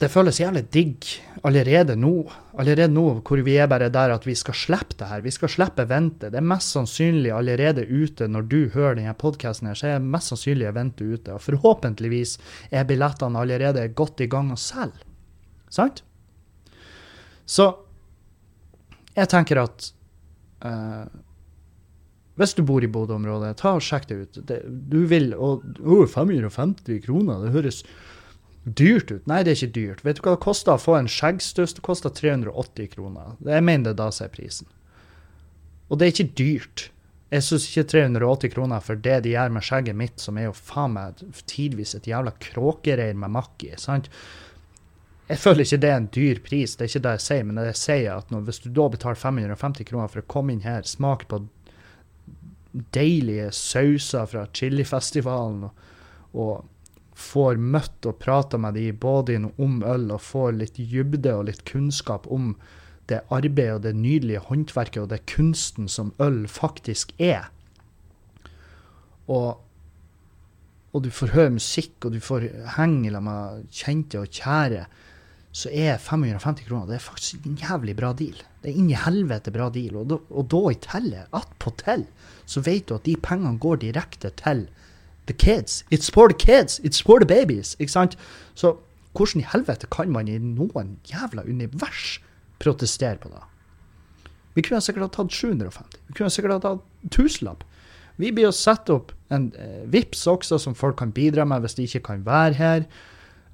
det 0.02 0.10
føles 0.10 0.40
jævlig 0.40 0.64
digg 0.74 1.06
allerede 1.46 1.94
nå. 1.96 2.12
Allerede 2.58 2.90
nå 2.90 3.04
hvor 3.20 3.40
vi 3.46 3.54
er 3.62 3.68
bare 3.70 3.90
der 3.94 4.14
at 4.14 4.26
vi 4.26 4.34
skal 4.36 4.56
slippe 4.58 4.96
det 4.98 5.08
her. 5.08 5.22
Vi 5.22 5.32
skal 5.34 5.52
slippe 5.52 5.86
vente. 5.88 6.30
Det 6.32 6.40
er 6.40 6.46
mest 6.46 6.74
sannsynlig 6.74 7.30
allerede 7.34 7.86
ute 7.86 8.26
når 8.28 8.48
du 8.50 8.58
hører 8.74 8.98
denne 8.98 9.14
podkasten 9.18 9.70
her, 9.70 9.78
så 9.78 9.92
er 9.92 10.02
mest 10.02 10.32
sannsynlig 10.32 10.72
vente 10.74 11.06
ute. 11.06 11.36
Og 11.36 11.44
forhåpentligvis 11.44 12.36
er 12.74 12.88
billettene 12.88 13.40
allerede 13.40 13.86
godt 13.94 14.24
i 14.24 14.30
gang 14.30 14.50
å 14.54 14.58
selge. 14.58 15.06
Sant? 15.70 16.02
Så 17.46 17.70
jeg 19.14 19.30
tenker 19.30 19.62
at 19.62 19.92
uh, 20.64 21.06
hvis 22.34 22.56
du 22.58 22.64
bor 22.66 22.82
i 22.82 22.90
Bodø-området, 22.90 23.52
ta 23.60 23.76
og 23.76 23.84
sjekk 23.84 24.08
det 24.10 24.16
ut. 24.18 24.40
Det, 24.48 24.58
du 24.90 25.04
vil 25.06 25.30
og 25.38 25.62
oh, 25.84 26.02
550 26.10 26.98
kroner, 27.04 27.44
det 27.44 27.54
høres 27.54 27.84
dyrt 28.64 29.10
ut. 29.12 29.26
Nei, 29.28 29.42
det 29.44 29.52
er 29.52 29.60
ikke 29.60 29.76
dyrt. 29.76 30.04
Vet 30.04 30.18
du 30.18 30.24
hva 30.24 30.36
det 30.36 30.44
koster 30.44 30.74
å 30.74 30.80
få 30.80 30.96
en 30.98 31.10
skjeggstuss? 31.10 31.76
Det 31.76 31.84
koster 31.84 32.12
380 32.14 32.90
kroner. 32.94 33.36
Jeg 33.44 33.64
mener 33.66 33.90
det 33.90 33.98
da 34.00 34.10
som 34.14 34.26
er 34.26 34.34
prisen. 34.34 34.70
Og 35.88 36.00
det 36.00 36.06
er 36.06 36.14
ikke 36.14 36.36
dyrt. 36.40 36.88
Jeg 37.34 37.44
syns 37.44 37.66
ikke 37.68 37.88
380 37.92 38.54
kroner 38.54 38.84
for 38.84 39.00
det 39.00 39.18
de 39.24 39.34
gjør 39.34 39.52
med 39.56 39.66
skjegget 39.66 39.98
mitt, 39.98 40.16
som 40.22 40.38
er 40.38 40.48
jo 40.48 40.56
faen 40.56 40.94
meg 40.94 41.20
tidvis 41.50 41.96
et 41.98 42.08
jævla 42.08 42.34
kråkereir 42.40 43.16
med 43.18 43.32
makk 43.34 43.66
i. 43.66 43.74
sant? 43.80 44.10
Jeg 45.28 45.40
føler 45.40 45.64
ikke 45.64 45.80
det 45.80 45.90
er 45.90 45.96
en 45.96 46.10
dyr 46.12 46.40
pris, 46.44 46.74
det 46.76 46.84
er 46.84 46.90
ikke 46.90 47.04
det 47.06 47.12
jeg 47.16 47.24
sier, 47.24 47.44
men 47.48 47.56
det 47.56 47.64
jeg 47.70 47.80
sier 47.80 48.18
at 48.18 48.32
når, 48.32 48.42
hvis 48.44 48.60
du 48.60 48.68
da 48.76 48.90
betaler 48.92 49.16
550 49.16 49.88
kroner 49.88 50.10
for 50.12 50.20
å 50.20 50.30
komme 50.34 50.52
inn 50.52 50.66
her, 50.66 50.84
smake 50.84 51.28
på 51.30 51.40
deilige 52.92 53.48
sauser 53.56 54.28
fra 54.28 54.44
chilifestivalen 54.52 55.64
og, 55.70 55.88
og 56.34 56.68
får 57.14 57.60
møtt 57.62 58.06
og 58.08 58.18
prata 58.22 58.58
med 58.58 58.74
de 58.78 58.88
både 58.92 59.38
om 59.62 59.82
øl 59.86 60.10
og 60.14 60.22
får 60.22 60.56
litt 60.58 60.78
dybde 60.78 61.34
og 61.34 61.46
litt 61.48 61.62
kunnskap 61.68 62.26
om 62.26 62.54
det 63.10 63.20
arbeidet 63.28 63.76
og 63.76 63.82
det 63.84 63.94
nydelige 63.96 64.42
håndverket 64.48 65.02
og 65.02 65.10
det 65.12 65.24
kunsten 65.30 65.90
som 65.92 66.12
øl 66.22 66.44
faktisk 66.50 67.12
er. 67.22 67.50
Og, 69.30 69.60
og 70.92 71.04
du 71.04 71.10
får 71.12 71.34
høre 71.36 71.56
musikk, 71.56 71.96
og 72.04 72.16
du 72.16 72.20
får 72.20 72.48
henge 72.78 73.12
sammen 73.12 73.28
med 73.28 73.66
kjente 73.72 74.20
og 74.20 74.32
kjære, 74.32 74.86
så 75.54 75.70
er 75.70 76.00
550 76.02 76.66
kroner 76.66 76.88
det 76.90 76.96
er 76.96 77.04
faktisk 77.04 77.44
en 77.46 77.60
jævlig 77.60 77.94
bra 77.94 78.10
deal. 78.16 78.40
Det 78.62 78.72
er 78.72 78.78
inn 78.80 78.90
i 78.90 78.98
helvete 78.98 79.52
bra 79.54 79.68
deal. 79.70 80.00
Og 80.00 80.08
da, 80.10 80.18
og 80.34 80.48
da 80.50 80.62
i 80.72 80.78
tillegg, 80.82 81.28
attpåtil, 81.30 82.08
så 82.50 82.62
vet 82.66 82.88
du 82.88 82.96
at 82.96 83.06
de 83.06 83.14
pengene 83.22 83.60
går 83.62 83.84
direkte 83.84 84.32
til 84.40 84.64
the 85.26 85.32
kids. 85.32 85.84
It's 85.90 86.10
for 86.10 86.28
the 86.28 86.34
kids. 86.34 86.80
It's 86.84 87.02
for 87.02 87.18
the 87.18 87.26
babies. 87.26 87.76
Ikke 87.78 87.92
sant? 87.92 88.18
Så 88.54 88.76
hvordan 89.14 89.40
i 89.40 89.48
helvete 89.52 89.86
kan 89.90 90.10
man 90.10 90.28
i 90.28 90.38
noen 90.38 90.96
jævla 91.10 91.46
univers 91.46 92.18
protestere 92.58 93.20
på 93.22 93.30
det? 93.30 93.42
Vi 94.54 94.62
kunne 94.62 94.82
sikkert 94.82 95.08
ha 95.08 95.12
tatt 95.14 95.32
750. 95.34 95.98
Vi 96.08 96.14
kunne 96.14 96.30
sikkert 96.30 96.56
ha 96.56 96.60
tatt 96.62 97.10
tusenlapp. 97.14 97.64
Vi 98.16 98.30
blir 98.30 98.46
å 98.46 98.54
sette 98.54 98.94
opp 98.94 99.10
en 99.34 99.48
eh, 99.58 99.82
VIPS 99.90 100.26
også, 100.30 100.60
som 100.62 100.76
folk 100.78 101.00
kan 101.00 101.10
bidra 101.14 101.46
med 101.48 101.64
hvis 101.64 101.74
de 101.78 101.88
ikke 101.88 102.04
kan 102.12 102.22
være 102.26 102.54
her. 102.58 102.86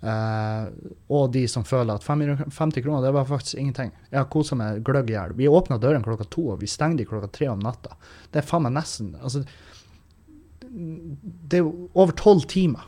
Eh, 0.00 0.66
og 1.12 1.32
de 1.32 1.46
som 1.48 1.64
føler 1.64 1.96
at 1.96 2.04
550 2.04 2.84
kroner, 2.84 3.06
det 3.06 3.14
var 3.16 3.28
faktisk 3.28 3.60
ingenting. 3.60 3.94
Jeg 4.10 4.20
har 4.20 4.28
kosa 4.32 4.56
meg 4.60 4.82
gløgg 4.84 5.12
i 5.12 5.16
hjel. 5.16 5.34
Vi 5.38 5.48
åpna 5.48 5.80
dørene 5.80 6.04
klokka 6.04 6.28
to, 6.28 6.50
og 6.52 6.60
vi 6.60 6.68
stengte 6.68 7.08
klokka 7.08 7.32
tre 7.32 7.48
om 7.52 7.64
natta. 7.64 7.96
Det 8.32 8.42
er 8.42 8.48
faen 8.48 8.66
meg 8.68 8.76
nesten 8.76 9.14
altså, 9.20 9.44
det 10.70 11.58
er 11.58 11.64
jo 11.64 11.88
over 11.98 12.14
tolv 12.18 12.46
timer 12.50 12.86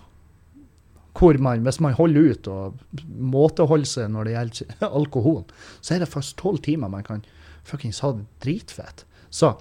hvor 1.18 1.36
man, 1.44 1.60
hvis 1.66 1.80
man 1.82 1.92
holder 1.92 2.32
ut 2.32 2.48
og 2.48 2.78
måteholder 3.04 3.88
seg 3.88 4.12
når 4.14 4.28
det 4.28 4.34
gjelder 4.34 4.86
alkohol, 5.00 5.42
så 5.84 5.94
er 5.94 6.02
det 6.02 6.08
faktisk 6.08 6.38
tolv 6.40 6.62
timer 6.64 6.92
man 6.92 7.04
kan 7.06 7.24
fuckings 7.68 8.00
ha 8.02 8.14
det 8.16 8.24
dritfett. 8.42 9.04
Så, 9.30 9.52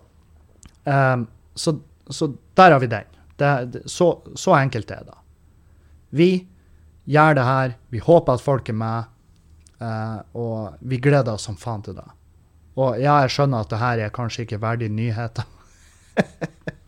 um, 0.86 1.28
så, 1.55 1.76
så, 2.07 2.32
der 2.57 2.72
har 2.72 2.80
vi 2.80 2.89
den. 2.91 3.19
Det, 3.36 3.84
så, 3.86 4.13
så, 4.36 4.55
enkelt 4.57 4.91
er 4.91 5.03
det. 5.09 5.17
Vi 6.09 6.30
gjør 7.11 7.36
det 7.36 7.45
her. 7.45 7.78
Vi 7.89 7.99
håper 7.99 8.39
at 8.39 8.45
folk 8.47 8.69
er 8.69 8.78
med. 8.78 9.11
Uh, 9.82 10.19
og 10.38 10.82
vi 10.86 11.01
gleder 11.01 11.34
oss 11.34 11.47
som 11.49 11.57
faen 11.57 11.84
til 11.84 11.97
det. 11.97 12.07
Og 12.80 12.99
ja, 13.01 13.17
jeg 13.26 13.36
skjønner 13.36 13.65
at 13.65 13.72
det 13.72 13.82
her 13.82 14.05
er 14.05 14.13
kanskje 14.13 14.45
ikke 14.45 14.61
verdig 14.61 14.91
nyheter. 14.93 15.47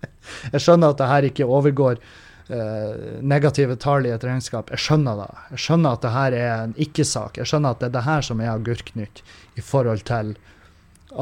Jeg 0.51 0.63
skjønner 0.65 0.93
at 0.93 1.01
det 1.01 1.09
her 1.09 1.27
ikke 1.29 1.47
overgår 1.47 1.99
uh, 1.99 3.19
negative 3.21 3.77
tall 3.81 4.07
i 4.07 4.13
et 4.13 4.25
regnskap. 4.27 4.71
Jeg 4.73 4.85
skjønner 4.85 5.19
det. 5.23 5.29
Jeg 5.55 5.65
skjønner 5.65 5.97
at 5.97 6.05
det 6.05 6.13
her 6.15 6.37
er 6.39 6.53
en 6.55 6.77
ikke-sak. 6.87 7.39
Jeg 7.41 7.51
skjønner 7.51 7.75
at 7.75 7.83
det 7.83 7.91
er 7.91 7.97
det 7.97 8.07
her 8.07 8.25
som 8.29 8.41
er 8.43 8.53
Agurknytt 8.53 9.23
i 9.59 9.65
forhold 9.65 10.05
til 10.09 10.33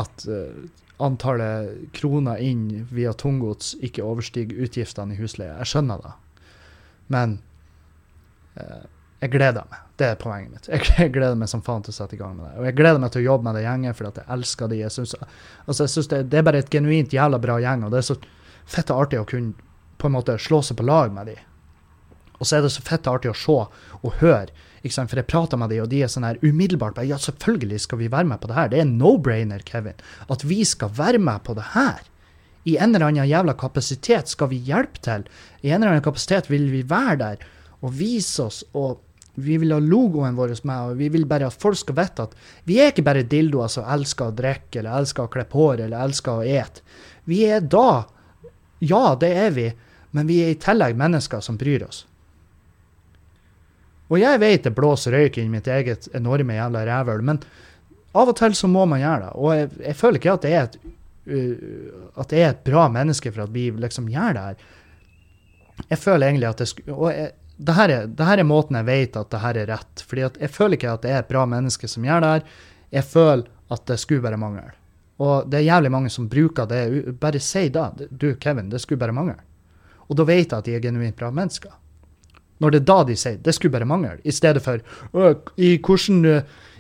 at 0.02 0.26
uh, 0.30 0.64
antallet 1.02 1.92
kroner 1.98 2.42
inn 2.42 2.88
via 2.94 3.14
tunggods 3.18 3.74
ikke 3.82 4.06
overstiger 4.06 4.66
utgiftene 4.66 5.16
i 5.16 5.22
husleie. 5.22 5.56
Jeg 5.64 5.74
skjønner 5.74 6.04
det. 6.06 6.16
Men 7.12 7.40
uh, 8.60 8.84
jeg 9.22 9.36
gleder 9.36 9.66
meg. 9.70 9.82
Det 10.02 10.08
er 10.10 10.18
poenget 10.18 10.52
mitt. 10.56 10.68
Jeg 10.98 11.12
gleder 11.14 11.38
meg 11.38 11.50
som 11.52 11.62
faen 11.62 11.84
til 11.86 11.94
å 11.94 11.96
sette 11.96 12.18
i 12.18 12.20
gang 12.20 12.34
med 12.38 12.48
det. 12.48 12.54
Og 12.58 12.66
jeg 12.66 12.78
gleder 12.80 13.02
meg 13.02 13.12
til 13.14 13.22
å 13.22 13.28
jobbe 13.28 13.46
med 13.48 13.58
det 13.58 13.66
gjengen, 13.68 13.96
for 13.98 14.08
jeg 14.08 14.26
elsker 14.36 14.72
de. 14.72 14.80
Jeg 14.82 14.94
synes, 14.96 15.14
altså 15.68 15.86
jeg 15.86 15.94
synes 15.94 16.10
det, 16.14 16.22
det, 16.32 16.40
er 16.40 16.48
bare 16.48 16.62
et 16.64 16.72
genuint 16.74 17.14
jævla 17.14 17.40
bra 17.42 17.60
gjeng. 17.62 17.86
og 17.86 17.94
det 17.94 18.00
er 18.02 18.08
så 18.10 18.18
fett 18.66 18.92
artig 18.94 19.22
å 19.22 19.28
kunne 19.28 19.54
på 20.02 20.10
en 20.10 20.16
måte 20.18 20.38
slå 20.42 20.62
seg 20.66 20.80
på 20.80 20.88
lag 20.88 21.14
med 21.14 21.30
de. 21.32 21.38
Og 22.42 22.48
så 22.48 22.58
er 22.58 22.66
det 22.66 22.74
så 22.74 22.82
fett 22.82 23.08
artig 23.10 23.30
å 23.32 23.38
se 23.38 23.58
og 24.02 24.14
høre. 24.22 24.50
Ikke 24.82 24.96
sant? 24.96 25.12
For 25.12 25.22
jeg 25.22 25.30
prater 25.30 25.60
med 25.62 25.70
de, 25.70 25.82
og 25.84 25.92
de 25.92 26.00
er 26.02 26.10
sånn 26.10 26.26
her 26.26 26.40
umiddelbart 26.42 26.98
Ja, 27.06 27.20
selvfølgelig 27.22 27.84
skal 27.84 28.02
vi 28.02 28.10
være 28.10 28.32
med 28.32 28.42
på 28.42 28.50
det 28.50 28.58
her. 28.58 28.72
Det 28.72 28.80
er 28.82 28.90
no-brainer, 28.90 29.62
Kevin. 29.68 30.00
At 30.26 30.46
vi 30.48 30.64
skal 30.66 30.90
være 30.98 31.22
med 31.22 31.44
på 31.46 31.54
det 31.58 31.68
her. 31.76 32.02
I 32.66 32.78
en 32.78 32.96
eller 32.96 33.08
annen 33.10 33.30
jævla 33.30 33.54
kapasitet 33.58 34.30
skal 34.30 34.50
vi 34.52 34.62
hjelpe 34.66 35.02
til. 35.06 35.28
I 35.62 35.70
en 35.70 35.82
eller 35.82 35.96
annen 35.96 36.06
kapasitet 36.06 36.50
vil 36.50 36.68
vi 36.74 36.82
være 36.90 37.16
der 37.22 37.48
og 37.82 37.96
vise 37.98 38.50
oss. 38.50 38.64
og 38.74 39.00
vi 39.36 39.56
vil 39.58 39.72
ha 39.72 39.80
logoen 39.80 40.36
vår 40.36 40.58
med, 40.68 40.92
og 40.92 40.98
vi 41.00 41.08
vil 41.10 41.24
bare 41.26 41.48
at 41.48 41.56
folk 41.56 41.78
skal 41.80 41.96
vite 41.96 42.26
at 42.28 42.34
vi 42.68 42.82
er 42.82 42.92
ikke 42.92 43.06
bare 43.08 43.24
dildoer 43.24 43.70
som 43.72 43.88
elsker 43.88 44.28
å 44.28 44.36
drikke, 44.36 44.82
eller 44.82 44.98
elsker 45.00 45.24
å 45.24 45.32
klippe 45.32 45.58
hår, 45.58 45.86
eller 45.86 46.04
elsker 46.04 46.42
å 46.42 46.44
ete. 46.44 46.84
Vi 47.32 47.46
er 47.48 47.64
da 47.64 48.04
ja, 48.82 49.16
det 49.20 49.30
er 49.38 49.52
vi, 49.54 49.68
men 50.12 50.28
vi 50.28 50.42
er 50.44 50.54
i 50.54 50.60
tillegg 50.60 50.98
mennesker 50.98 51.44
som 51.46 51.60
bryr 51.62 51.86
oss. 51.86 52.06
Og 54.12 54.20
jeg 54.20 54.42
vet 54.42 54.66
det 54.66 54.74
blåser 54.76 55.16
røyk 55.16 55.38
inn 55.40 55.52
mitt 55.54 55.70
eget 55.72 56.10
enorme 56.18 56.58
jævla 56.58 56.82
rævhøl, 56.88 57.22
men 57.24 57.40
av 58.12 58.28
og 58.28 58.36
til 58.36 58.56
så 58.58 58.68
må 58.68 58.84
man 58.90 59.00
gjøre 59.00 59.28
det. 59.28 59.36
Og 59.40 59.54
jeg, 59.56 59.70
jeg 59.86 60.00
føler 60.02 60.20
ikke 60.20 60.34
at 60.34 60.48
det 60.48 60.56
er 60.56 60.66
et 60.66 60.80
uh, 60.82 62.10
at 62.20 62.34
det 62.34 62.42
er 62.42 62.50
et 62.50 62.66
bra 62.68 62.88
menneske 62.92 63.32
for 63.32 63.46
at 63.46 63.54
vi 63.56 63.70
liksom 63.72 64.10
gjør 64.12 64.36
det 64.36 64.48
her. 64.50 64.66
Jeg 65.94 66.02
føler 66.02 66.28
egentlig 66.28 66.50
at 66.50 66.60
det 66.60 66.92
Og 66.92 67.08
jeg, 67.14 67.32
det 67.62 67.78
her, 67.78 67.94
er, 67.94 68.10
det 68.10 68.26
her 68.26 68.42
er 68.42 68.48
måten 68.48 68.76
jeg 68.80 68.90
vet 68.90 69.18
at 69.20 69.32
det 69.32 69.40
her 69.46 69.58
er 69.62 69.70
rett. 69.70 70.04
fordi 70.08 70.22
jeg 70.26 70.50
føler 70.50 70.78
ikke 70.78 70.92
at 70.92 71.02
det 71.06 71.12
er 71.12 71.20
et 71.22 71.30
bra 71.30 71.46
menneske 71.46 71.88
som 71.88 72.06
gjør 72.06 72.22
det 72.24 72.30
her. 72.36 72.46
Jeg 72.92 73.06
føler 73.06 73.44
at 73.72 73.86
det 73.88 74.00
skulle 74.02 74.26
bare 74.26 74.38
mangle. 74.42 74.72
Og 75.22 75.52
det 75.52 75.60
er 75.60 75.68
jævlig 75.68 75.92
mange 75.94 76.10
som 76.10 76.30
bruker 76.30 76.66
det. 76.70 77.14
Bare 77.22 77.40
si 77.44 77.68
da. 77.70 77.92
Du, 78.10 78.34
Kevin, 78.42 78.72
det 78.72 78.82
skulle 78.82 79.02
bare 79.02 79.16
mangle. 79.16 79.38
Og 80.10 80.18
da 80.18 80.26
vet 80.28 80.50
jeg 80.50 80.58
at 80.58 80.68
de 80.68 80.76
er 80.76 80.84
genuint 80.84 81.18
bra 81.18 81.30
mennesker. 81.32 81.74
Når 82.62 82.74
det 82.74 82.82
er 82.82 82.90
da 82.90 82.98
de 83.08 83.16
sier 83.18 83.40
det 83.42 83.56
skulle 83.58 83.74
bare 83.74 83.90
mangle, 83.90 84.20
i 84.24 84.34
stedet 84.34 84.62
for 84.62 84.82
i 85.58 85.72
hvordan, 85.82 86.26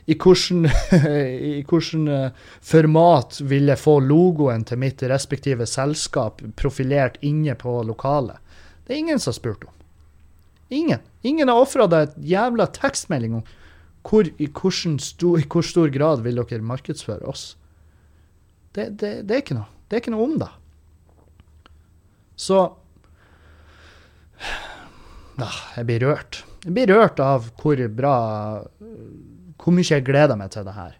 i 0.05 0.17
hvordan, 0.17 0.67
i 1.57 1.61
hvordan 1.65 2.33
format 2.61 3.39
vil 3.49 3.71
jeg 3.71 3.81
få 3.81 3.95
logoen 4.05 4.65
til 4.67 4.81
mitt 4.81 5.01
respektive 5.09 5.65
selskap 5.65 6.43
profilert 6.59 7.17
inne 7.25 7.55
på 7.57 7.79
lokalet? 7.87 8.37
Det 8.85 8.93
er 8.93 9.01
ingen 9.01 9.21
som 9.21 9.31
har 9.31 9.39
spurt 9.39 9.65
om. 9.65 9.73
Ingen. 10.71 11.01
Ingen 11.23 11.49
har 11.49 11.61
ofra 11.61 11.87
deg 11.89 12.09
et 12.09 12.29
jævla 12.33 12.67
tekstmelding 12.75 13.39
om 13.41 13.47
hvor, 14.07 14.27
i, 14.37 14.47
stor, 14.99 15.39
i 15.39 15.45
hvor 15.45 15.65
stor 15.65 15.89
grad 15.93 16.21
vil 16.25 16.39
dere 16.41 16.61
markedsføre 16.65 17.27
oss. 17.29 17.55
Det, 18.71 18.89
det, 18.95 19.11
det, 19.27 19.35
er 19.35 19.43
ikke 19.43 19.57
noe. 19.57 19.67
Det 19.87 19.97
er 19.97 20.03
ikke 20.03 20.13
noe 20.13 20.27
om 20.29 20.37
det. 20.39 20.49
Så 22.39 22.61
ja, 25.41 25.49
Jeg 25.77 25.87
blir 25.89 26.05
rørt. 26.05 26.41
Jeg 26.63 26.75
blir 26.75 26.91
rørt 26.93 27.19
av 27.23 27.47
hvor 27.59 27.79
bra 27.93 28.15
Hvor 29.61 29.73
mye 29.73 29.87
jeg 29.87 30.05
gleder 30.05 30.37
meg 30.37 30.53
til 30.53 30.65
det 30.67 30.75
her. 30.75 30.97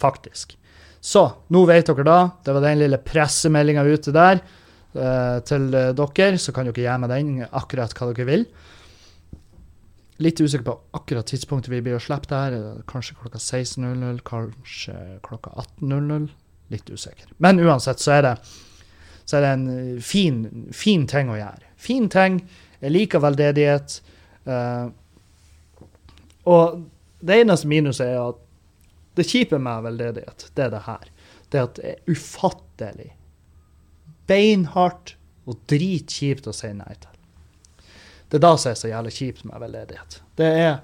Faktisk. 0.00 0.56
Så 1.00 1.24
nå 1.48 1.64
vet 1.68 1.88
dere 1.88 2.06
da. 2.06 2.18
Det 2.44 2.54
var 2.54 2.64
den 2.64 2.82
lille 2.82 3.00
pressemeldinga 3.00 3.84
ute 3.88 4.12
der 4.14 4.42
eh, 4.42 5.38
til 5.48 5.70
dere. 5.72 6.28
Så 6.38 6.52
kan 6.56 6.68
dere 6.68 6.84
gjøre 6.84 7.00
med 7.02 7.14
den 7.14 7.32
akkurat 7.48 7.96
hva 7.96 8.10
dere 8.12 8.28
vil. 8.28 8.46
Litt 10.20 10.40
usikker 10.40 10.66
på 10.66 10.76
akkurat 10.98 11.30
tidspunktet 11.32 11.72
vi 11.72 11.80
blir 11.80 11.96
å 11.96 12.02
slippe 12.02 12.28
det 12.28 12.40
her. 12.44 12.84
Kanskje 12.90 13.16
klokka 13.16 13.40
16.00, 13.40 14.20
kanskje 14.28 14.96
klokka 15.24 15.54
18.00 15.80 16.28
litt 16.70 16.90
usikker. 16.90 17.30
Men 17.38 17.60
uansett 17.60 18.00
så 18.02 18.14
er 18.18 18.22
det, 18.28 18.34
så 19.24 19.38
er 19.38 19.44
det 19.46 19.52
en 19.56 19.66
eh, 19.74 20.00
fin, 20.02 20.42
fin, 20.72 21.06
ting 21.10 21.30
å 21.30 21.38
gjøre. 21.38 21.72
Fin 21.80 22.08
ting. 22.12 22.40
Jeg 22.80 22.94
liker 22.94 23.22
veldedighet. 23.22 24.00
Uh, 24.48 24.88
Og 26.48 26.80
det 27.20 27.42
eneste 27.42 27.68
minuset 27.68 28.06
er 28.06 28.22
at 28.22 28.38
det 29.18 29.26
kjipe 29.28 29.58
med 29.60 29.84
veldedighet, 29.84 30.46
det 30.56 30.64
er 30.64 30.70
det 30.72 30.82
her. 30.86 31.08
Det 31.50 31.58
er 31.58 31.66
at 31.66 31.76
det 31.76 31.90
er 31.90 32.12
ufattelig, 32.14 33.10
beinhardt 34.30 35.14
og 35.50 35.58
dritkjipt 35.68 36.48
å 36.48 36.54
si 36.56 36.70
nei 36.72 36.94
til. 36.94 37.16
Det 38.30 38.38
er 38.38 38.44
da 38.46 38.52
som 38.56 38.70
er 38.70 38.78
så 38.78 38.90
jævlig 38.92 39.12
kjipt 39.16 39.44
med 39.48 39.60
veldedighet. 39.60 40.20
Det 40.38 40.50
er 40.64 40.78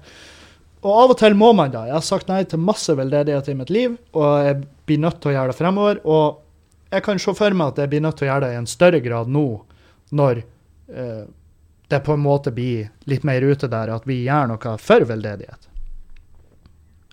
Og 0.83 0.91
av 0.93 1.11
og 1.15 1.17
til 1.17 1.33
må 1.33 1.53
man 1.57 1.71
da. 1.73 1.87
Jeg 1.87 1.95
har 1.95 2.03
sagt 2.05 2.27
nei 2.29 2.43
til 2.45 2.61
masse 2.61 2.93
veldedighet 2.93 3.47
i 3.49 3.55
mitt 3.57 3.71
liv, 3.73 3.95
og 4.13 4.43
jeg 4.45 4.59
blir 4.87 5.01
nødt 5.03 5.21
til 5.21 5.31
å 5.31 5.35
gjøre 5.37 5.53
det 5.53 5.59
fremover. 5.59 6.01
Og 6.07 6.93
jeg 6.93 7.03
kan 7.05 7.19
se 7.21 7.33
for 7.35 7.57
meg 7.57 7.73
at 7.73 7.83
jeg 7.83 7.91
blir 7.91 8.03
nødt 8.05 8.19
til 8.19 8.27
å 8.27 8.31
gjøre 8.31 8.47
det 8.47 8.55
i 8.55 8.61
en 8.61 8.69
større 8.69 9.01
grad 9.03 9.31
nå, 9.31 9.47
når 10.15 10.41
eh, 10.41 11.23
det 11.87 12.03
på 12.03 12.15
en 12.15 12.23
måte 12.23 12.51
blir 12.55 12.89
litt 13.07 13.25
mer 13.27 13.43
ute 13.43 13.69
der 13.71 13.91
at 13.93 14.07
vi 14.07 14.21
gjør 14.25 14.51
noe 14.51 14.77
for 14.83 15.07
veldedighet. 15.07 15.67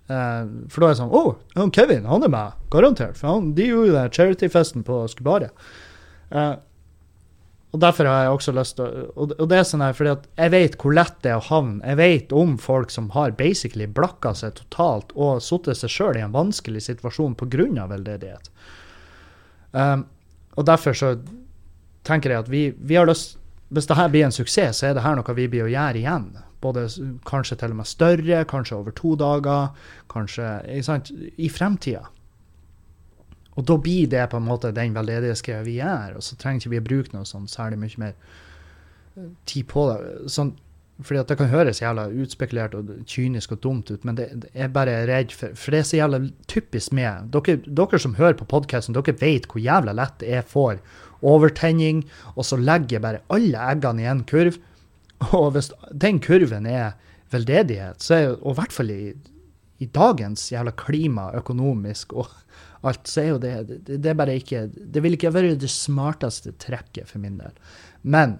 Eh, 0.04 0.44
for 0.68 0.84
da 0.84 0.90
er 0.90 0.92
det 0.92 0.98
sånn 0.98 1.14
Å, 1.16 1.24
oh, 1.32 1.70
Kevin, 1.72 2.06
han 2.10 2.26
er 2.26 2.32
med. 2.32 2.60
Garantert. 2.72 3.16
For 3.18 3.30
han, 3.30 3.52
de 3.56 3.70
gjorde 3.70 3.90
jo 3.90 3.96
den 3.96 4.14
charity-festen 4.14 4.86
på 4.86 5.00
Skubaret. 5.12 5.66
Eh, 6.30 6.54
og 7.74 7.80
derfor 7.82 8.06
har 8.06 8.20
jeg 8.22 8.34
også 8.36 8.52
lyst 8.54 8.76
til 8.78 9.06
Og 9.18 9.32
og 9.34 9.48
det 9.50 9.58
er 9.58 9.64
sånn 9.66 9.82
her, 9.82 9.94
fordi 9.98 10.12
at 10.12 10.26
jeg 10.38 10.52
vet 10.54 10.76
hvor 10.78 10.94
lett 10.94 11.16
det 11.26 11.32
er 11.32 11.40
å 11.40 11.46
havne. 11.48 11.82
Jeg 11.82 11.98
vet 11.98 12.34
om 12.36 12.54
folk 12.62 12.92
som 12.94 13.08
har 13.16 13.34
basically 13.34 13.88
blakka 13.90 14.30
seg 14.38 14.54
totalt 14.60 15.10
og 15.18 15.42
satt 15.42 15.72
seg 15.74 15.90
sjøl 15.90 16.20
i 16.20 16.22
en 16.22 16.34
vanskelig 16.34 16.84
situasjon 16.86 17.34
pga. 17.34 17.88
veldedighet. 17.90 18.50
Um, 19.72 20.06
og 20.54 20.66
derfor 20.66 20.94
så 20.94 21.16
tenker 22.06 22.30
jeg 22.30 22.44
at 22.44 22.48
vi, 22.52 22.70
vi 22.78 22.94
har 22.94 23.08
lyst 23.10 23.40
Hvis 23.74 23.88
det 23.90 23.96
her 23.96 24.08
blir 24.12 24.22
en 24.22 24.30
suksess, 24.30 24.78
så 24.78 24.86
er 24.86 24.94
det 24.94 25.02
her 25.02 25.16
noe 25.16 25.34
vi 25.34 25.48
blir 25.50 25.64
å 25.64 25.72
gjøre 25.72 25.98
igjen. 25.98 26.28
Både 26.62 26.84
kanskje 27.26 27.56
til 27.58 27.72
og 27.72 27.78
med 27.80 27.88
større, 27.90 28.44
kanskje 28.46 28.76
over 28.76 28.92
to 28.94 29.16
dager, 29.18 29.72
kanskje 30.12 30.46
sant, 30.84 31.10
i 31.10 31.48
fremtida. 31.50 32.04
Og 33.54 33.66
da 33.68 33.76
blir 33.78 34.10
det 34.10 34.24
på 34.32 34.40
en 34.40 34.48
måte 34.48 34.72
den 34.74 34.96
veldedighetsgreia 34.96 35.62
vi 35.66 35.78
gjør, 35.78 36.18
og 36.18 36.26
så 36.26 36.38
trenger 36.38 36.64
ikke 36.64 36.74
vi 36.74 36.82
å 36.82 36.88
bruke 36.88 37.16
noe 37.16 37.28
sånn 37.28 37.46
særlig 37.50 37.80
mye 37.82 38.02
mer 38.02 38.14
eh, 38.14 39.30
tid 39.46 39.68
på 39.70 39.86
det. 39.90 39.98
Sånn, 40.34 40.54
fordi 41.02 41.20
at 41.20 41.30
det 41.30 41.38
kan 41.40 41.50
høres 41.50 41.80
jævla 41.82 42.06
utspekulert 42.22 42.74
og 42.78 42.90
kynisk 43.10 43.56
og 43.56 43.62
dumt 43.64 43.90
ut, 43.90 44.04
men 44.06 44.18
det, 44.18 44.28
det 44.44 44.50
er 44.54 44.70
bare 44.74 45.00
redd 45.10 45.32
for 45.34 45.56
For 45.58 45.74
det 45.74 45.80
er 45.80 45.88
så 45.88 45.98
jævla 45.98 46.20
typisk 46.50 46.94
med 46.94 47.32
Dere, 47.34 47.58
dere 47.66 47.98
som 48.02 48.14
hører 48.18 48.36
på 48.38 48.46
podkasten, 48.50 48.94
dere 48.94 49.16
vet 49.18 49.48
hvor 49.50 49.62
jævla 49.62 49.94
lett 49.96 50.22
jeg 50.22 50.46
får 50.50 50.78
overtenning, 51.24 52.04
og 52.34 52.46
så 52.46 52.58
legger 52.60 52.98
jeg 52.98 53.04
bare 53.06 53.24
alle 53.32 53.66
eggene 53.72 54.04
i 54.04 54.10
en 54.10 54.24
kurv. 54.28 54.58
Og 55.32 55.54
hvis 55.54 55.70
den 55.90 56.18
kurven 56.20 56.66
er 56.68 56.98
veldedighet, 57.32 58.02
så 58.02 58.14
er 58.14 58.24
jo, 58.26 58.34
i 58.50 58.56
hvert 58.58 58.74
fall 58.74 58.90
i, 58.92 59.14
i 59.82 59.88
dagens 59.88 60.50
jævla 60.52 60.74
klima, 60.78 61.30
økonomisk 61.38 62.12
og 62.12 62.28
alt, 62.88 63.06
så 63.08 63.22
er 63.22 63.28
jo 63.32 63.38
det, 63.42 63.52
det, 63.86 63.98
det 64.04 64.16
bare 64.16 64.36
ikke 64.38 64.66
Det 64.72 65.02
vil 65.02 65.16
ikke 65.16 65.32
være 65.34 65.54
det 65.60 65.70
smarteste 65.72 66.52
trekket 66.60 67.08
for 67.10 67.22
min 67.22 67.38
del. 67.40 67.54
Men 68.02 68.38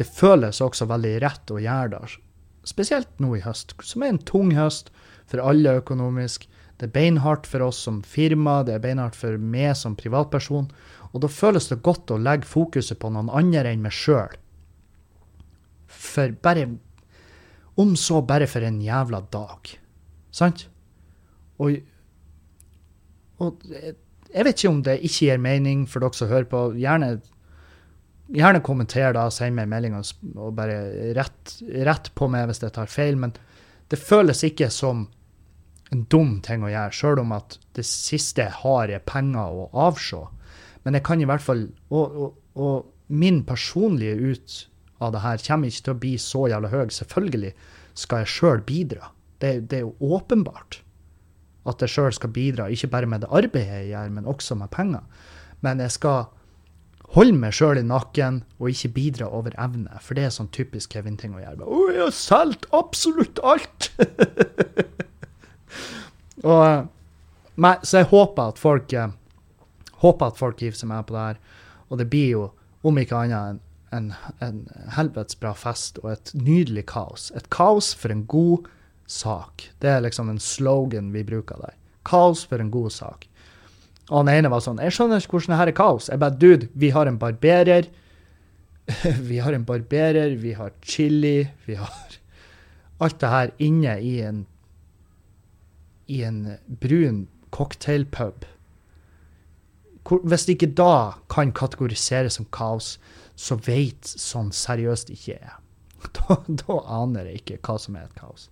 det 0.00 0.08
føles 0.08 0.60
også 0.64 0.88
veldig 0.88 1.14
rett 1.24 1.52
å 1.52 1.60
gjøre 1.62 1.96
det, 1.96 2.16
spesielt 2.68 3.20
nå 3.22 3.36
i 3.36 3.44
høst, 3.44 3.76
som 3.84 4.04
er 4.04 4.12
en 4.12 4.22
tung 4.28 4.52
høst 4.56 4.90
for 5.30 5.42
alle 5.44 5.78
økonomisk. 5.80 6.46
Det 6.76 6.90
er 6.90 6.92
beinhardt 6.92 7.46
for 7.48 7.64
oss 7.64 7.78
som 7.86 8.02
firma, 8.04 8.60
det 8.66 8.76
er 8.76 8.82
beinhardt 8.84 9.16
for 9.16 9.38
meg 9.40 9.72
som 9.80 9.96
privatperson. 9.96 10.68
Og 11.12 11.22
da 11.24 11.30
føles 11.32 11.70
det 11.70 11.80
godt 11.86 12.12
å 12.12 12.20
legge 12.20 12.48
fokuset 12.48 13.00
på 13.00 13.10
noen 13.12 13.32
andre 13.32 13.72
enn 13.72 13.84
meg 13.84 13.94
sjøl. 13.96 14.36
For 15.86 16.34
bare 16.42 16.68
Om 17.76 17.90
så 18.00 18.22
bare 18.24 18.46
for 18.48 18.64
en 18.64 18.78
jævla 18.80 19.18
dag. 19.28 19.68
Sant? 20.32 20.62
Og, 21.60 21.74
og 23.42 23.62
jeg 24.36 24.44
vet 24.44 24.58
ikke 24.58 24.72
om 24.72 24.82
det 24.84 24.98
ikke 25.06 25.28
gir 25.28 25.42
mening 25.42 25.86
for 25.88 26.04
dere 26.04 26.18
som 26.18 26.30
hører 26.30 26.48
på. 26.50 26.62
Gjerne, 26.80 27.10
gjerne 28.34 28.62
kommenter 28.64 29.14
da, 29.16 29.26
send 29.32 29.56
meg 29.56 29.68
en 29.68 29.74
melding 29.74 29.96
og 29.96 30.54
bare 30.56 30.78
rett, 31.16 31.58
rett 31.86 32.10
på 32.18 32.28
meg 32.32 32.48
hvis 32.50 32.62
jeg 32.64 32.74
tar 32.76 32.90
feil. 32.90 33.18
Men 33.20 33.36
det 33.92 34.00
føles 34.02 34.42
ikke 34.46 34.70
som 34.72 35.06
en 35.94 36.02
dum 36.10 36.40
ting 36.42 36.64
å 36.66 36.72
gjøre, 36.72 36.96
sjøl 36.98 37.22
om 37.22 37.36
at 37.36 37.58
det 37.78 37.86
siste 37.86 38.42
jeg 38.42 38.58
har, 38.64 38.90
er 38.90 39.04
penger 39.06 39.54
å 39.54 39.68
avse. 39.86 40.24
Men 40.82 40.98
jeg 40.98 41.06
kan 41.06 41.22
i 41.22 41.26
hvert 41.28 41.42
fall 41.42 41.66
Og, 41.90 42.16
og, 42.16 42.34
og 42.54 43.10
min 43.10 43.44
personlige 43.46 44.32
ut 44.32 44.56
av 45.02 45.12
det 45.14 45.22
her 45.22 45.42
kommer 45.46 45.70
ikke 45.70 45.84
til 45.86 45.94
å 45.94 46.00
bli 46.02 46.16
så 46.18 46.46
jævla 46.50 46.70
høy. 46.72 46.88
Selvfølgelig 46.90 47.52
skal 47.94 48.24
jeg 48.24 48.32
sjøl 48.32 48.64
bidra. 48.66 49.12
Det, 49.38 49.68
det 49.70 49.78
er 49.78 49.84
jo 49.84 50.14
åpenbart 50.16 50.80
at 51.68 51.82
jeg 51.82 51.92
sjøl 51.92 52.14
skal 52.14 52.32
bidra, 52.34 52.68
ikke 52.70 52.90
bare 52.92 53.10
med 53.10 53.24
det 53.24 53.30
arbeidet 53.34 53.82
jeg 53.82 53.92
gjør, 53.92 54.10
men 54.16 54.30
også 54.30 54.56
med 54.58 54.70
penger. 54.74 55.04
Men 55.64 55.80
jeg 55.82 55.94
skal 55.96 56.26
holde 57.14 57.38
meg 57.38 57.54
sjøl 57.54 57.80
i 57.80 57.86
nakken 57.86 58.42
og 58.58 58.70
ikke 58.72 58.92
bidra 58.96 59.28
over 59.30 59.54
evne, 59.62 60.00
for 60.02 60.18
det 60.18 60.26
er 60.26 60.34
sånn 60.34 60.50
typisk 60.54 60.94
Kevin-ting 60.94 61.36
å 61.36 61.42
gjøre. 61.42 61.66
Å, 61.66 61.82
jeg 61.94 62.02
har 62.02 62.16
solgt 62.16 62.66
absolutt 62.76 63.40
alt! 63.46 63.90
og, 66.50 66.88
men, 67.54 67.86
så 67.86 68.02
jeg 68.02 68.10
håper 68.12 68.52
at 68.52 68.60
folk 68.60 68.96
eh, 68.96 69.14
håper 70.02 70.32
at 70.32 70.40
folk 70.40 70.60
hiver 70.62 70.78
seg 70.78 70.90
med 70.90 71.06
på 71.06 71.16
det 71.16 71.28
her. 71.30 71.44
Og 71.90 72.00
det 72.00 72.08
blir 72.12 72.28
jo, 72.32 72.48
om 72.86 72.98
ikke 73.00 73.22
annet, 73.22 73.62
en, 73.94 74.10
en, 74.42 74.64
en 74.74 74.90
helvetes 74.96 75.38
bra 75.40 75.54
fest 75.56 76.00
og 76.02 76.10
et 76.12 76.32
nydelig 76.34 76.88
kaos. 76.90 77.30
Et 77.38 77.46
kaos 77.54 77.92
for 77.96 78.12
en 78.12 78.26
god 78.28 78.66
sak. 79.06 79.68
Det 79.80 79.90
er 79.90 80.04
liksom 80.04 80.30
en 80.30 80.42
slogan 80.42 81.12
vi 81.14 81.24
bruker 81.26 81.60
der. 81.62 81.74
Kaos 82.06 82.44
for 82.46 82.62
en 82.62 82.70
god 82.70 82.92
sak. 82.94 83.26
Og 84.06 84.20
han 84.20 84.30
ene 84.30 84.50
var 84.52 84.62
sånn 84.62 84.78
Jeg 84.82 84.94
skjønner 84.94 85.22
ikke 85.22 85.38
hvordan 85.38 85.54
det 85.54 85.60
her 85.60 85.72
er 85.72 85.78
kaos. 85.78 86.10
Jeg 86.10 86.22
bare, 86.22 86.38
dude, 86.38 86.68
vi 86.74 86.92
har 86.94 87.10
en 87.10 87.18
barberer. 87.18 87.88
vi 89.30 89.40
har 89.42 89.56
en 89.56 89.66
barberer, 89.66 90.36
vi 90.38 90.52
har 90.54 90.74
chili, 90.82 91.48
vi 91.66 91.78
har 91.80 92.18
alt 93.02 93.18
det 93.20 93.32
her 93.32 93.50
inne 93.58 93.96
i 94.00 94.20
en 94.24 94.44
i 96.06 96.20
en 96.22 96.54
brun 96.66 97.24
cocktailpub. 97.50 98.44
Hvis 100.06 100.44
det 100.46 100.54
ikke 100.54 100.74
da 100.78 101.18
kan 101.32 101.50
kategoriseres 101.50 102.38
som 102.38 102.46
kaos, 102.54 102.92
så 103.34 103.58
vet 103.66 104.06
sånn 104.06 104.52
seriøst 104.54 105.10
ikke 105.14 105.34
jeg. 105.34 105.56
Da, 106.14 106.36
da 106.46 106.76
aner 107.00 107.26
jeg 107.26 107.40
ikke 107.40 107.56
hva 107.66 107.74
som 107.82 107.96
er 107.98 108.04
et 108.06 108.14
kaos. 108.14 108.46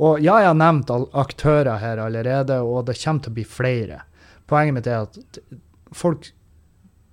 Og 0.00 0.20
ja, 0.24 0.38
jeg 0.40 0.48
har 0.48 0.56
nevnt 0.56 0.90
aktører 0.90 1.80
her 1.82 2.00
allerede, 2.00 2.60
og 2.64 2.86
det 2.88 2.96
kommer 3.02 3.24
til 3.24 3.32
å 3.32 3.36
bli 3.36 3.44
flere. 3.44 4.02
Poenget 4.48 4.76
mitt 4.78 4.88
er 4.88 5.04
at 5.04 5.40
folk, 5.92 6.30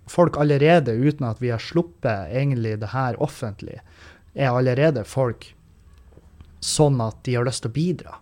folk 0.08 0.40
allerede, 0.40 0.96
uten 0.96 1.28
at 1.28 1.42
vi 1.44 1.52
har 1.52 1.64
sluppet 1.64 2.32
egentlig 2.32 2.78
det 2.80 2.94
her 2.94 3.20
offentlig, 3.24 3.82
er 4.38 4.54
allerede 4.54 5.04
folk 5.08 5.50
sånn 6.64 7.02
at 7.04 7.20
de 7.28 7.36
har 7.38 7.46
lyst 7.48 7.66
til 7.66 7.74
å 7.74 7.76
bidra. 7.76 8.16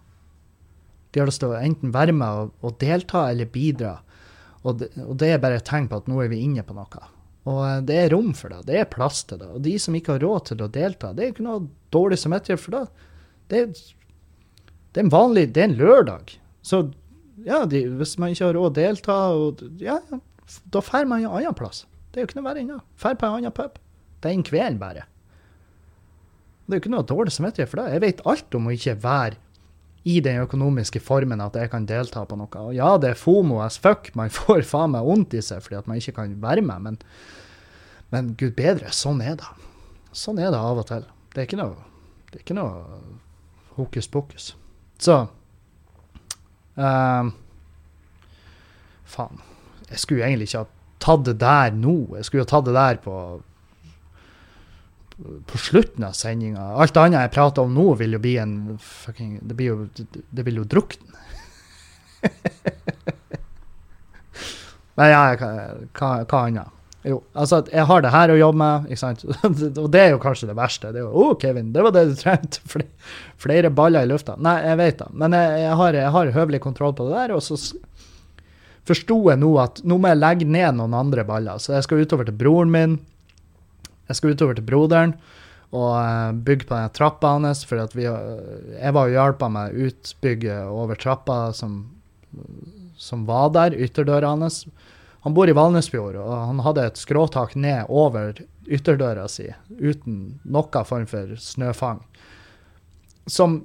De 1.14 1.22
har 1.22 1.30
lyst 1.30 1.44
til 1.44 1.54
å 1.54 1.60
enten 1.60 1.94
være 1.96 2.16
med 2.16 2.42
og, 2.42 2.56
og 2.66 2.80
delta 2.82 3.28
eller 3.32 3.48
bidra. 3.52 4.00
Og 4.66 4.82
det, 4.82 4.90
og 5.06 5.14
det 5.22 5.30
er 5.32 5.44
bare 5.44 5.62
et 5.62 5.68
tegn 5.68 5.88
på 5.92 6.02
at 6.02 6.10
nå 6.10 6.24
er 6.24 6.32
vi 6.32 6.42
inne 6.44 6.66
på 6.66 6.76
noe. 6.76 7.04
Og 7.46 7.62
eh, 7.68 7.84
det 7.86 8.00
er 8.02 8.10
rom 8.16 8.34
for 8.38 8.52
det, 8.52 8.66
det 8.72 8.80
er 8.82 8.90
plass 8.92 9.22
til 9.30 9.40
det. 9.42 9.52
Og 9.54 9.62
de 9.66 9.76
som 9.82 9.96
ikke 9.96 10.18
har 10.18 10.26
råd 10.26 10.50
til 10.50 10.66
å 10.66 10.72
delta, 10.74 11.14
det 11.14 11.24
er 11.24 11.36
ikke 11.36 11.46
noe 11.46 11.68
dårlig 11.94 12.20
samvittighet 12.24 12.64
for 12.64 12.80
det. 12.80 13.12
Det 13.52 13.62
er, 13.62 13.86
det 14.96 15.02
er 15.02 15.10
en 15.10 15.12
vanlig, 15.12 15.50
det 15.52 15.60
er 15.60 15.68
en 15.68 15.76
lørdag. 15.76 16.38
Så 16.64 16.78
ja, 17.44 17.66
de, 17.68 17.82
hvis 18.00 18.16
man 18.22 18.32
ikke 18.32 18.48
har 18.48 18.56
råd 18.56 18.70
å 18.70 18.76
delta, 18.78 19.18
og, 19.36 19.64
ja, 19.84 19.98
da 20.72 20.80
drar 20.80 21.10
man 21.10 21.26
en 21.26 21.34
annen 21.36 21.58
plass. 21.58 21.84
Det 22.12 22.22
er 22.22 22.24
jo 22.24 22.30
ikke 22.30 22.40
noe 22.40 22.48
verre 22.48 22.64
ennå. 22.64 22.78
Drar 23.02 23.18
på 23.20 23.28
en 23.28 23.42
annen 23.42 23.56
pub. 23.58 23.76
Den 24.24 24.46
kvelden 24.48 24.80
bare. 24.80 25.04
Det 26.64 26.72
er 26.72 26.80
jo 26.80 26.84
ikke 26.86 26.94
noe 26.96 27.08
dårlig 27.12 27.36
samvittighet 27.36 27.74
for 27.74 27.82
det. 27.82 27.92
Jeg 27.92 28.04
vet 28.06 28.24
alt 28.32 28.58
om 28.58 28.72
å 28.72 28.78
ikke 28.78 28.96
være 29.04 29.42
i 30.08 30.16
den 30.24 30.40
økonomiske 30.46 31.02
formen 31.04 31.44
at 31.44 31.60
jeg 31.60 31.74
kan 31.76 31.86
delta 31.90 32.24
på 32.24 32.40
noe. 32.40 32.64
Og 32.64 32.74
ja, 32.78 32.96
det 33.02 33.12
er 33.12 33.20
FOMO 33.20 33.60
as 33.66 33.76
fuck, 33.82 34.14
man 34.16 34.32
får 34.32 34.64
faen 34.72 34.96
meg 34.96 35.06
vondt 35.12 35.36
i 35.36 35.44
seg 35.44 35.66
fordi 35.66 35.82
at 35.82 35.92
man 35.92 36.00
ikke 36.00 36.16
kan 36.22 36.40
være 36.40 36.64
med, 36.64 36.88
men, 36.88 37.00
men 38.16 38.36
gud 38.40 38.56
bedre, 38.56 38.96
sånn 38.96 39.20
er 39.26 39.36
det. 39.44 39.52
Sånn 40.16 40.40
er 40.40 40.56
det 40.56 40.62
av 40.62 40.80
og 40.80 40.88
til. 40.88 41.04
Det 41.34 41.44
er 41.44 41.50
ikke 41.50 41.60
noe, 41.60 41.90
det 42.32 42.40
er 42.40 42.46
ikke 42.46 42.58
noe 42.64 43.02
hokus 43.76 44.08
pokus. 44.08 44.54
Så 45.02 45.18
ehm, 46.76 47.34
Faen. 49.06 49.44
Jeg 49.90 50.02
skulle 50.02 50.26
egentlig 50.26 50.50
ikke 50.50 50.64
ha 50.64 50.70
tatt 51.06 51.26
det 51.28 51.36
der 51.40 51.76
nå. 51.78 51.98
Jeg 52.18 52.26
skulle 52.28 52.44
jo 52.44 52.50
tatt 52.50 52.66
det 52.68 52.76
der 52.76 53.02
på 53.04 53.18
på 55.48 55.58
slutten 55.58 56.04
av 56.04 56.12
sendinga. 56.18 56.74
Alt 56.76 56.98
annet 57.00 57.22
jeg 57.24 57.36
prater 57.38 57.64
om 57.64 57.72
nå, 57.76 57.94
vil 58.00 58.18
jo 58.18 58.20
bli 58.20 58.34
en 58.42 58.56
fucking 58.82 59.38
Det, 59.48 59.56
blir 59.56 59.70
jo, 59.72 59.86
det, 59.96 60.44
vil 60.44 60.60
jo 60.60 60.66
drukne. 60.68 61.22
Men 65.00 65.12
ja, 65.12 65.22
hva, 65.40 66.10
hva 66.28 66.42
annet? 66.42 66.75
Jo, 67.06 67.20
altså 67.38 67.60
jeg 67.70 67.86
har 67.86 68.02
det 68.02 68.12
her 68.16 68.32
å 68.34 68.38
jobbe 68.40 68.58
med, 68.58 68.86
ikke 68.90 69.02
sant. 69.02 69.24
og 69.84 69.90
det 69.94 70.02
er 70.02 70.14
jo 70.16 70.22
kanskje 70.24 70.50
det 70.50 70.58
verste. 70.58 70.90
Det 70.94 71.04
er 71.04 71.06
jo, 71.06 71.12
oh, 71.14 71.34
Kevin, 71.38 71.70
det 71.76 71.84
var 71.86 71.94
det 71.94 72.08
du 72.10 72.16
trengte. 72.18 72.64
Flere, 73.44 73.70
baller 73.70 74.08
i 74.08 74.10
lufta. 74.10 74.38
Nei, 74.42 74.56
jeg 74.66 74.80
vet 74.82 75.04
det. 75.04 75.10
Men 75.14 75.36
jeg, 75.38 75.60
jeg, 75.62 75.76
har, 75.82 75.98
jeg 76.02 76.14
har 76.16 76.34
høvelig 76.40 76.62
kontroll 76.64 76.96
på 76.98 77.06
det 77.06 77.14
der. 77.20 77.36
Og 77.38 77.44
så 77.46 77.60
forsto 78.90 79.20
jeg 79.30 79.42
nå 79.42 79.52
at 79.62 79.84
nå 79.86 80.00
må 80.02 80.12
jeg 80.12 80.22
legge 80.22 80.50
ned 80.50 80.80
noen 80.80 80.98
andre 80.98 81.26
baller. 81.28 81.62
Så 81.62 81.76
jeg 81.76 81.86
skal 81.86 82.02
utover 82.02 82.26
til 82.26 82.38
broren 82.40 82.74
min. 82.74 82.98
Jeg 84.10 84.20
skal 84.20 84.34
utover 84.34 84.58
til 84.58 84.66
broderen 84.66 85.16
og 85.76 85.92
uh, 85.98 86.32
bygge 86.46 86.68
på 86.70 86.78
den 86.78 86.94
trappa 86.96 87.36
hans. 87.36 87.62
For 87.70 87.82
vi, 87.98 88.08
uh, 88.10 88.74
jeg 88.80 88.98
var 88.98 89.10
jo 89.10 89.18
hjelpa 89.20 89.52
med 89.52 89.78
utbygget 89.90 90.74
over 90.74 90.98
trappa 90.98 91.40
som, 91.58 91.84
som 92.98 93.26
var 93.30 93.54
der, 93.54 93.78
ytterdøra 93.78 94.34
hans. 94.34 94.64
Han 95.26 95.34
bor 95.34 95.50
i 95.50 95.56
Valnesfjord, 95.58 96.20
og 96.22 96.34
han 96.38 96.60
hadde 96.62 96.84
et 96.86 97.00
skråtak 97.02 97.56
ned 97.58 97.90
over 97.90 98.44
ytterdøra 98.70 99.24
si 99.26 99.48
uten 99.74 100.36
noen 100.46 100.86
form 100.86 101.08
for 101.10 101.32
snøfang. 101.42 102.04
Som 103.26 103.64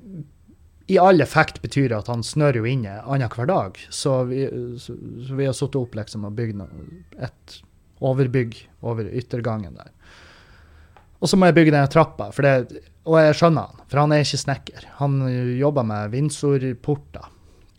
i 0.88 0.96
all 0.98 1.20
effekt 1.20 1.60
betyr 1.60 1.92
at 1.98 2.08
han 2.08 2.24
snør 2.24 2.62
jo 2.62 2.64
inne 2.66 2.96
annenhver 3.04 3.46
dag. 3.46 3.76
Så 3.92 4.22
vi, 4.32 4.46
har 4.48 5.52
satt 5.52 5.76
opp 5.76 6.00
liksom 6.00 6.24
og 6.26 6.40
bygd 6.40 6.64
et 7.20 7.60
overbygg 8.00 8.56
over 8.80 9.12
yttergangen 9.12 9.76
der. 9.76 9.92
Og 11.20 11.28
så 11.28 11.36
må 11.36 11.50
jeg 11.50 11.60
bygge 11.60 11.76
den 11.76 11.92
trappa, 11.92 12.32
det, 12.40 12.84
og 13.04 13.20
jeg 13.20 13.36
skjønner 13.36 13.68
han, 13.68 13.84
for 13.84 14.00
han 14.00 14.16
er 14.16 14.24
ikke 14.24 14.46
snekker. 14.46 14.88
Han 15.04 15.20
jobber 15.60 15.84
med 15.84 16.16
Windsor-porter, 16.16 17.28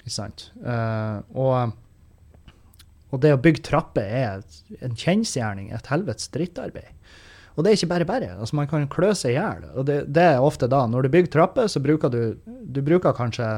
ikke 0.06 0.20
sant. 0.22 0.52
Uh, 0.62 1.26
og 1.34 1.74
og 3.12 3.20
det 3.24 3.34
å 3.36 3.40
bygge 3.44 3.66
trapper 3.68 4.08
er 4.08 4.44
en 4.80 4.96
kjensgjerning, 4.96 5.72
et 5.76 5.92
helvetes 5.92 6.32
drittarbeid. 6.32 6.92
Og 7.56 7.66
det 7.66 7.72
er 7.72 7.78
ikke 7.78 7.92
bare 7.92 8.08
bare. 8.08 8.30
altså 8.40 8.56
Man 8.56 8.70
kan 8.72 8.88
klø 8.90 9.12
seg 9.18 9.34
i 9.34 9.36
hjel. 9.36 9.66
Og 9.76 9.86
det, 9.90 9.98
det, 10.16 10.24
er 10.24 10.44
ofte 10.44 10.70
da, 10.72 10.86
når 10.88 11.06
du 11.06 11.14
bygger 11.14 11.34
trapper, 11.34 11.68
så 11.68 11.82
bruker 11.84 12.10
du 12.10 12.22
du 12.46 12.80
bruker 12.82 13.16
kanskje 13.16 13.50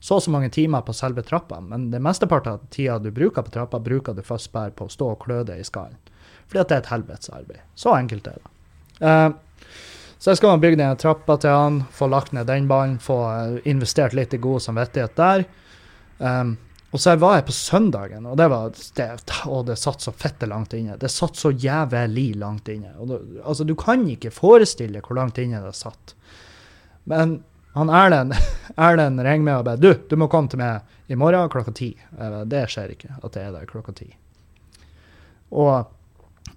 så 0.00 0.16
og 0.16 0.22
så 0.24 0.32
mange 0.32 0.48
timer 0.48 0.80
på 0.80 0.94
selve 0.96 1.20
trappa, 1.20 1.58
men 1.60 1.90
det 1.92 1.98
mesteparten 2.00 2.56
av 2.56 2.62
tida 2.72 2.94
du 2.98 3.10
bruker 3.12 3.44
på 3.44 3.52
trappa, 3.52 3.76
bruker 3.84 4.16
du 4.16 4.22
først 4.24 4.48
bare 4.54 4.72
på 4.72 4.86
å 4.88 4.92
stå 4.92 5.10
og 5.12 5.20
klø 5.26 5.42
deg 5.44 5.60
i 5.60 5.66
skallen. 5.66 5.98
Fordi 6.48 6.62
at 6.62 6.70
det 6.70 6.76
er 6.78 6.80
et 6.80 6.88
helvetes 6.94 7.32
arbeid. 7.36 7.60
Så 7.76 7.92
enkelt 7.92 8.30
er 8.30 8.38
det. 8.40 8.54
Uh, 9.04 9.76
så 10.20 10.32
skal 10.36 10.56
bygge 10.60 10.80
ned 10.80 10.98
trappa 11.00 11.36
til 11.40 11.52
han, 11.52 11.82
få 11.92 12.08
lagt 12.08 12.32
ned 12.32 12.48
den 12.48 12.66
ballen, 12.68 12.96
få 13.00 13.18
investert 13.68 14.16
litt 14.16 14.32
i 14.32 14.40
god 14.40 14.64
samvittighet 14.64 15.20
der. 15.20 15.44
Um, 16.16 16.56
og 16.90 16.98
så 17.00 17.14
var 17.22 17.36
jeg 17.38 17.46
på 17.46 17.54
søndagen, 17.54 18.24
og 18.26 18.38
det 18.38 18.48
var 18.50 18.72
det, 18.96 19.06
å, 19.46 19.60
det 19.62 19.76
satt 19.78 20.02
så 20.02 20.10
fette 20.10 20.48
langt 20.50 20.72
inne. 20.74 20.96
Det 20.98 21.10
satt 21.12 21.38
så 21.38 21.52
jævlig 21.54 22.32
langt 22.40 22.68
inne. 22.72 22.90
Det, 23.06 23.18
altså, 23.44 23.66
du 23.66 23.76
kan 23.78 24.02
ikke 24.10 24.32
forestille 24.34 25.02
hvor 25.04 25.20
langt 25.20 25.38
inne 25.38 25.62
det 25.62 25.76
satt. 25.78 26.16
Men 27.10 27.38
han 27.76 27.92
Erlend, 27.94 28.34
Erlend 28.88 29.22
ringer 29.22 29.46
meg 29.46 29.60
og 29.60 29.68
bare 29.68 29.78
'Du, 29.78 29.92
du 30.10 30.16
må 30.18 30.26
komme 30.26 30.50
til 30.50 30.58
meg 30.58 30.82
i 31.06 31.18
morgen 31.18 31.52
klokka 31.52 31.72
ti.' 31.78 31.94
Det 32.50 32.64
skjer 32.66 32.96
ikke 32.96 33.14
at 33.22 33.38
jeg 33.38 33.46
er 33.46 33.54
der 33.54 33.70
klokka 33.70 33.94
ti. 33.94 34.10
Og, 35.54 35.86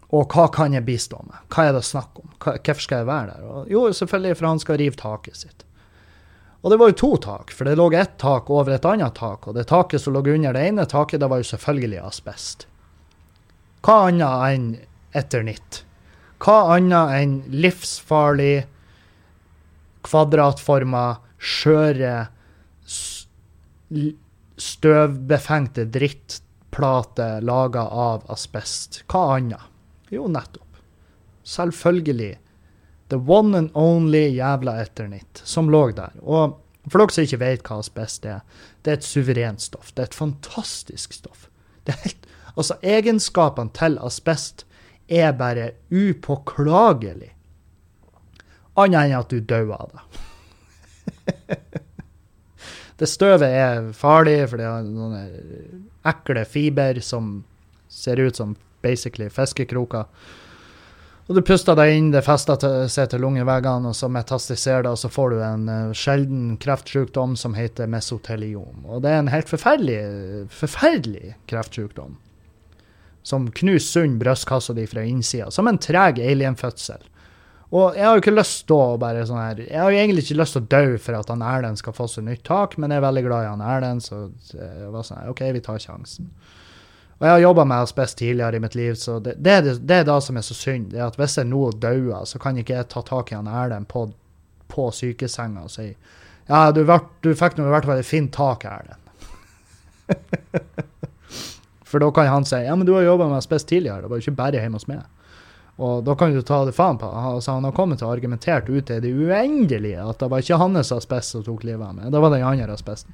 og 0.09 0.33
hva 0.33 0.47
kan 0.53 0.73
jeg 0.73 0.85
bistå 0.85 1.21
med? 1.27 1.45
Hva 1.53 1.67
er 1.69 1.77
det 1.77 1.85
snakk 1.85 2.17
om? 2.21 2.33
Hvorfor 2.39 2.81
skal 2.81 3.03
jeg 3.03 3.09
være 3.09 3.35
der? 3.35 3.45
Og, 3.45 3.69
jo, 3.69 3.85
selvfølgelig 3.93 4.39
for 4.39 4.49
han 4.49 4.65
skal 4.65 4.81
rive 4.81 4.97
taket 4.97 5.37
sitt. 5.37 5.65
Og 6.63 6.71
det 6.71 6.77
var 6.79 6.91
jo 6.93 6.95
to 6.95 7.11
tak, 7.19 7.51
for 7.51 7.67
det 7.67 7.75
lå 7.75 7.89
ett 7.99 8.15
tak 8.23 8.47
over 8.47 8.71
et 8.71 8.85
annet 8.87 9.17
tak. 9.19 9.49
Og 9.49 9.57
det 9.57 9.67
taket 9.67 10.01
som 10.01 10.15
lå 10.15 10.21
under 10.23 10.55
det 10.55 10.61
ene 10.69 10.85
taket, 10.87 11.19
det 11.19 11.27
var 11.27 11.41
jo 11.41 11.49
selvfølgelig 11.49 11.99
asbest. 11.99 12.67
Hva 13.83 13.97
annet 14.07 14.45
enn 14.47 14.69
eternitt? 15.11 15.81
Hva 16.39 16.77
annet 16.77 17.17
enn 17.17 17.33
livsfarlig, 17.51 18.63
kvadratforma, 20.07 21.03
skjøre, 21.35 22.15
støvbefengte 24.63 25.83
drittplater 25.91 27.43
laga 27.43 27.83
av 27.91 28.23
asbest? 28.31 29.03
Hva 29.11 29.25
annet? 29.35 29.67
Jo, 30.15 30.29
nettopp. 30.31 30.79
Selvfølgelig 31.43 32.37
The 33.13 33.19
one 33.19 33.57
and 33.57 33.69
only 33.73 34.23
jævla 34.33 34.73
Eternit 34.81 35.41
som 35.45 35.67
lå 35.69 35.91
der. 35.93 36.15
Og 36.25 36.55
for 36.89 36.97
dere 36.97 37.13
som 37.13 37.27
ikke 37.27 37.37
vet 37.43 37.67
hva 37.67 37.77
asbest 37.83 38.25
er, 38.25 38.39
det 38.81 38.89
er 38.89 38.97
et 38.97 39.05
suverent 39.05 39.61
stoff. 39.61 39.91
Det 39.93 40.01
er 40.01 40.09
et 40.09 40.17
fantastisk 40.17 41.13
stoff. 41.13 41.45
Det 41.85 41.93
er 41.93 41.99
helt, 42.07 42.25
altså, 42.55 42.79
egenskapene 42.81 43.69
til 43.77 43.99
asbest 44.01 44.65
er 45.13 45.29
bare 45.37 45.69
upåklagelig. 45.93 47.29
Annet 48.81 49.05
enn 49.05 49.17
at 49.19 49.29
du 49.29 49.37
dør 49.45 49.75
av 49.77 49.93
det. 49.93 50.03
det 53.03 53.13
støvet 53.13 53.45
er 53.45 53.91
farlig, 53.93 54.39
for 54.49 54.57
det 54.57 54.71
har 54.71 54.89
noen 54.89 55.83
ekle 56.09 56.47
fiber 56.49 56.97
som 57.05 57.43
ser 57.93 58.25
ut 58.25 58.41
som 58.41 58.57
basically 58.81 59.29
fiskekroker. 59.29 60.09
Og 61.23 61.37
du 61.37 61.39
puster 61.45 61.77
deg 61.79 61.93
inn, 61.95 62.09
det 62.11 62.25
fester 62.25 62.59
seg 62.91 63.07
til 63.13 63.21
lungeveggene, 63.23 63.93
og 63.93 63.95
så 63.95 64.09
metastiserer 64.11 64.83
det, 64.83 64.91
og 64.91 64.99
så 64.99 65.11
får 65.11 65.31
du 65.31 65.37
en 65.45 65.69
uh, 65.71 65.93
sjelden 65.95 66.57
kreftsykdom 66.59 67.37
som 67.39 67.55
heter 67.55 67.87
mesoteliom. 67.87 68.83
Og 68.83 69.05
det 69.05 69.13
er 69.13 69.21
en 69.21 69.31
helt 69.31 69.51
forferdelig, 69.51 70.01
forferdelig 70.51 71.37
kreftsykdom. 71.47 72.17
Som 73.23 73.47
knuser 73.55 74.03
sund 74.03 74.19
brystkassa 74.19 74.75
di 74.75 74.83
fra 74.89 75.05
innsida. 75.07 75.47
Som 75.51 75.71
en 75.71 75.79
treg 75.79 76.19
alienfødsel. 76.19 77.07
Og 77.73 77.95
jeg 77.97 78.05
har 78.05 78.17
jo 78.17 78.21
ikke 78.21 78.35
lyst 78.35 78.67
til 78.69 78.77
å 78.77 78.97
bare 79.01 79.23
sånn 79.25 79.39
her 79.39 79.61
Jeg 79.63 79.79
har 79.79 79.89
jo 79.89 79.97
egentlig 79.97 80.25
ikke 80.27 80.35
lyst 80.43 80.53
til 80.53 80.61
å 80.61 80.67
dø 80.69 80.97
for 81.01 81.17
at 81.17 81.31
han 81.31 81.41
Erlend 81.41 81.79
skal 81.79 81.95
få 81.97 82.05
seg 82.11 82.27
nytt 82.27 82.43
tak, 82.45 82.75
men 82.77 82.93
jeg 82.93 83.01
er 83.01 83.07
veldig 83.07 83.23
glad 83.25 83.45
i 83.45 83.49
han 83.49 83.63
Erlend, 83.65 84.03
så 84.05 84.27
jeg 84.51 84.91
var 84.93 85.07
sånn 85.07 85.23
her 85.23 85.31
OK, 85.31 85.41
vi 85.55 85.63
tar 85.63 85.81
sjansen. 85.81 86.27
Og 87.19 87.27
jeg 87.27 87.31
har 87.31 87.43
jobba 87.43 87.63
med 87.69 87.85
asbest 87.85 88.17
tidligere 88.17 88.57
i 88.57 88.59
mitt 88.63 88.75
liv, 88.75 88.95
så 88.99 89.19
det, 89.19 89.35
det, 89.37 89.61
det, 89.61 89.73
det 89.87 90.01
er 90.01 90.07
det 90.09 90.17
som 90.25 90.37
er 90.37 90.45
så 90.45 90.57
synd. 90.57 90.89
det 90.91 90.99
er 90.99 91.05
at 91.07 91.19
Hvis 91.19 91.37
jeg 91.37 91.47
nå 91.47 91.71
dauer, 91.71 92.25
så 92.25 92.39
kan 92.41 92.57
ikke 92.57 92.75
jeg 92.75 92.89
ta 92.91 93.03
tak 93.05 93.31
i 93.31 93.37
han 93.37 93.47
Erlend 93.47 93.87
på, 93.87 94.07
på 94.67 94.89
sykesenga 94.91 95.63
og 95.63 95.71
si 95.71 95.93
ja, 96.49 96.71
du, 96.75 96.83
du 97.23 97.29
fikk 97.39 97.55
nå 97.55 97.69
i 97.69 97.71
hvert 97.71 97.85
fall 97.87 98.01
et 98.01 98.07
fint 98.09 98.33
tak, 98.35 98.65
Erlend. 98.67 98.99
For 101.87 102.03
da 102.03 102.09
kan 102.11 102.27
han 102.27 102.45
si 102.49 102.59
ja, 102.65 102.75
men 102.75 102.87
du 102.89 102.95
har 102.97 103.05
jobba 103.05 103.29
med 103.29 103.37
asbest 103.37 103.69
tidligere, 103.69 104.01
det 104.01 104.11
var 104.11 104.19
jo 104.19 104.25
ikke 104.25 104.41
bare 104.41 104.59
hjemme 104.59 104.81
hos 104.81 104.89
meg. 104.89 105.05
Og 105.81 106.03
da 106.05 106.15
kan 106.17 106.33
du 106.33 106.41
ta 106.45 106.59
det 106.67 106.75
faen 106.77 106.99
på. 107.01 107.07
Altså, 107.07 107.55
han 107.55 107.65
har 107.65 107.73
kommet 107.73 107.97
til 108.01 108.05
å 108.05 108.13
argumentert 108.13 108.67
ut 108.69 108.91
i 108.93 108.99
det 109.01 109.09
uendelige 109.09 110.03
at 110.05 110.19
det 110.21 110.29
var 110.29 110.43
ikke 110.43 110.59
hans 110.61 110.91
asbest 110.93 111.33
som 111.33 111.45
tok 111.45 111.63
livet 111.65 111.85
av 111.87 111.95
meg, 111.97 112.11
det 112.13 112.21
var 112.21 112.33
den 112.33 112.45
andre 112.45 112.75
asbesten. 112.75 113.13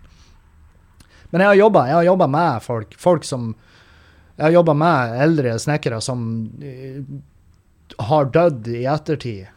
Men 1.29 1.43
jeg 1.43 1.51
har 1.53 2.07
jobba 2.07 2.27
med 2.27 2.63
folk, 2.65 2.95
folk 2.97 3.27
som 3.27 3.53
jeg 4.39 4.45
har 4.45 4.55
jobba 4.55 4.75
med 4.79 5.15
eldre 5.27 5.53
snekkere 5.59 5.99
som 6.01 6.21
uh, 6.63 6.99
har 8.09 8.29
dødd 8.31 8.69
i 8.71 8.85
ettertid 8.87 9.49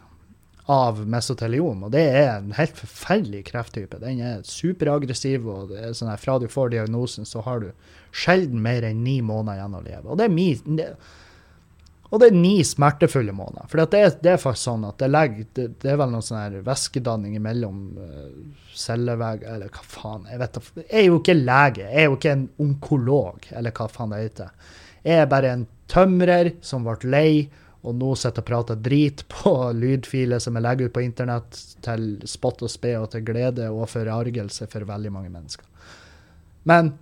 av 0.71 1.01
mesoteliom, 1.07 1.85
og 1.87 1.91
det 1.91 2.03
er 2.07 2.29
en 2.37 2.53
helt 2.55 2.77
forferdelig 2.79 3.41
krefttype. 3.49 3.99
Den 3.99 4.21
er 4.23 4.45
superaggressiv, 4.47 5.47
og 5.47 5.73
det 5.73 5.81
er 5.83 5.95
sånn 5.97 6.11
her, 6.11 6.21
fra 6.21 6.37
du 6.39 6.47
får 6.51 6.71
diagnosen, 6.71 7.27
så 7.27 7.43
har 7.43 7.63
du 7.63 7.69
sjelden 8.15 8.61
mer 8.63 8.85
enn 8.87 9.03
ni 9.03 9.17
måneder 9.25 9.59
igjen 9.59 9.75
å 9.75 9.83
leve. 9.83 10.05
Og 10.07 10.19
det 10.19 10.29
er 10.29 10.35
min 10.35 10.79
og 12.13 12.19
det 12.21 12.27
er 12.29 12.35
ni 12.37 12.59
smertefulle 12.61 13.33
måneder. 13.33 13.65
For 13.71 13.81
det 13.81 14.03
det 14.21 14.29
er, 14.35 14.37
faktisk 14.37 14.67
sånn 14.67 14.83
at 14.85 14.99
det, 15.01 15.07
legger, 15.09 15.47
det, 15.57 15.63
det 15.81 15.89
er 15.89 15.97
vel 15.97 16.11
noen 16.13 16.25
sånn 16.25 16.37
her 16.37 16.59
væskedanning 16.61 17.39
mellom 17.41 17.79
uh, 17.97 18.27
cellevegger, 18.77 19.55
eller 19.55 19.71
hva 19.73 19.81
faen. 19.81 20.27
Jeg 20.29 20.41
vet 20.43 20.59
Jeg 20.83 20.99
er 20.99 21.07
jo 21.07 21.17
ikke 21.17 21.35
lege, 21.39 21.87
jeg 21.87 22.03
er 22.03 22.05
jo 22.05 22.19
ikke 22.19 22.35
en 22.35 22.45
onkolog, 22.61 23.47
eller 23.49 23.73
hva 23.73 23.87
faen 23.89 24.13
det 24.13 24.21
heter. 24.27 24.53
Jeg 25.01 25.23
er 25.23 25.31
bare 25.33 25.55
en 25.57 25.65
tømrer 25.89 26.51
som 26.61 26.85
ble 26.85 27.09
lei, 27.09 27.31
og 27.81 27.97
nå 27.97 28.13
sitter 28.15 28.45
og 28.45 28.47
prater 28.47 28.77
drit 28.79 29.25
på 29.33 29.55
lydfiler 29.75 30.39
som 30.39 30.55
jeg 30.55 30.67
legger 30.67 30.87
ut 30.91 30.95
på 30.95 31.01
internett 31.03 31.57
til 31.83 32.11
spott 32.29 32.61
og 32.61 32.71
spe 32.71 32.93
og 33.01 33.09
til 33.11 33.25
glede 33.25 33.73
og 33.73 33.89
forargelse 33.91 34.69
for 34.69 34.85
veldig 34.87 35.11
mange 35.17 35.33
mennesker. 35.33 35.65
Men 36.69 36.93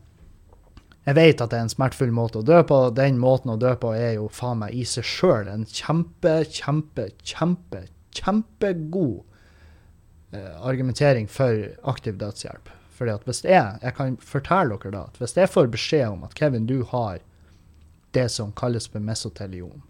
jeg 1.02 1.18
vet 1.18 1.42
at 1.42 1.50
det 1.50 1.58
er 1.58 1.66
en 1.66 1.72
smertefull 1.72 2.12
måte 2.14 2.42
å 2.42 2.46
dø 2.46 2.60
på. 2.68 2.78
Den 2.94 3.18
måten 3.22 3.50
å 3.54 3.58
dø 3.60 3.74
på 3.82 3.96
er 3.98 4.20
jo 4.20 4.28
faen 4.34 4.62
meg 4.62 4.76
i 4.78 4.84
seg 4.86 5.08
sjøl 5.08 5.50
en 5.50 5.66
kjempe, 5.66 6.36
kjempe, 6.46 7.08
kjempe, 7.26 7.88
kjempegod 8.14 9.24
eh, 10.38 10.54
argumentering 10.62 11.26
for 11.32 11.72
aktiv 11.90 12.20
dødshjelp. 12.22 12.70
Fordi 13.00 13.16
at 13.16 13.26
hvis 13.26 13.42
jeg, 13.48 13.80
jeg 13.82 13.98
kan 13.98 14.20
fortelle 14.22 14.78
dere 14.78 14.94
da, 14.94 15.08
at 15.10 15.18
hvis 15.18 15.34
jeg 15.40 15.50
får 15.50 15.72
beskjed 15.74 16.06
om 16.12 16.28
at 16.28 16.38
Kevin, 16.38 16.70
du 16.70 16.84
har 16.92 17.24
det 18.14 18.28
som 18.30 18.54
kalles 18.54 18.86
for 18.92 19.02
mesotelion, 19.02 19.82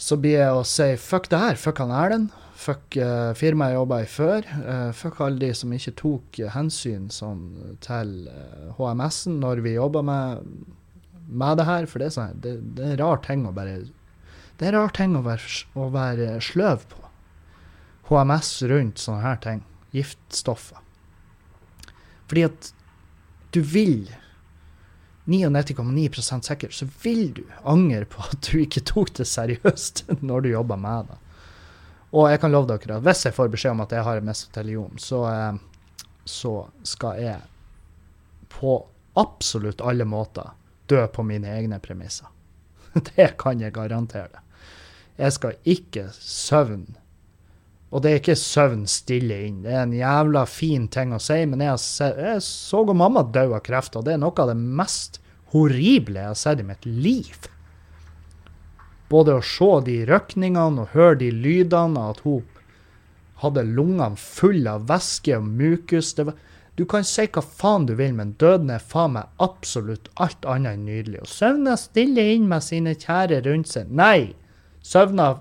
så 0.00 0.16
blir 0.20 0.36
jeg 0.36 0.52
å 0.52 0.66
si 0.68 0.90
fuck 1.00 1.30
det 1.32 1.40
her, 1.40 1.56
fuck 1.60 1.80
han 1.80 1.92
Erlend, 1.96 2.36
Fuck 2.60 2.98
uh, 3.00 3.30
firmaet 3.38 3.72
jeg 3.72 3.78
jobba 3.78 4.00
i 4.02 4.08
før. 4.10 4.48
Uh, 4.60 4.90
fuck 4.96 5.22
alle 5.24 5.40
de 5.40 5.50
som 5.56 5.72
ikke 5.72 5.94
tok 5.96 6.40
hensyn 6.52 7.08
sånn, 7.12 7.46
til 7.84 8.12
HMS-en 8.76 9.38
når 9.40 9.62
vi 9.64 9.78
jobba 9.78 10.02
med, 10.04 10.50
med 11.26 11.60
det 11.60 11.68
her, 11.68 11.88
for 11.88 12.04
det 12.04 12.10
sånn, 12.16 12.36
det, 12.44 12.58
det 12.76 12.84
er 12.84 12.96
en 12.98 13.02
rar 13.04 13.22
ting 13.24 13.46
å 13.48 13.54
bare 13.56 13.78
Det 14.60 14.68
er 14.68 14.74
en 14.74 14.82
rar 14.82 14.92
ting 14.96 15.16
å 15.16 15.24
være, 15.24 15.64
å 15.72 15.88
være 15.94 16.34
sløv 16.44 16.84
på. 16.90 17.00
HMS 18.10 18.52
rundt 18.68 19.00
sånne 19.00 19.24
her 19.24 19.40
ting. 19.40 19.64
Giftstoffer. 19.94 20.82
Fordi 22.30 22.44
at 22.46 22.72
du 23.54 23.60
vil 23.66 24.10
99,9% 25.30 26.46
sikker, 26.46 26.70
så 26.74 26.86
vil 27.02 27.32
du 27.34 27.42
angre 27.64 28.04
på 28.10 28.22
at 28.26 28.50
du 28.50 28.60
ikke 28.62 28.82
tok 28.86 29.12
det 29.18 29.26
seriøst 29.30 30.04
når 30.26 30.46
du 30.46 30.52
jobba 30.52 30.78
med 30.80 31.10
det. 31.10 31.18
Og 32.10 32.30
jeg 32.30 32.40
kan 32.42 32.52
love 32.52 32.66
dere 32.70 32.98
at 32.98 33.06
hvis 33.06 33.24
jeg 33.28 33.36
får 33.36 33.50
beskjed 33.52 33.76
om 33.76 33.84
at 33.84 33.92
jeg 33.94 34.06
har 34.06 34.24
mesoteliom, 34.26 34.98
så, 34.98 35.20
eh, 35.30 35.98
så 36.24 36.54
skal 36.82 37.22
jeg 37.22 37.40
på 38.50 38.80
absolutt 39.20 39.80
alle 39.80 40.04
måter 40.04 40.54
dø 40.90 41.04
på 41.06 41.22
mine 41.26 41.50
egne 41.54 41.78
premisser. 41.82 42.26
Det 43.14 43.36
kan 43.38 43.60
jeg 43.62 43.74
garantere. 43.76 44.42
Jeg 45.20 45.36
skal 45.36 45.58
ikke 45.68 46.08
søvne. 46.16 46.96
Og 47.90 48.02
det 48.02 48.10
er 48.10 48.20
ikke 48.20 48.38
søvn 48.38 48.84
stille 48.86 49.36
inn. 49.48 49.62
Det 49.64 49.72
er 49.74 49.82
en 49.82 49.94
jævla 49.94 50.44
fin 50.46 50.86
ting 50.88 51.10
å 51.14 51.18
si, 51.22 51.40
men 51.50 51.62
jeg, 51.64 51.72
har 51.72 51.80
se, 51.82 52.06
jeg 52.14 52.42
så 52.46 52.84
mamma 52.86 53.24
dø 53.26 53.48
av 53.48 53.64
kreft, 53.66 53.98
og 53.98 54.06
det 54.06 54.14
er 54.14 54.20
noe 54.22 54.36
av 54.38 54.52
det 54.52 54.58
mest 54.58 55.18
horrible 55.50 56.22
jeg 56.22 56.30
har 56.30 56.38
sett 56.38 56.62
i 56.62 56.66
mitt 56.68 56.86
liv. 56.86 57.48
Både 59.10 59.34
å 59.36 59.42
se 59.42 59.70
de 59.86 59.96
røkningene 60.06 60.84
og 60.84 60.94
høre 60.94 61.18
de 61.24 61.30
lydene, 61.34 62.06
at 62.12 62.22
hun 62.22 62.44
hadde 63.42 63.64
lungene 63.66 64.20
fulle 64.20 64.76
av 64.76 64.86
væske 64.90 65.34
og 65.38 65.48
mukus. 65.48 66.12
Var, 66.18 66.36
du 66.78 66.84
kan 66.88 67.04
si 67.06 67.26
hva 67.26 67.42
faen 67.42 67.88
du 67.88 67.96
vil, 67.98 68.14
men 68.16 68.36
døden 68.40 68.70
er 68.70 68.84
faen 68.92 69.16
meg 69.16 69.42
absolutt 69.42 70.08
alt 70.22 70.46
annet 70.46 70.76
enn 70.76 70.86
nydelig. 70.88 71.24
Og 71.24 71.32
søvna 71.32 71.76
stille 71.80 72.26
inn 72.36 72.46
med 72.50 72.64
sine 72.64 72.94
kjære 72.94 73.42
rundt 73.48 73.72
seg. 73.72 73.90
Nei! 73.90 74.32
Søvna 74.86 75.34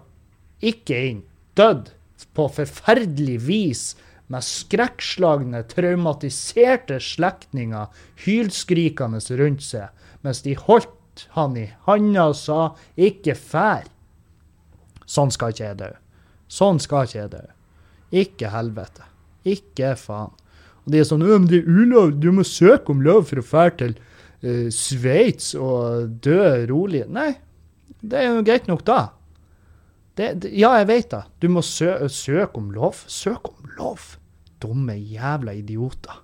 ikke 0.66 1.00
inn. 1.12 1.24
Dødd 1.60 1.94
på 2.36 2.48
forferdelig 2.58 3.38
vis 3.46 3.84
med 4.30 4.46
skrekkslagne, 4.46 5.64
traumatiserte 5.72 7.00
slektninger 7.02 7.90
hylskrikende 8.26 9.22
rundt 9.40 9.64
seg, 9.66 9.90
mens 10.26 10.44
de 10.46 10.54
holdt 10.60 10.92
han 11.36 11.58
i 11.58 11.70
handa 11.86 12.34
sa 12.34 12.76
'ikke 12.98 13.36
fær'. 13.36 13.90
Sånn 15.06 15.32
skal 15.32 15.50
ikke 15.50 15.66
jeg 15.66 15.78
dø. 15.78 15.92
Sånn 16.48 16.80
skal 16.80 17.06
ikke 17.08 17.20
jeg 17.20 17.32
dø. 17.32 17.46
Ikke 18.12 18.50
helvete. 18.50 19.04
Ikke 19.46 19.96
faen. 19.98 20.34
Og 20.86 20.92
de 20.94 21.00
er 21.00 21.04
sånn 21.04 21.26
men 21.26 21.48
'Det 21.48 21.64
er 21.64 21.70
ulov. 21.70 22.20
Du 22.20 22.32
må 22.32 22.44
søke 22.44 22.90
om 22.90 23.02
lov 23.02 23.28
for 23.30 23.40
å 23.40 23.46
fære 23.46 23.78
til 23.78 23.96
uh, 24.44 24.70
Sveits 24.70 25.56
og 25.56 26.22
dø 26.22 26.66
rolig'. 26.68 27.08
Nei, 27.10 27.38
det 28.02 28.20
er 28.20 28.36
jo 28.36 28.44
greit 28.44 28.68
nok 28.68 28.86
da. 28.86 29.12
Det, 30.16 30.34
det, 30.44 30.52
ja, 30.52 30.74
jeg 30.82 30.88
vet 30.90 31.12
det. 31.12 31.24
Du 31.40 31.48
må 31.48 31.62
sø 31.64 32.08
søke 32.12 32.60
om 32.60 32.72
lov. 32.76 33.04
Søk 33.08 33.54
om 33.54 33.70
lov. 33.78 34.18
Dumme 34.60 34.98
jævla 34.98 35.54
idioter. 35.56 36.24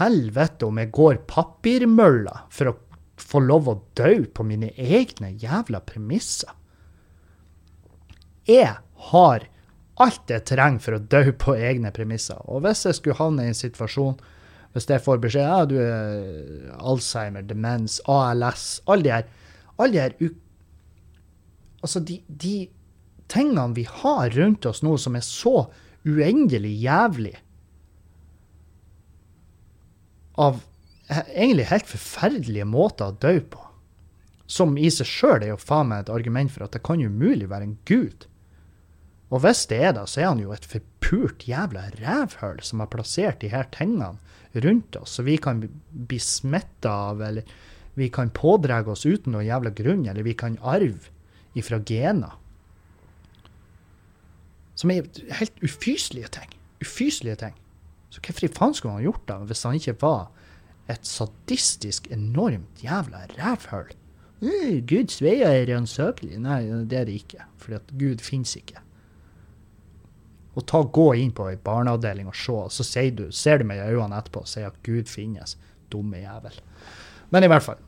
Helvete 0.00 0.64
om 0.64 0.78
jeg 0.80 0.92
går 0.96 1.20
papirmølla 1.28 2.46
for 2.48 2.70
å 2.70 2.76
få 3.22 3.42
lov 3.44 3.68
å 3.70 3.78
dø 3.98 4.26
på 4.34 4.44
mine 4.46 4.72
egne 4.76 5.32
jævla 5.40 5.82
premisser. 5.86 6.52
Jeg 8.48 8.76
har 9.10 9.46
alt 10.00 10.32
jeg 10.32 10.46
trenger 10.48 10.84
for 10.84 10.96
å 10.96 11.04
dø 11.12 11.24
på 11.36 11.54
egne 11.60 11.92
premisser. 11.94 12.40
Og 12.48 12.64
hvis 12.64 12.86
jeg 12.88 12.98
skulle 12.98 13.20
havne 13.20 13.44
i 13.44 13.52
en 13.52 13.58
situasjon 13.58 14.20
hvis 14.70 14.86
jeg 14.86 15.02
får 15.02 15.18
beskjed 15.18 15.42
ja, 15.42 15.64
du 15.66 15.76
er 15.82 16.74
Alzheimer, 16.78 17.42
demens, 17.42 17.98
ALS 18.06 18.78
Alle 18.86 19.02
de 19.02 19.10
her, 19.10 19.24
alle 19.76 19.92
de 19.96 20.02
her 20.04 20.14
u 20.20 20.28
Altså, 21.80 22.02
de, 22.04 22.18
de 22.28 22.68
tingene 23.32 23.72
vi 23.74 23.86
har 23.88 24.30
rundt 24.36 24.66
oss 24.68 24.82
nå 24.84 24.98
som 25.00 25.16
er 25.16 25.24
så 25.26 25.64
uendelig 26.06 26.74
jævlig 26.84 27.34
Av 30.40 30.60
egentlig 31.10 31.68
helt 31.70 31.90
forferdelige 31.90 32.68
måter 32.68 33.10
å 33.10 33.18
dø 33.22 33.36
på. 33.52 33.62
Som 34.50 34.76
i 34.78 34.90
seg 34.90 35.06
sjøl 35.06 35.44
er 35.44 35.52
jo 35.52 35.60
faen 35.62 35.90
meg 35.90 36.04
et 36.04 36.12
argument 36.14 36.50
for 36.52 36.66
at 36.66 36.74
det 36.74 36.82
kan 36.86 37.02
umulig 37.02 37.48
være 37.50 37.68
en 37.68 37.78
gud. 37.88 38.26
Og 39.30 39.44
hvis 39.44 39.62
det 39.70 39.78
er 39.86 39.94
det, 39.94 40.08
så 40.10 40.22
er 40.22 40.30
han 40.32 40.42
jo 40.42 40.54
et 40.54 40.66
forpult 40.66 41.46
jævla 41.46 41.86
rævhull 42.00 42.58
som 42.66 42.82
har 42.82 42.90
plassert 42.90 43.42
de 43.42 43.52
her 43.52 43.68
tingene 43.74 44.16
rundt 44.64 44.96
oss, 44.98 45.14
så 45.14 45.22
vi 45.22 45.36
kan 45.38 45.62
bli 45.90 46.18
smitta 46.18 46.90
av, 47.12 47.22
eller 47.22 47.46
vi 47.94 48.08
kan 48.10 48.32
pådra 48.34 48.80
oss 48.90 49.06
uten 49.06 49.36
noen 49.36 49.46
jævla 49.46 49.70
grunn, 49.70 50.02
eller 50.10 50.26
vi 50.26 50.34
kan 50.34 50.58
arve 50.66 51.12
ifra 51.54 51.78
gener. 51.86 52.34
Som 54.74 54.90
er 54.90 55.06
helt 55.38 55.62
ufyselige 55.62 56.30
ting. 56.34 56.50
Ufyselige 56.82 57.38
ting. 57.44 57.56
Så 58.10 58.22
hvorfor 58.24 58.46
i 58.46 58.50
faen 58.50 58.74
skulle 58.74 58.96
han 58.96 59.06
gjort 59.06 59.26
det 59.28 59.38
hvis 59.50 59.66
han 59.68 59.78
ikke 59.78 59.98
var 60.02 60.30
et 60.90 61.06
sadistisk, 61.06 62.10
enormt 62.12 62.84
jævla 62.84 63.26
rævhull? 63.38 63.96
«Øh, 64.40 64.80
Guds 64.88 65.18
veier 65.20 65.50
er 65.52 65.66
ransakelig. 65.68 66.38
Nei, 66.40 66.62
det 66.88 66.96
er 66.96 67.04
det 67.04 67.18
ikke. 67.20 67.44
Fordi 67.60 67.76
at 67.76 67.92
Gud 67.98 68.22
fins 68.24 68.54
ikke. 68.56 68.80
Og 70.56 70.64
ta, 70.66 70.80
gå 70.82 71.10
inn 71.20 71.34
på 71.36 71.46
ei 71.50 71.58
barneavdeling 71.60 72.30
og 72.30 72.36
se, 72.36 72.56
så 72.76 72.86
ser 72.86 73.12
du, 73.16 73.28
ser 73.32 73.60
du 73.60 73.68
med 73.68 73.82
øynene 73.84 74.16
etterpå 74.18 74.42
og 74.42 74.48
sier 74.50 74.70
at 74.70 74.80
Gud 74.86 75.12
finnes. 75.12 75.58
Dumme 75.92 76.22
jævel. 76.22 76.56
Men 77.30 77.44
i 77.44 77.52
hvert 77.52 77.66
fall. 77.68 77.78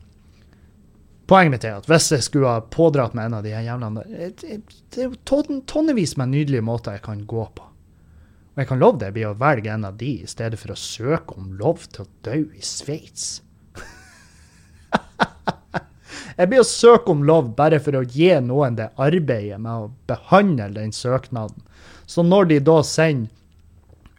Poenget 1.27 1.53
mitt 1.53 1.65
er 1.67 1.79
at 1.79 1.87
hvis 1.87 2.11
jeg 2.11 2.23
skulle 2.25 2.51
ha 2.51 2.61
pådratt 2.71 3.15
meg 3.15 3.29
en 3.29 3.37
av 3.37 3.45
de 3.45 3.53
jævlene 3.55 4.01
Det 4.37 4.99
er 4.99 5.07
jo 5.07 5.59
tonnevis 5.71 6.17
med 6.19 6.33
nydelige 6.33 6.65
måter 6.65 6.97
jeg 6.97 7.05
kan 7.05 7.23
gå 7.25 7.45
på. 7.55 7.69
Og 8.53 8.61
jeg 8.61 8.69
kan 8.69 8.81
love 8.81 8.99
deg 9.01 9.15
blir 9.15 9.31
å 9.31 9.37
velge 9.39 9.71
en 9.73 9.87
av 9.87 9.95
de 9.97 10.11
i 10.21 10.29
stedet 10.29 10.59
for 10.61 10.75
å 10.75 10.77
søke 10.77 11.37
om 11.39 11.55
lov 11.57 11.87
til 11.89 12.05
å 12.05 12.11
dø 12.25 12.35
i 12.53 12.61
Sveits. 12.61 13.41
jeg 16.37 16.49
blir 16.51 16.61
å 16.61 16.67
søke 16.67 17.09
om 17.15 17.23
lov 17.25 17.55
bare 17.57 17.79
for 17.81 17.97
å 17.97 18.03
gi 18.05 18.29
noen 18.45 18.77
det 18.77 18.91
arbeidet 19.01 19.57
med 19.57 19.73
å 19.73 19.91
behandle 20.09 20.69
den 20.75 20.93
søknaden. 20.93 21.65
Så 22.05 22.21
når 22.21 22.51
de 22.51 22.59
da 22.69 22.77
sender 22.85 23.31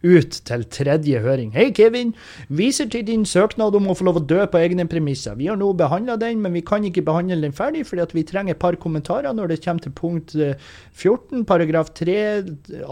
ut 0.05 0.37
til 0.47 0.65
tredje 0.69 1.21
høring 1.25 1.55
Hei, 1.57 1.71
Kevin. 1.75 2.13
Viser 2.53 2.89
til 2.93 3.07
din 3.09 3.25
søknad 3.29 3.75
om 3.75 3.89
å 3.89 3.97
få 3.97 4.07
lov 4.07 4.21
å 4.21 4.25
dø 4.25 4.43
på 4.51 4.61
egne 4.61 4.87
premisser. 4.91 5.37
Vi 5.39 5.49
har 5.49 5.59
nå 5.61 5.71
behandla 5.79 6.19
den, 6.21 6.43
men 6.45 6.55
vi 6.57 6.63
kan 6.67 6.85
ikke 6.85 7.05
behandle 7.07 7.41
den 7.41 7.57
ferdig 7.57 7.87
fordi 7.89 8.21
vi 8.21 8.27
trenger 8.29 8.55
et 8.55 8.63
par 8.63 8.77
kommentarer 8.81 9.35
når 9.35 9.55
det 9.55 9.61
kommer 9.65 9.85
til 9.85 9.95
punkt 9.97 10.37
eh, 10.37 10.61
14, 10.93 11.45
paragraf 11.49 11.93
3, 11.97 12.17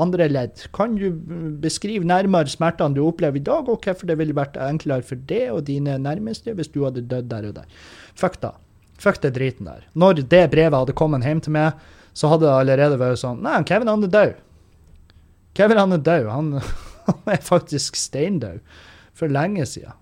andre 0.01 0.29
ledd. 0.33 0.67
Kan 0.75 0.97
du 0.99 1.11
mm, 1.13 1.61
beskrive 1.63 2.09
nærmere 2.09 2.51
smertene 2.51 2.97
du 2.97 3.05
opplever 3.05 3.41
i 3.41 3.45
dag, 3.45 3.69
og 3.69 3.85
hvorfor 3.85 4.09
det 4.09 4.19
ville 4.21 4.37
vært 4.37 4.59
enklere 4.61 5.07
for 5.07 5.21
deg 5.29 5.53
og 5.53 5.67
dine 5.69 5.99
nærmeste 6.01 6.57
hvis 6.57 6.73
du 6.73 6.83
hadde 6.87 7.05
dødd 7.09 7.31
der 7.33 7.51
og 7.51 7.59
der? 7.61 7.83
Fuck 8.19 8.41
da. 8.43 8.57
Fuck 9.03 9.21
det 9.23 9.35
driten 9.37 9.67
der. 9.67 9.85
Når 9.99 10.23
det 10.23 10.47
brevet 10.53 10.79
hadde 10.79 10.97
kommet 10.97 11.27
hjem 11.27 11.43
til 11.43 11.55
meg, 11.57 11.79
så 12.15 12.29
hadde 12.31 12.47
det 12.47 12.55
allerede 12.55 12.99
vært 13.01 13.21
sånn 13.23 13.41
Nei, 13.45 13.59
Kevin 13.69 13.91
han 13.91 14.07
er 14.07 14.13
død. 14.13 14.41
Kevin 15.57 15.81
han 15.81 15.97
er 15.97 16.03
død. 16.05 16.29
Han, 16.33 16.51
han 17.09 17.34
er 17.34 17.42
faktisk 17.44 17.98
steindød. 17.98 18.62
For 19.12 19.28
lenge 19.28 19.66
siden. 19.68 19.98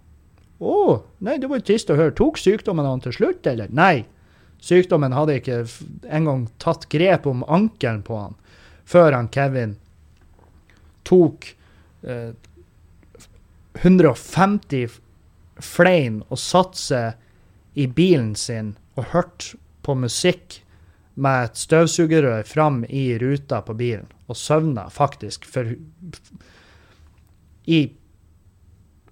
Å, 0.61 1.01
nei, 1.25 1.39
det 1.41 1.49
var 1.51 1.63
trist 1.65 1.91
å 1.91 1.97
høre. 1.99 2.15
Tok 2.17 2.39
sykdommen 2.39 2.87
han 2.87 3.01
til 3.03 3.17
slutt, 3.17 3.47
eller? 3.49 3.73
Nei. 3.75 4.05
Sykdommen 4.61 5.15
hadde 5.17 5.39
ikke 5.41 5.63
engang 6.13 6.45
tatt 6.61 6.85
grep 6.93 7.27
om 7.27 7.43
ankelen 7.49 8.03
på 8.05 8.19
han 8.21 8.37
før 8.91 9.15
han 9.15 9.29
Kevin 9.33 9.77
tok 11.07 11.47
eh, 12.03 12.33
150 13.81 14.99
flein 15.61 16.21
og 16.29 16.41
satte 16.41 16.81
seg 16.81 17.79
i 17.79 17.87
bilen 17.87 18.35
sin 18.39 18.75
og 18.99 19.13
hørte 19.15 19.61
på 19.87 19.95
musikk 19.97 20.61
med 21.21 21.51
et 21.51 21.61
støvsugerrør 21.61 22.43
fram 22.49 22.83
i 22.89 23.13
ruta 23.21 23.61
på 23.65 23.77
bilen, 23.77 24.09
og 24.27 24.39
søvna 24.39 24.87
faktisk 24.93 25.45
for 25.49 25.75
i 27.71 27.81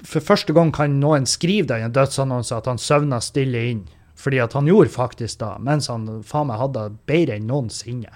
For 0.06 0.22
første 0.22 0.54
gang 0.54 0.68
kan 0.74 1.00
noen 1.00 1.24
skrive 1.26 1.66
det 1.72 1.80
i 1.80 1.84
en 1.86 1.94
dødsannonse 1.94 2.54
at 2.54 2.68
han 2.70 2.78
søvna 2.78 3.18
stille 3.18 3.64
inn. 3.72 3.80
Fordi 4.18 4.38
at 4.42 4.54
han 4.54 4.66
gjorde 4.66 4.92
faktisk 4.94 5.40
det, 5.40 5.50
mens 5.66 5.88
han 5.90 6.06
faen 6.26 6.46
meg 6.50 6.60
hadde 6.60 6.84
det 6.86 7.00
bedre 7.10 7.38
enn 7.38 7.48
noensinne. 7.50 8.12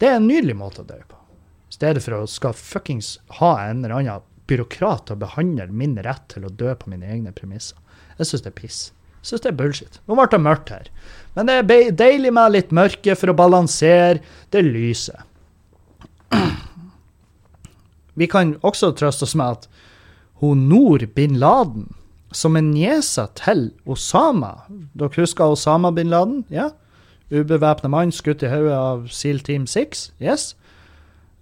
Det 0.00 0.08
er 0.08 0.18
en 0.18 0.26
nydelig 0.26 0.56
måte 0.58 0.82
å 0.82 0.88
dø 0.88 0.98
på. 1.06 1.18
I 1.70 1.76
stedet 1.78 2.02
for 2.02 2.16
å 2.16 2.28
skal 2.30 2.56
fuckings 2.58 3.18
ha 3.38 3.52
en 3.68 3.84
eller 3.84 3.98
annen 3.98 4.26
byråkrat 4.50 5.06
til 5.06 5.18
å 5.18 5.22
behandle 5.22 5.68
min 5.70 5.98
rett 6.02 6.26
til 6.32 6.46
å 6.46 6.50
dø 6.50 6.74
på 6.74 6.90
mine 6.90 7.06
egne 7.06 7.34
premisser. 7.36 7.78
Jeg 8.18 8.30
syns 8.30 8.46
det 8.46 8.50
er 8.50 8.58
piss. 8.58 8.80
Jeg 9.20 9.30
syns 9.30 9.44
det 9.44 9.50
er 9.52 9.58
bullshit. 9.58 10.00
Nå 10.08 10.16
ble 10.18 10.26
det 10.32 10.42
mørkt 10.42 10.72
her. 10.74 10.90
Men 11.36 11.50
det 11.50 11.58
er 11.58 11.92
deilig 11.94 12.32
med 12.34 12.54
litt 12.56 12.74
mørke 12.74 13.14
for 13.18 13.30
å 13.30 13.38
balansere 13.38 14.22
det 14.54 14.64
lyset. 14.66 15.26
Vi 18.20 18.28
kan 18.28 18.58
også 18.60 18.92
trøste 18.98 19.24
oss 19.24 19.36
med 19.38 19.56
at 19.56 19.70
hun 20.42 20.66
Noor 20.68 21.06
bin 21.16 21.38
Laden 21.40 21.88
som 22.32 22.56
er 22.56 22.62
niesa 22.62 23.26
til 23.38 23.70
Osama. 23.90 24.52
Dere 24.94 25.10
husker 25.16 25.50
Osama 25.50 25.90
bin 25.94 26.12
Laden? 26.12 26.44
Ja? 26.50 26.70
Ubevæpna 27.30 27.90
mann 27.90 28.12
skutt 28.14 28.42
i 28.42 28.50
hodet 28.50 28.76
av 28.76 29.08
SEAL 29.10 29.42
Team 29.46 29.66
6? 29.66 30.10
Yes. 30.22 30.54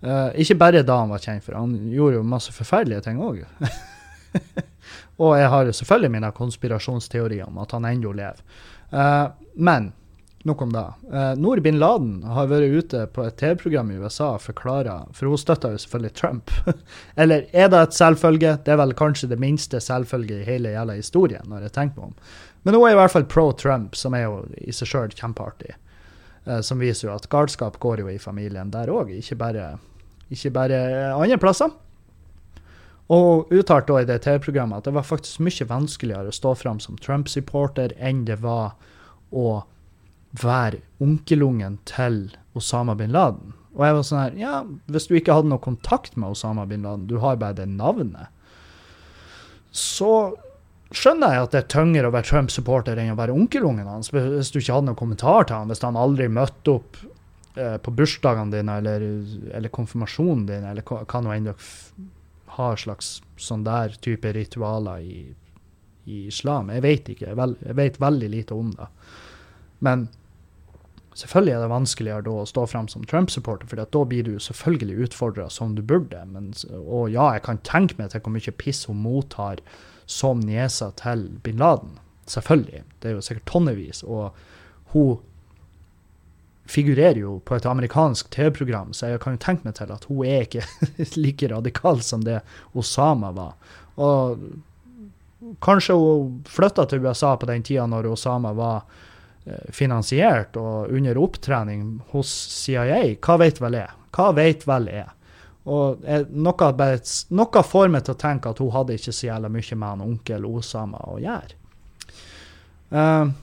Uh, 0.04 0.30
ikke 0.38 0.54
bare 0.60 0.84
da 0.86 1.00
han 1.00 1.10
var 1.10 1.22
kjent, 1.22 1.44
for 1.44 1.58
han 1.58 1.74
gjorde 1.92 2.20
jo 2.20 2.24
masse 2.26 2.52
forferdelige 2.54 3.02
ting 3.08 3.20
òg. 3.20 3.42
og 5.22 5.32
jeg 5.40 5.48
har 5.50 5.72
selvfølgelig 5.72 6.12
mine 6.14 6.32
konspirasjonsteorier 6.36 7.48
om 7.48 7.58
at 7.64 7.72
han 7.74 7.88
ennå 7.88 8.12
lever. 8.16 8.44
Uh, 8.92 9.32
men 9.56 9.92
nok 10.46 10.62
om 10.62 10.72
det. 10.72 10.84
Uh, 11.12 11.32
Noor 11.40 11.60
bin 11.64 11.78
Laden 11.80 12.22
har 12.22 12.50
vært 12.50 12.70
ute 12.70 13.06
på 13.14 13.24
et 13.26 13.36
TV-program 13.40 13.90
i 13.90 13.98
USA 13.98 14.34
og 14.36 14.44
forklarer 14.44 15.08
For 15.16 15.30
hun 15.30 15.40
støtter 15.40 15.74
jo 15.74 15.80
selvfølgelig 15.82 16.14
Trump. 16.18 16.52
Eller 17.20 17.48
er 17.52 17.72
det 17.72 17.80
et 17.82 17.98
selvfølge? 17.98 18.54
Det 18.64 18.74
er 18.74 18.80
vel 18.80 18.94
kanskje 18.98 19.30
det 19.32 19.40
minste 19.42 19.80
selvfølge 19.82 20.40
i 20.40 20.46
hele 20.46 20.76
jævla 20.76 20.98
historien, 20.98 21.48
når 21.50 21.66
jeg 21.66 21.76
tenker 21.78 22.00
meg 22.00 22.12
om. 22.12 22.16
Men 22.62 22.78
hun 22.78 22.86
er 22.86 22.94
i 22.94 23.00
hvert 23.00 23.14
fall 23.14 23.28
pro 23.30 23.50
Trump, 23.52 23.98
som 23.98 24.14
er 24.14 24.26
jo 24.26 24.40
i 24.62 24.74
seg 24.74 24.92
sjøl 24.92 25.12
kjempeartig. 25.14 25.74
Uh, 26.46 26.60
som 26.62 26.80
viser 26.82 27.08
jo 27.08 27.16
at 27.16 27.28
galskap 27.32 27.80
går 27.82 28.04
jo 28.04 28.12
i 28.12 28.22
familien 28.22 28.70
der 28.74 28.90
òg, 28.94 29.12
ikke 29.18 29.38
bare 29.42 29.74
ikke 30.28 30.52
bare 30.52 30.78
andre 31.16 31.38
plasser. 31.40 31.72
Og 33.08 33.48
uttalte 33.54 33.94
da 33.94 34.02
i 34.02 34.08
det 34.08 34.20
TV-programmet 34.26 34.82
at 34.82 34.88
det 34.88 34.92
var 34.98 35.06
faktisk 35.08 35.40
mye 35.40 35.66
vanskeligere 35.68 36.28
å 36.28 36.36
stå 36.36 36.52
fram 36.60 36.80
som 36.84 36.98
Trump-supporter 37.00 37.94
enn 37.96 38.26
det 38.28 38.36
var 38.42 38.74
å 39.32 39.62
være 40.36 40.82
onkelungen 41.02 41.78
til 41.88 42.26
Osama 42.58 42.96
bin 42.98 43.14
Laden. 43.14 43.54
Og 43.78 43.84
jeg 43.86 43.94
var 43.94 44.04
sånn 44.06 44.20
her 44.20 44.36
Ja, 44.40 44.54
hvis 44.90 45.06
du 45.08 45.14
ikke 45.16 45.36
hadde 45.36 45.52
noe 45.52 45.62
kontakt 45.62 46.16
med 46.16 46.34
Osama 46.34 46.66
bin 46.68 46.84
Laden, 46.86 47.06
du 47.08 47.18
har 47.22 47.38
bare 47.40 47.60
det 47.60 47.68
navnet, 47.70 48.28
så 49.70 50.34
skjønner 50.88 51.34
jeg 51.34 51.44
at 51.44 51.54
det 51.54 51.60
er 51.60 51.70
tyngre 51.72 52.08
å 52.08 52.14
være 52.14 52.26
Trump-supporter 52.30 52.98
enn 52.98 53.12
å 53.12 53.18
være 53.18 53.36
onkelungen 53.36 53.88
hans. 53.88 54.08
Hvis 54.14 54.50
du 54.50 54.58
ikke 54.58 54.78
hadde 54.78 54.88
noen 54.88 54.98
kommentar 54.98 55.46
til 55.46 55.58
han, 55.58 55.68
hvis 55.68 55.84
han 55.84 56.00
aldri 56.00 56.30
møtte 56.32 56.78
opp 56.78 57.00
Eh, 57.58 57.76
på 57.76 57.90
bursdagene 57.90 58.52
dine 58.56 58.76
eller, 58.78 59.04
eller 59.54 59.72
konfirmasjonen 59.74 60.46
din, 60.46 60.64
eller 60.68 60.84
hva, 60.86 61.20
nå 61.24 61.32
enn 61.34 61.48
dere 61.48 62.04
har 62.58 62.78
slags 62.78 63.16
sånn 63.40 63.64
der 63.66 63.96
type 64.04 64.30
ritualer 64.34 65.02
i, 65.02 65.22
i 66.06 66.20
islam. 66.30 66.70
Jeg 66.74 66.84
vet 66.84 67.10
ikke. 67.14 67.32
Jeg, 67.32 67.38
vel, 67.38 67.56
jeg, 67.64 67.76
vet 67.80 67.98
veldig 68.02 68.28
lite 68.30 68.54
om 68.58 68.70
det. 68.76 68.86
Men 69.86 70.06
selvfølgelig 71.18 71.54
er 71.54 71.62
det 71.64 71.70
vanskeligere 71.72 72.26
da 72.26 72.34
å 72.40 72.48
stå 72.48 72.64
frem 72.70 72.88
som 72.90 73.04
Trump-supporter, 73.08 73.68
for 73.70 73.80
da 73.82 74.02
blir 74.08 74.26
du 74.26 74.36
selvfølgelig 74.42 75.08
utfordra 75.08 75.48
som 75.50 75.74
du 75.76 75.82
burde. 75.82 76.20
Men, 76.30 76.52
og 76.78 77.10
ja, 77.14 77.32
jeg 77.36 77.44
kan 77.46 77.62
tenke 77.66 77.98
meg 77.98 78.12
til 78.12 78.22
hvor 78.24 78.34
mye 78.34 78.58
piss 78.60 78.84
hun 78.90 79.00
mottar 79.02 79.62
som 80.08 80.40
niesa 80.40 80.92
til 81.00 81.26
bin 81.44 81.58
Laden. 81.60 81.98
Selvfølgelig. 82.28 82.84
Det 83.00 83.10
er 83.10 83.16
jo 83.16 83.24
sikkert 83.24 83.48
tonnevis. 83.50 84.04
Og 84.04 84.36
hun 84.92 85.18
figurerer 86.68 87.22
jo 87.22 87.38
på 87.48 87.56
et 87.56 87.66
amerikansk 87.66 88.28
TV-program, 88.30 88.92
så 88.92 89.14
jeg 89.14 89.20
kan 89.24 89.34
jo 89.34 89.40
tenke 89.40 89.64
meg 89.64 89.78
til 89.78 89.92
at 89.92 90.04
hun 90.08 90.24
er 90.28 90.44
ikke 90.44 90.66
like 91.24 91.48
radikal 91.48 92.02
som 92.04 92.24
det 92.26 92.42
Osama 92.76 93.32
var. 93.36 93.54
Og 93.96 94.42
kanskje 95.64 95.96
hun 95.96 96.42
flytta 96.48 96.84
til 96.88 97.06
USA 97.06 97.34
på 97.40 97.48
den 97.48 97.64
tida 97.64 97.86
når 97.88 98.10
Osama 98.12 98.52
var 98.56 98.84
finansiert 99.74 100.56
og 100.60 100.92
under 100.94 101.20
opptrening 101.20 101.98
hos 102.12 102.32
CIA. 102.62 103.16
Hva 103.22 103.38
vet 103.42 103.62
vel 103.62 103.78
jeg? 103.80 103.94
Hva 104.16 104.32
vet 104.36 104.66
vel 104.68 104.90
jeg? 104.92 105.08
Og 105.68 106.04
noe, 106.32 106.68
bare, 106.72 107.00
noe, 107.36 107.62
får 107.66 107.90
meg 107.92 108.06
til 108.06 108.14
å 108.14 108.20
tenke 108.20 108.52
at 108.52 108.60
hun 108.62 108.72
hadde 108.72 108.96
ikke 108.96 109.12
så 109.12 109.26
jævla 109.28 109.50
mye 109.52 109.76
med 109.76 109.88
han 109.88 110.04
onkel 110.06 110.46
Osama 110.48 111.02
å 111.12 111.18
gjøre. 111.20 111.58
Uh, 112.88 113.34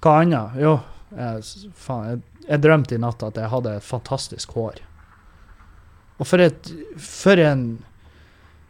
hva 0.00 0.14
annet? 0.22 0.56
Jo, 0.56 0.78
jeg, 1.12 1.66
faen, 1.76 2.06
jeg 2.14 2.22
jeg 2.48 2.60
drømte 2.64 2.96
i 2.96 3.00
natt 3.00 3.22
at 3.24 3.38
jeg 3.40 3.50
hadde 3.52 3.78
et 3.78 3.86
fantastisk 3.86 4.54
hår. 4.56 4.80
Og 6.20 6.28
for 6.28 6.42
et 6.44 6.68
For 7.00 7.40
en 7.42 7.64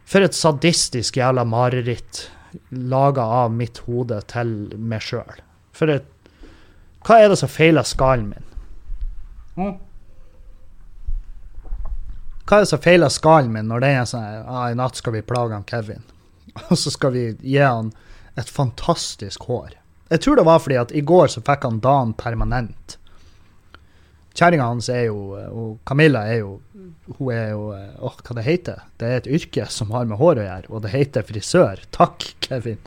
For 0.09 0.25
et 0.25 0.37
sadistisk 0.37 1.17
jævla 1.17 1.45
mareritt 1.49 2.27
laga 2.71 3.23
av 3.43 3.49
mitt 3.51 3.81
hode 3.83 4.21
til 4.31 4.51
meg 4.77 5.01
sjøl. 5.03 5.41
For 5.75 5.91
et 5.91 6.05
Hva 7.05 7.19
er 7.21 7.29
det 7.29 7.37
som 7.37 7.51
feiler 7.51 7.85
skallen 7.85 8.31
min? 8.31 8.45
Mm. 9.55 9.75
Hva 12.45 12.57
er 12.57 12.65
det 12.65 12.71
som 12.71 12.81
feiler 12.81 13.13
skallen 13.13 13.53
min 13.53 13.69
når 13.69 13.85
den 13.85 13.99
er 14.01 14.09
sånn 14.09 14.25
ah, 14.49 14.67
I 14.69 14.77
natt 14.77 14.97
skal 14.99 15.15
vi 15.15 15.23
plage 15.25 15.53
han 15.53 15.65
Kevin. 15.69 16.03
Og 16.69 16.77
så 16.81 16.93
skal 16.93 17.13
vi 17.15 17.25
gi 17.41 17.61
han 17.61 17.93
et 18.35 18.49
fantastisk 18.51 19.45
hår. 19.49 19.77
Jeg 20.11 20.21
tror 20.21 20.37
det 20.37 20.45
var 20.45 20.61
fordi 20.61 20.77
at 20.81 20.93
i 20.93 21.01
går 21.01 21.31
så 21.33 21.41
fikk 21.45 21.65
han 21.65 21.81
dagen 21.81 22.13
permanent. 22.17 22.97
Kjerringa 24.35 24.67
hans 24.67 24.89
er 24.91 25.05
jo 25.07 25.19
Og 25.31 25.77
Camilla 25.87 26.25
er 26.27 26.41
jo 26.41 26.57
Hun 27.15 27.29
er 27.31 27.53
jo 27.53 27.69
Åh, 27.71 28.17
hva 28.19 28.35
det 28.35 28.43
heter 28.43 28.81
det? 28.99 29.07
er 29.07 29.21
et 29.21 29.29
yrke 29.37 29.67
som 29.71 29.93
har 29.95 30.03
med 30.09 30.19
hår 30.19 30.41
å 30.41 30.47
gjøre, 30.47 30.71
og 30.73 30.83
det 30.83 30.91
heter 30.91 31.23
frisør. 31.23 31.79
Takk, 31.95 32.25
Kevin. 32.43 32.81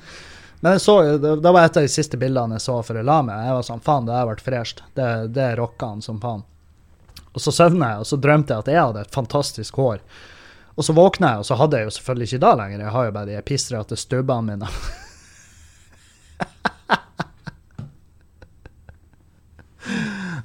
Men 0.61 0.75
jeg 0.75 0.81
så, 0.83 0.95
det, 1.23 1.37
det 1.45 1.53
var 1.55 1.65
et 1.65 1.77
av 1.79 1.85
de 1.87 1.91
siste 1.93 2.19
bildene 2.19 2.59
jeg 2.59 2.65
så 2.67 2.79
for 2.83 2.99
å 2.99 3.05
la 3.07 3.19
meg. 3.23 3.45
Jeg 3.47 3.57
var 3.59 3.67
sånn, 3.69 3.85
faen, 3.85 4.09
det 4.09 4.17
har 4.17 4.31
vært 4.31 4.43
fresht. 4.43 4.83
Det, 4.99 5.09
det 5.35 5.53
rocka 5.61 5.93
han 5.93 6.03
som 6.03 6.19
faen. 6.23 6.43
Og 7.33 7.43
så 7.45 7.55
søvna 7.55 7.93
jeg, 7.93 8.03
og 8.03 8.09
så 8.11 8.19
drømte 8.19 8.55
jeg 8.55 8.65
at 8.65 8.71
jeg 8.73 8.83
hadde 8.83 9.05
et 9.07 9.15
fantastisk 9.15 9.79
hår. 9.79 10.03
Og 10.79 10.87
så 10.87 10.95
våkna 10.95 11.35
jeg, 11.35 11.43
og 11.43 11.47
så 11.47 11.59
hadde 11.59 11.79
jeg 11.79 11.87
jo 11.87 11.95
selvfølgelig 11.99 12.31
ikke 12.31 12.43
da 12.47 12.55
lenger. 12.59 12.83
Jeg 12.83 12.95
har 12.95 13.05
jo 13.07 13.13
bare 13.15 13.31
de 13.31 13.45
pissrete 13.47 13.99
stubbene 13.99 14.55
mine. 14.55 14.69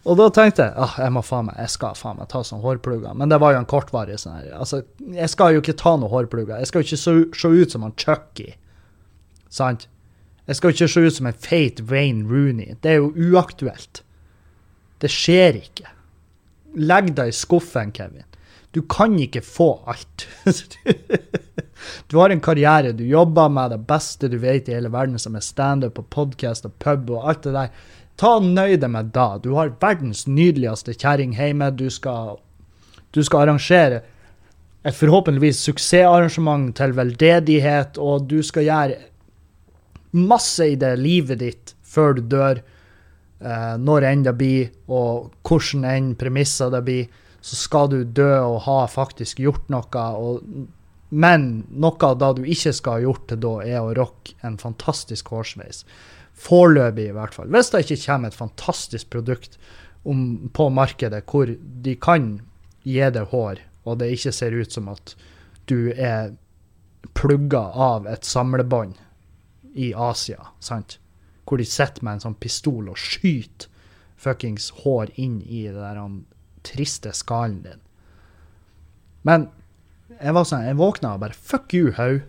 Og 0.04 0.18
da 0.20 0.26
tenkte 0.36 0.66
jeg 0.66 0.76
ah, 0.84 0.96
jeg 1.00 1.14
må 1.16 1.22
faen 1.24 1.46
meg, 1.48 1.56
jeg 1.64 1.72
skal 1.78 1.96
faen 1.96 2.18
meg 2.20 2.28
ta 2.32 2.42
sånn 2.44 2.64
hårplugger. 2.64 3.16
Men 3.16 3.32
det 3.32 3.40
var 3.40 3.54
jo 3.56 3.62
en 3.62 3.70
kortvarig 3.70 4.18
sånn 4.20 4.36
her. 4.36 4.50
Altså, 4.58 4.82
jeg 5.16 5.30
skal 5.32 5.56
jo 5.56 5.64
ikke 5.64 5.78
ta 5.80 5.96
noen 5.96 6.12
hårplugger. 6.12 6.60
Jeg 6.60 6.70
skal 6.70 6.84
jo 6.84 6.88
ikke 6.90 7.04
se 7.40 7.48
ut 7.48 7.72
som 7.76 7.86
han 7.88 7.96
Chucky. 7.96 8.50
Sant? 9.54 9.88
Jeg 10.48 10.58
skal 10.58 10.70
jo 10.70 10.76
ikke 10.76 10.92
se 10.92 11.04
ut 11.08 11.18
som 11.18 11.28
en 11.30 11.42
feit 11.46 11.80
Wayne 11.88 12.28
Rooney. 12.28 12.76
Det 12.84 12.92
er 12.92 13.00
jo 13.00 13.14
uaktuelt. 13.32 14.04
Det 15.00 15.12
skjer 15.12 15.60
ikke. 15.62 15.88
Legg 16.80 17.14
deg 17.16 17.32
i 17.32 17.36
skuffen, 17.36 17.94
Kevin. 17.96 18.28
Du 18.74 18.82
kan 18.90 19.14
ikke 19.22 19.44
få 19.46 19.70
alt. 19.88 20.26
du 22.10 22.18
har 22.18 22.34
en 22.34 22.42
karriere, 22.42 22.92
du 22.98 23.04
jobber 23.06 23.52
med 23.54 23.76
det 23.76 23.84
beste 23.88 24.28
du 24.32 24.40
vet 24.42 24.68
i 24.68 24.76
hele 24.76 24.92
verden, 24.92 25.20
som 25.22 25.38
er 25.38 25.46
standup 25.46 26.02
og 26.02 26.10
podkast 26.12 26.66
og 26.66 26.74
pub 26.82 27.14
og 27.14 27.28
alt 27.30 27.46
det 27.46 27.54
der. 27.54 27.70
Ta 28.20 28.34
nøy 28.42 28.76
deg 28.82 28.90
med 28.92 29.14
da. 29.14 29.38
Du 29.38 29.54
har 29.58 29.76
verdens 29.82 30.26
nydeligste 30.28 30.96
kjerring 30.98 31.38
hjemme. 31.38 31.70
Du 31.78 31.88
skal, 31.94 32.40
du 33.14 33.22
skal 33.24 33.46
arrangere 33.46 34.02
et 34.84 34.98
forhåpentligvis 34.98 35.62
suksessarrangement 35.64 36.74
til 36.76 36.98
veldedighet, 36.98 37.98
og 38.02 38.28
du 38.28 38.42
skal 38.44 38.68
gjøre 38.68 39.00
masse 40.14 40.66
i 40.74 40.78
det 40.80 40.96
livet 41.02 41.42
ditt 41.42 41.76
før 41.84 42.18
du 42.18 42.24
dør. 42.36 42.62
Eh, 43.44 43.74
når 43.80 44.08
enn 44.08 44.24
det 44.26 44.36
blir, 44.40 44.72
og 44.88 45.34
hvordan 45.48 45.86
enn 45.90 46.14
premisser 46.20 46.72
det 46.74 46.84
blir, 46.88 47.20
så 47.44 47.60
skal 47.60 47.90
du 47.92 48.00
dø 48.08 48.32
og 48.40 48.62
ha 48.68 48.84
faktisk 48.88 49.42
gjort 49.44 49.68
noe. 49.74 50.06
Og, 50.16 50.68
men 51.12 51.48
noe 51.70 52.08
av 52.08 52.20
det 52.22 52.32
du 52.40 52.44
ikke 52.48 52.74
skal 52.76 53.00
ha 53.00 53.08
gjort 53.08 53.28
til 53.30 53.42
da, 53.44 53.56
er 53.66 53.82
å 53.82 53.96
rocke 53.98 54.38
en 54.48 54.58
fantastisk 54.62 55.34
hårsveis. 55.34 55.84
Foreløpig, 56.44 57.10
i 57.12 57.18
hvert 57.18 57.36
fall. 57.36 57.52
Hvis 57.54 57.74
det 57.74 57.84
ikke 57.84 58.02
kommer 58.06 58.32
et 58.32 58.38
fantastisk 58.38 59.12
produkt 59.14 59.60
om, 60.08 60.50
på 60.56 60.70
markedet 60.74 61.24
hvor 61.30 61.52
de 61.52 61.98
kan 62.00 62.38
gi 62.88 63.04
deg 63.04 63.30
hår, 63.32 63.62
og 63.84 64.00
det 64.00 64.14
ikke 64.16 64.34
ser 64.36 64.56
ut 64.56 64.72
som 64.72 64.88
at 64.92 65.16
du 65.68 65.92
er 65.92 66.34
plugga 67.16 67.66
av 67.76 68.08
et 68.08 68.24
samlebånd 68.28 68.96
i 69.74 69.94
Asia, 69.94 70.52
sant? 70.60 70.98
Hvor 71.44 71.60
de 71.60 71.68
sitter 71.68 72.06
med 72.06 72.18
en 72.18 72.28
sånn 72.28 72.40
pistol 72.40 72.90
og 72.92 73.00
skyter 73.00 73.70
fuckings 74.24 74.70
hår 74.84 75.12
inn 75.20 75.42
i 75.42 75.66
det 75.68 75.80
der 75.80 76.00
den 76.00 76.22
triste 76.64 77.12
skallen 77.16 77.64
din. 77.66 77.82
Men 79.28 79.50
jeg 80.20 80.36
var 80.36 80.48
sånn, 80.48 80.68
jeg 80.68 80.80
våkna 80.80 81.16
og 81.16 81.24
bare 81.24 81.36
Fuck 81.36 81.76
you, 81.76 81.92
haug. 81.98 82.22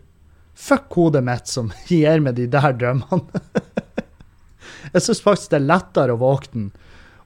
Fuck 0.54 0.94
hodet 0.98 1.24
mitt 1.26 1.50
som 1.50 1.72
gir 1.90 2.22
meg 2.22 2.38
de 2.38 2.48
der 2.50 2.74
drømmene. 2.78 3.42
Jeg 4.94 5.02
syns 5.02 5.22
faktisk 5.24 5.50
det 5.50 5.58
er 5.58 5.64
lettere 5.64 6.14
å 6.14 6.20
våkne 6.20 6.68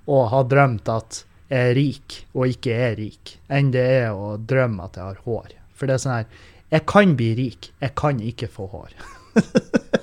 og 0.09 0.29
ha 0.33 0.41
drømt 0.47 0.89
at 0.89 1.19
jeg 1.51 1.59
er 1.71 1.75
rik 1.77 2.17
og 2.37 2.53
ikke 2.55 2.77
er 2.87 2.95
rik, 2.97 3.33
enn 3.53 3.73
det 3.75 3.83
er 3.99 4.15
å 4.15 4.37
drømme 4.39 4.87
at 4.87 4.97
jeg 4.97 5.05
har 5.05 5.21
hår. 5.27 5.55
For 5.75 5.91
det 5.91 5.97
er 5.97 6.03
sånn 6.03 6.15
her 6.15 6.47
Jeg 6.71 6.85
kan 6.89 7.15
bli 7.19 7.29
rik, 7.37 7.71
jeg 7.83 7.95
kan 7.99 8.23
ikke 8.25 8.49
få 8.53 8.69
hår. 8.73 8.95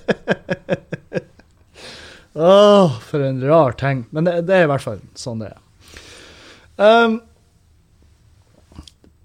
Oh, 2.36 3.00
for 3.00 3.24
en 3.24 3.48
rar 3.48 3.72
ting. 3.72 4.06
Men 4.10 4.26
det, 4.28 4.42
det, 4.42 4.56
er 4.56 4.66
i 4.66 4.68
hvert 4.68 4.84
fall 4.84 5.00
sånn 5.16 5.40
det 5.40 5.54
er. 5.54 5.62
Um, 6.76 7.22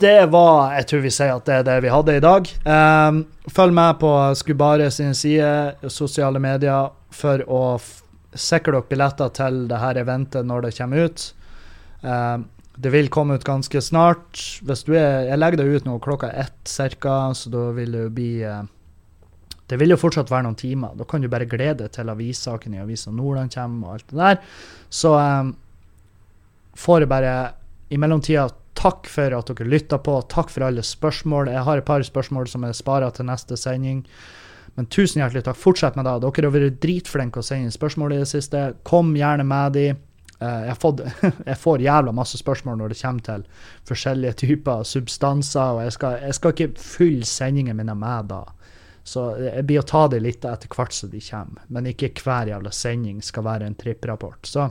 det 0.01 0.29
var 0.31 0.77
Jeg 0.77 0.87
tror 0.87 1.03
vi 1.03 1.11
sier 1.11 1.33
at 1.35 1.49
det 1.49 1.57
er 1.59 1.67
det 1.67 1.75
vi 1.85 1.91
hadde 1.91 2.15
i 2.17 2.23
dag. 2.23 2.53
Um, 2.63 3.25
følg 3.51 3.75
med 3.75 3.99
på 4.01 4.13
Skubare 4.39 4.87
sin 4.95 5.17
side, 5.19 5.91
sosiale 5.91 6.39
medier, 6.41 6.95
for 7.11 7.43
å 7.51 7.65
sikre 8.31 8.79
dere 8.79 8.87
billetter 8.93 9.35
til 9.35 9.65
det 9.69 9.83
her 9.83 9.99
eventet 9.99 10.47
når 10.47 10.69
det 10.69 10.75
kommer 10.79 11.11
ut. 11.11 11.27
Um, 12.07 12.47
det 12.81 12.95
vil 12.95 13.11
komme 13.13 13.37
ut 13.37 13.45
ganske 13.45 13.83
snart. 13.83 14.39
Er, 14.63 15.27
jeg 15.27 15.39
legger 15.43 15.61
det 15.61 15.67
ut 15.81 15.89
nå 15.89 15.99
klokka 16.01 16.31
ett 16.31 16.71
ca., 17.03 17.17
så 17.35 17.51
da 17.53 17.71
vil 17.77 17.93
det 17.93 18.05
jo 18.07 18.13
bli 18.15 18.31
eh, 18.47 18.63
Det 19.71 19.79
vil 19.81 19.95
jo 19.95 20.01
fortsatt 20.01 20.31
være 20.33 20.49
noen 20.49 20.59
timer. 20.59 20.97
Da 20.99 21.07
kan 21.09 21.23
du 21.23 21.29
bare 21.31 21.49
glede 21.49 21.85
deg 21.85 21.95
til 21.95 22.11
avissaken 22.11 22.75
i 22.75 22.83
Avisa 22.83 23.13
Nordland 23.15 23.55
kommer 23.55 23.93
og 23.93 23.99
alt 23.99 24.11
det 24.11 24.19
der. 24.19 24.41
Så 24.91 25.15
um, 25.15 25.55
får 26.75 27.05
jeg 27.05 27.13
bare 27.13 27.37
i 27.91 27.99
mellomtida 28.01 28.49
takk 28.81 29.09
for 29.11 29.37
at 29.37 29.51
dere 29.51 29.69
lytta 29.69 29.99
på. 30.03 30.19
Takk 30.33 30.53
for 30.53 30.67
alle 30.67 30.85
spørsmål. 30.87 31.53
Jeg 31.53 31.65
har 31.67 31.81
et 31.81 31.89
par 31.89 32.03
spørsmål 32.07 32.49
som 32.51 32.67
jeg 32.67 32.79
sparer 32.79 33.15
til 33.15 33.29
neste 33.29 33.59
sending. 33.61 34.05
Men 34.77 34.87
tusen 34.87 35.21
hjertelig 35.21 35.45
takk. 35.47 35.59
Fortsett 35.59 35.99
med 35.99 36.07
det. 36.09 36.19
Dere 36.25 36.49
har 36.49 36.55
vært 36.55 36.79
dritflinke 36.83 37.43
å 37.43 37.47
sende 37.47 37.75
spørsmål 37.75 38.17
i 38.17 38.23
det 38.23 38.31
siste. 38.31 38.71
Kom 38.87 39.13
gjerne 39.19 39.47
med 39.47 39.77
de. 39.77 39.89
Eh, 40.41 40.63
jeg, 40.71 40.77
fått, 40.81 41.03
jeg 41.51 41.59
får 41.61 41.85
jævla 41.85 42.15
masse 42.17 42.41
spørsmål 42.41 42.79
når 42.81 42.95
det 42.95 43.01
kommer 43.03 43.27
til 43.27 43.45
forskjellige 43.91 44.39
typer 44.47 44.87
substanser, 44.89 45.77
og 45.77 45.85
jeg 45.85 45.97
skal, 45.99 46.17
jeg 46.25 46.39
skal 46.39 46.55
ikke 46.55 46.71
fylle 46.81 47.29
sendingen 47.29 47.77
min 47.77 47.93
med 47.93 48.31
da. 48.33 48.45
Så 49.11 49.25
jeg 49.43 49.67
blir 49.67 49.81
å 49.81 49.89
ta 49.89 50.05
det 50.11 50.21
litt 50.23 50.45
etter 50.47 50.71
hvert 50.71 50.95
som 50.95 51.11
de 51.11 51.21
kommer. 51.25 51.65
Men 51.69 51.89
ikke 51.91 52.13
hver 52.23 52.53
jævla 52.53 52.71
sending 52.75 53.23
skal 53.25 53.47
være 53.47 53.67
en 53.67 53.79
tripprapport. 53.79 54.47
Så 54.47 54.69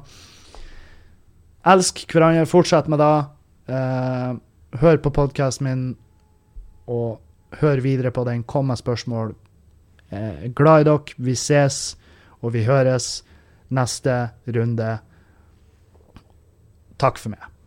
elsk 1.67 2.05
hverandre. 2.13 2.47
Fortsett 2.47 2.87
med 2.91 3.01
det. 3.03 3.15
Eh, 3.75 4.31
hør 4.79 5.01
på 5.03 5.11
podkasten 5.15 5.67
min, 5.67 5.83
og 6.87 7.59
hør 7.59 7.83
videre 7.83 8.13
på 8.15 8.23
den. 8.29 8.45
Kom 8.47 8.71
med 8.71 8.79
spørsmål. 8.79 9.35
Er 10.15 10.47
glad 10.55 10.85
i 10.85 10.89
dere. 10.89 11.17
Vi 11.17 11.35
ses, 11.35 11.97
og 12.39 12.55
vi 12.55 12.63
høres 12.69 13.11
neste 13.69 14.29
runde. 14.47 14.99
Takk 16.99 17.19
for 17.19 17.35
meg. 17.35 17.58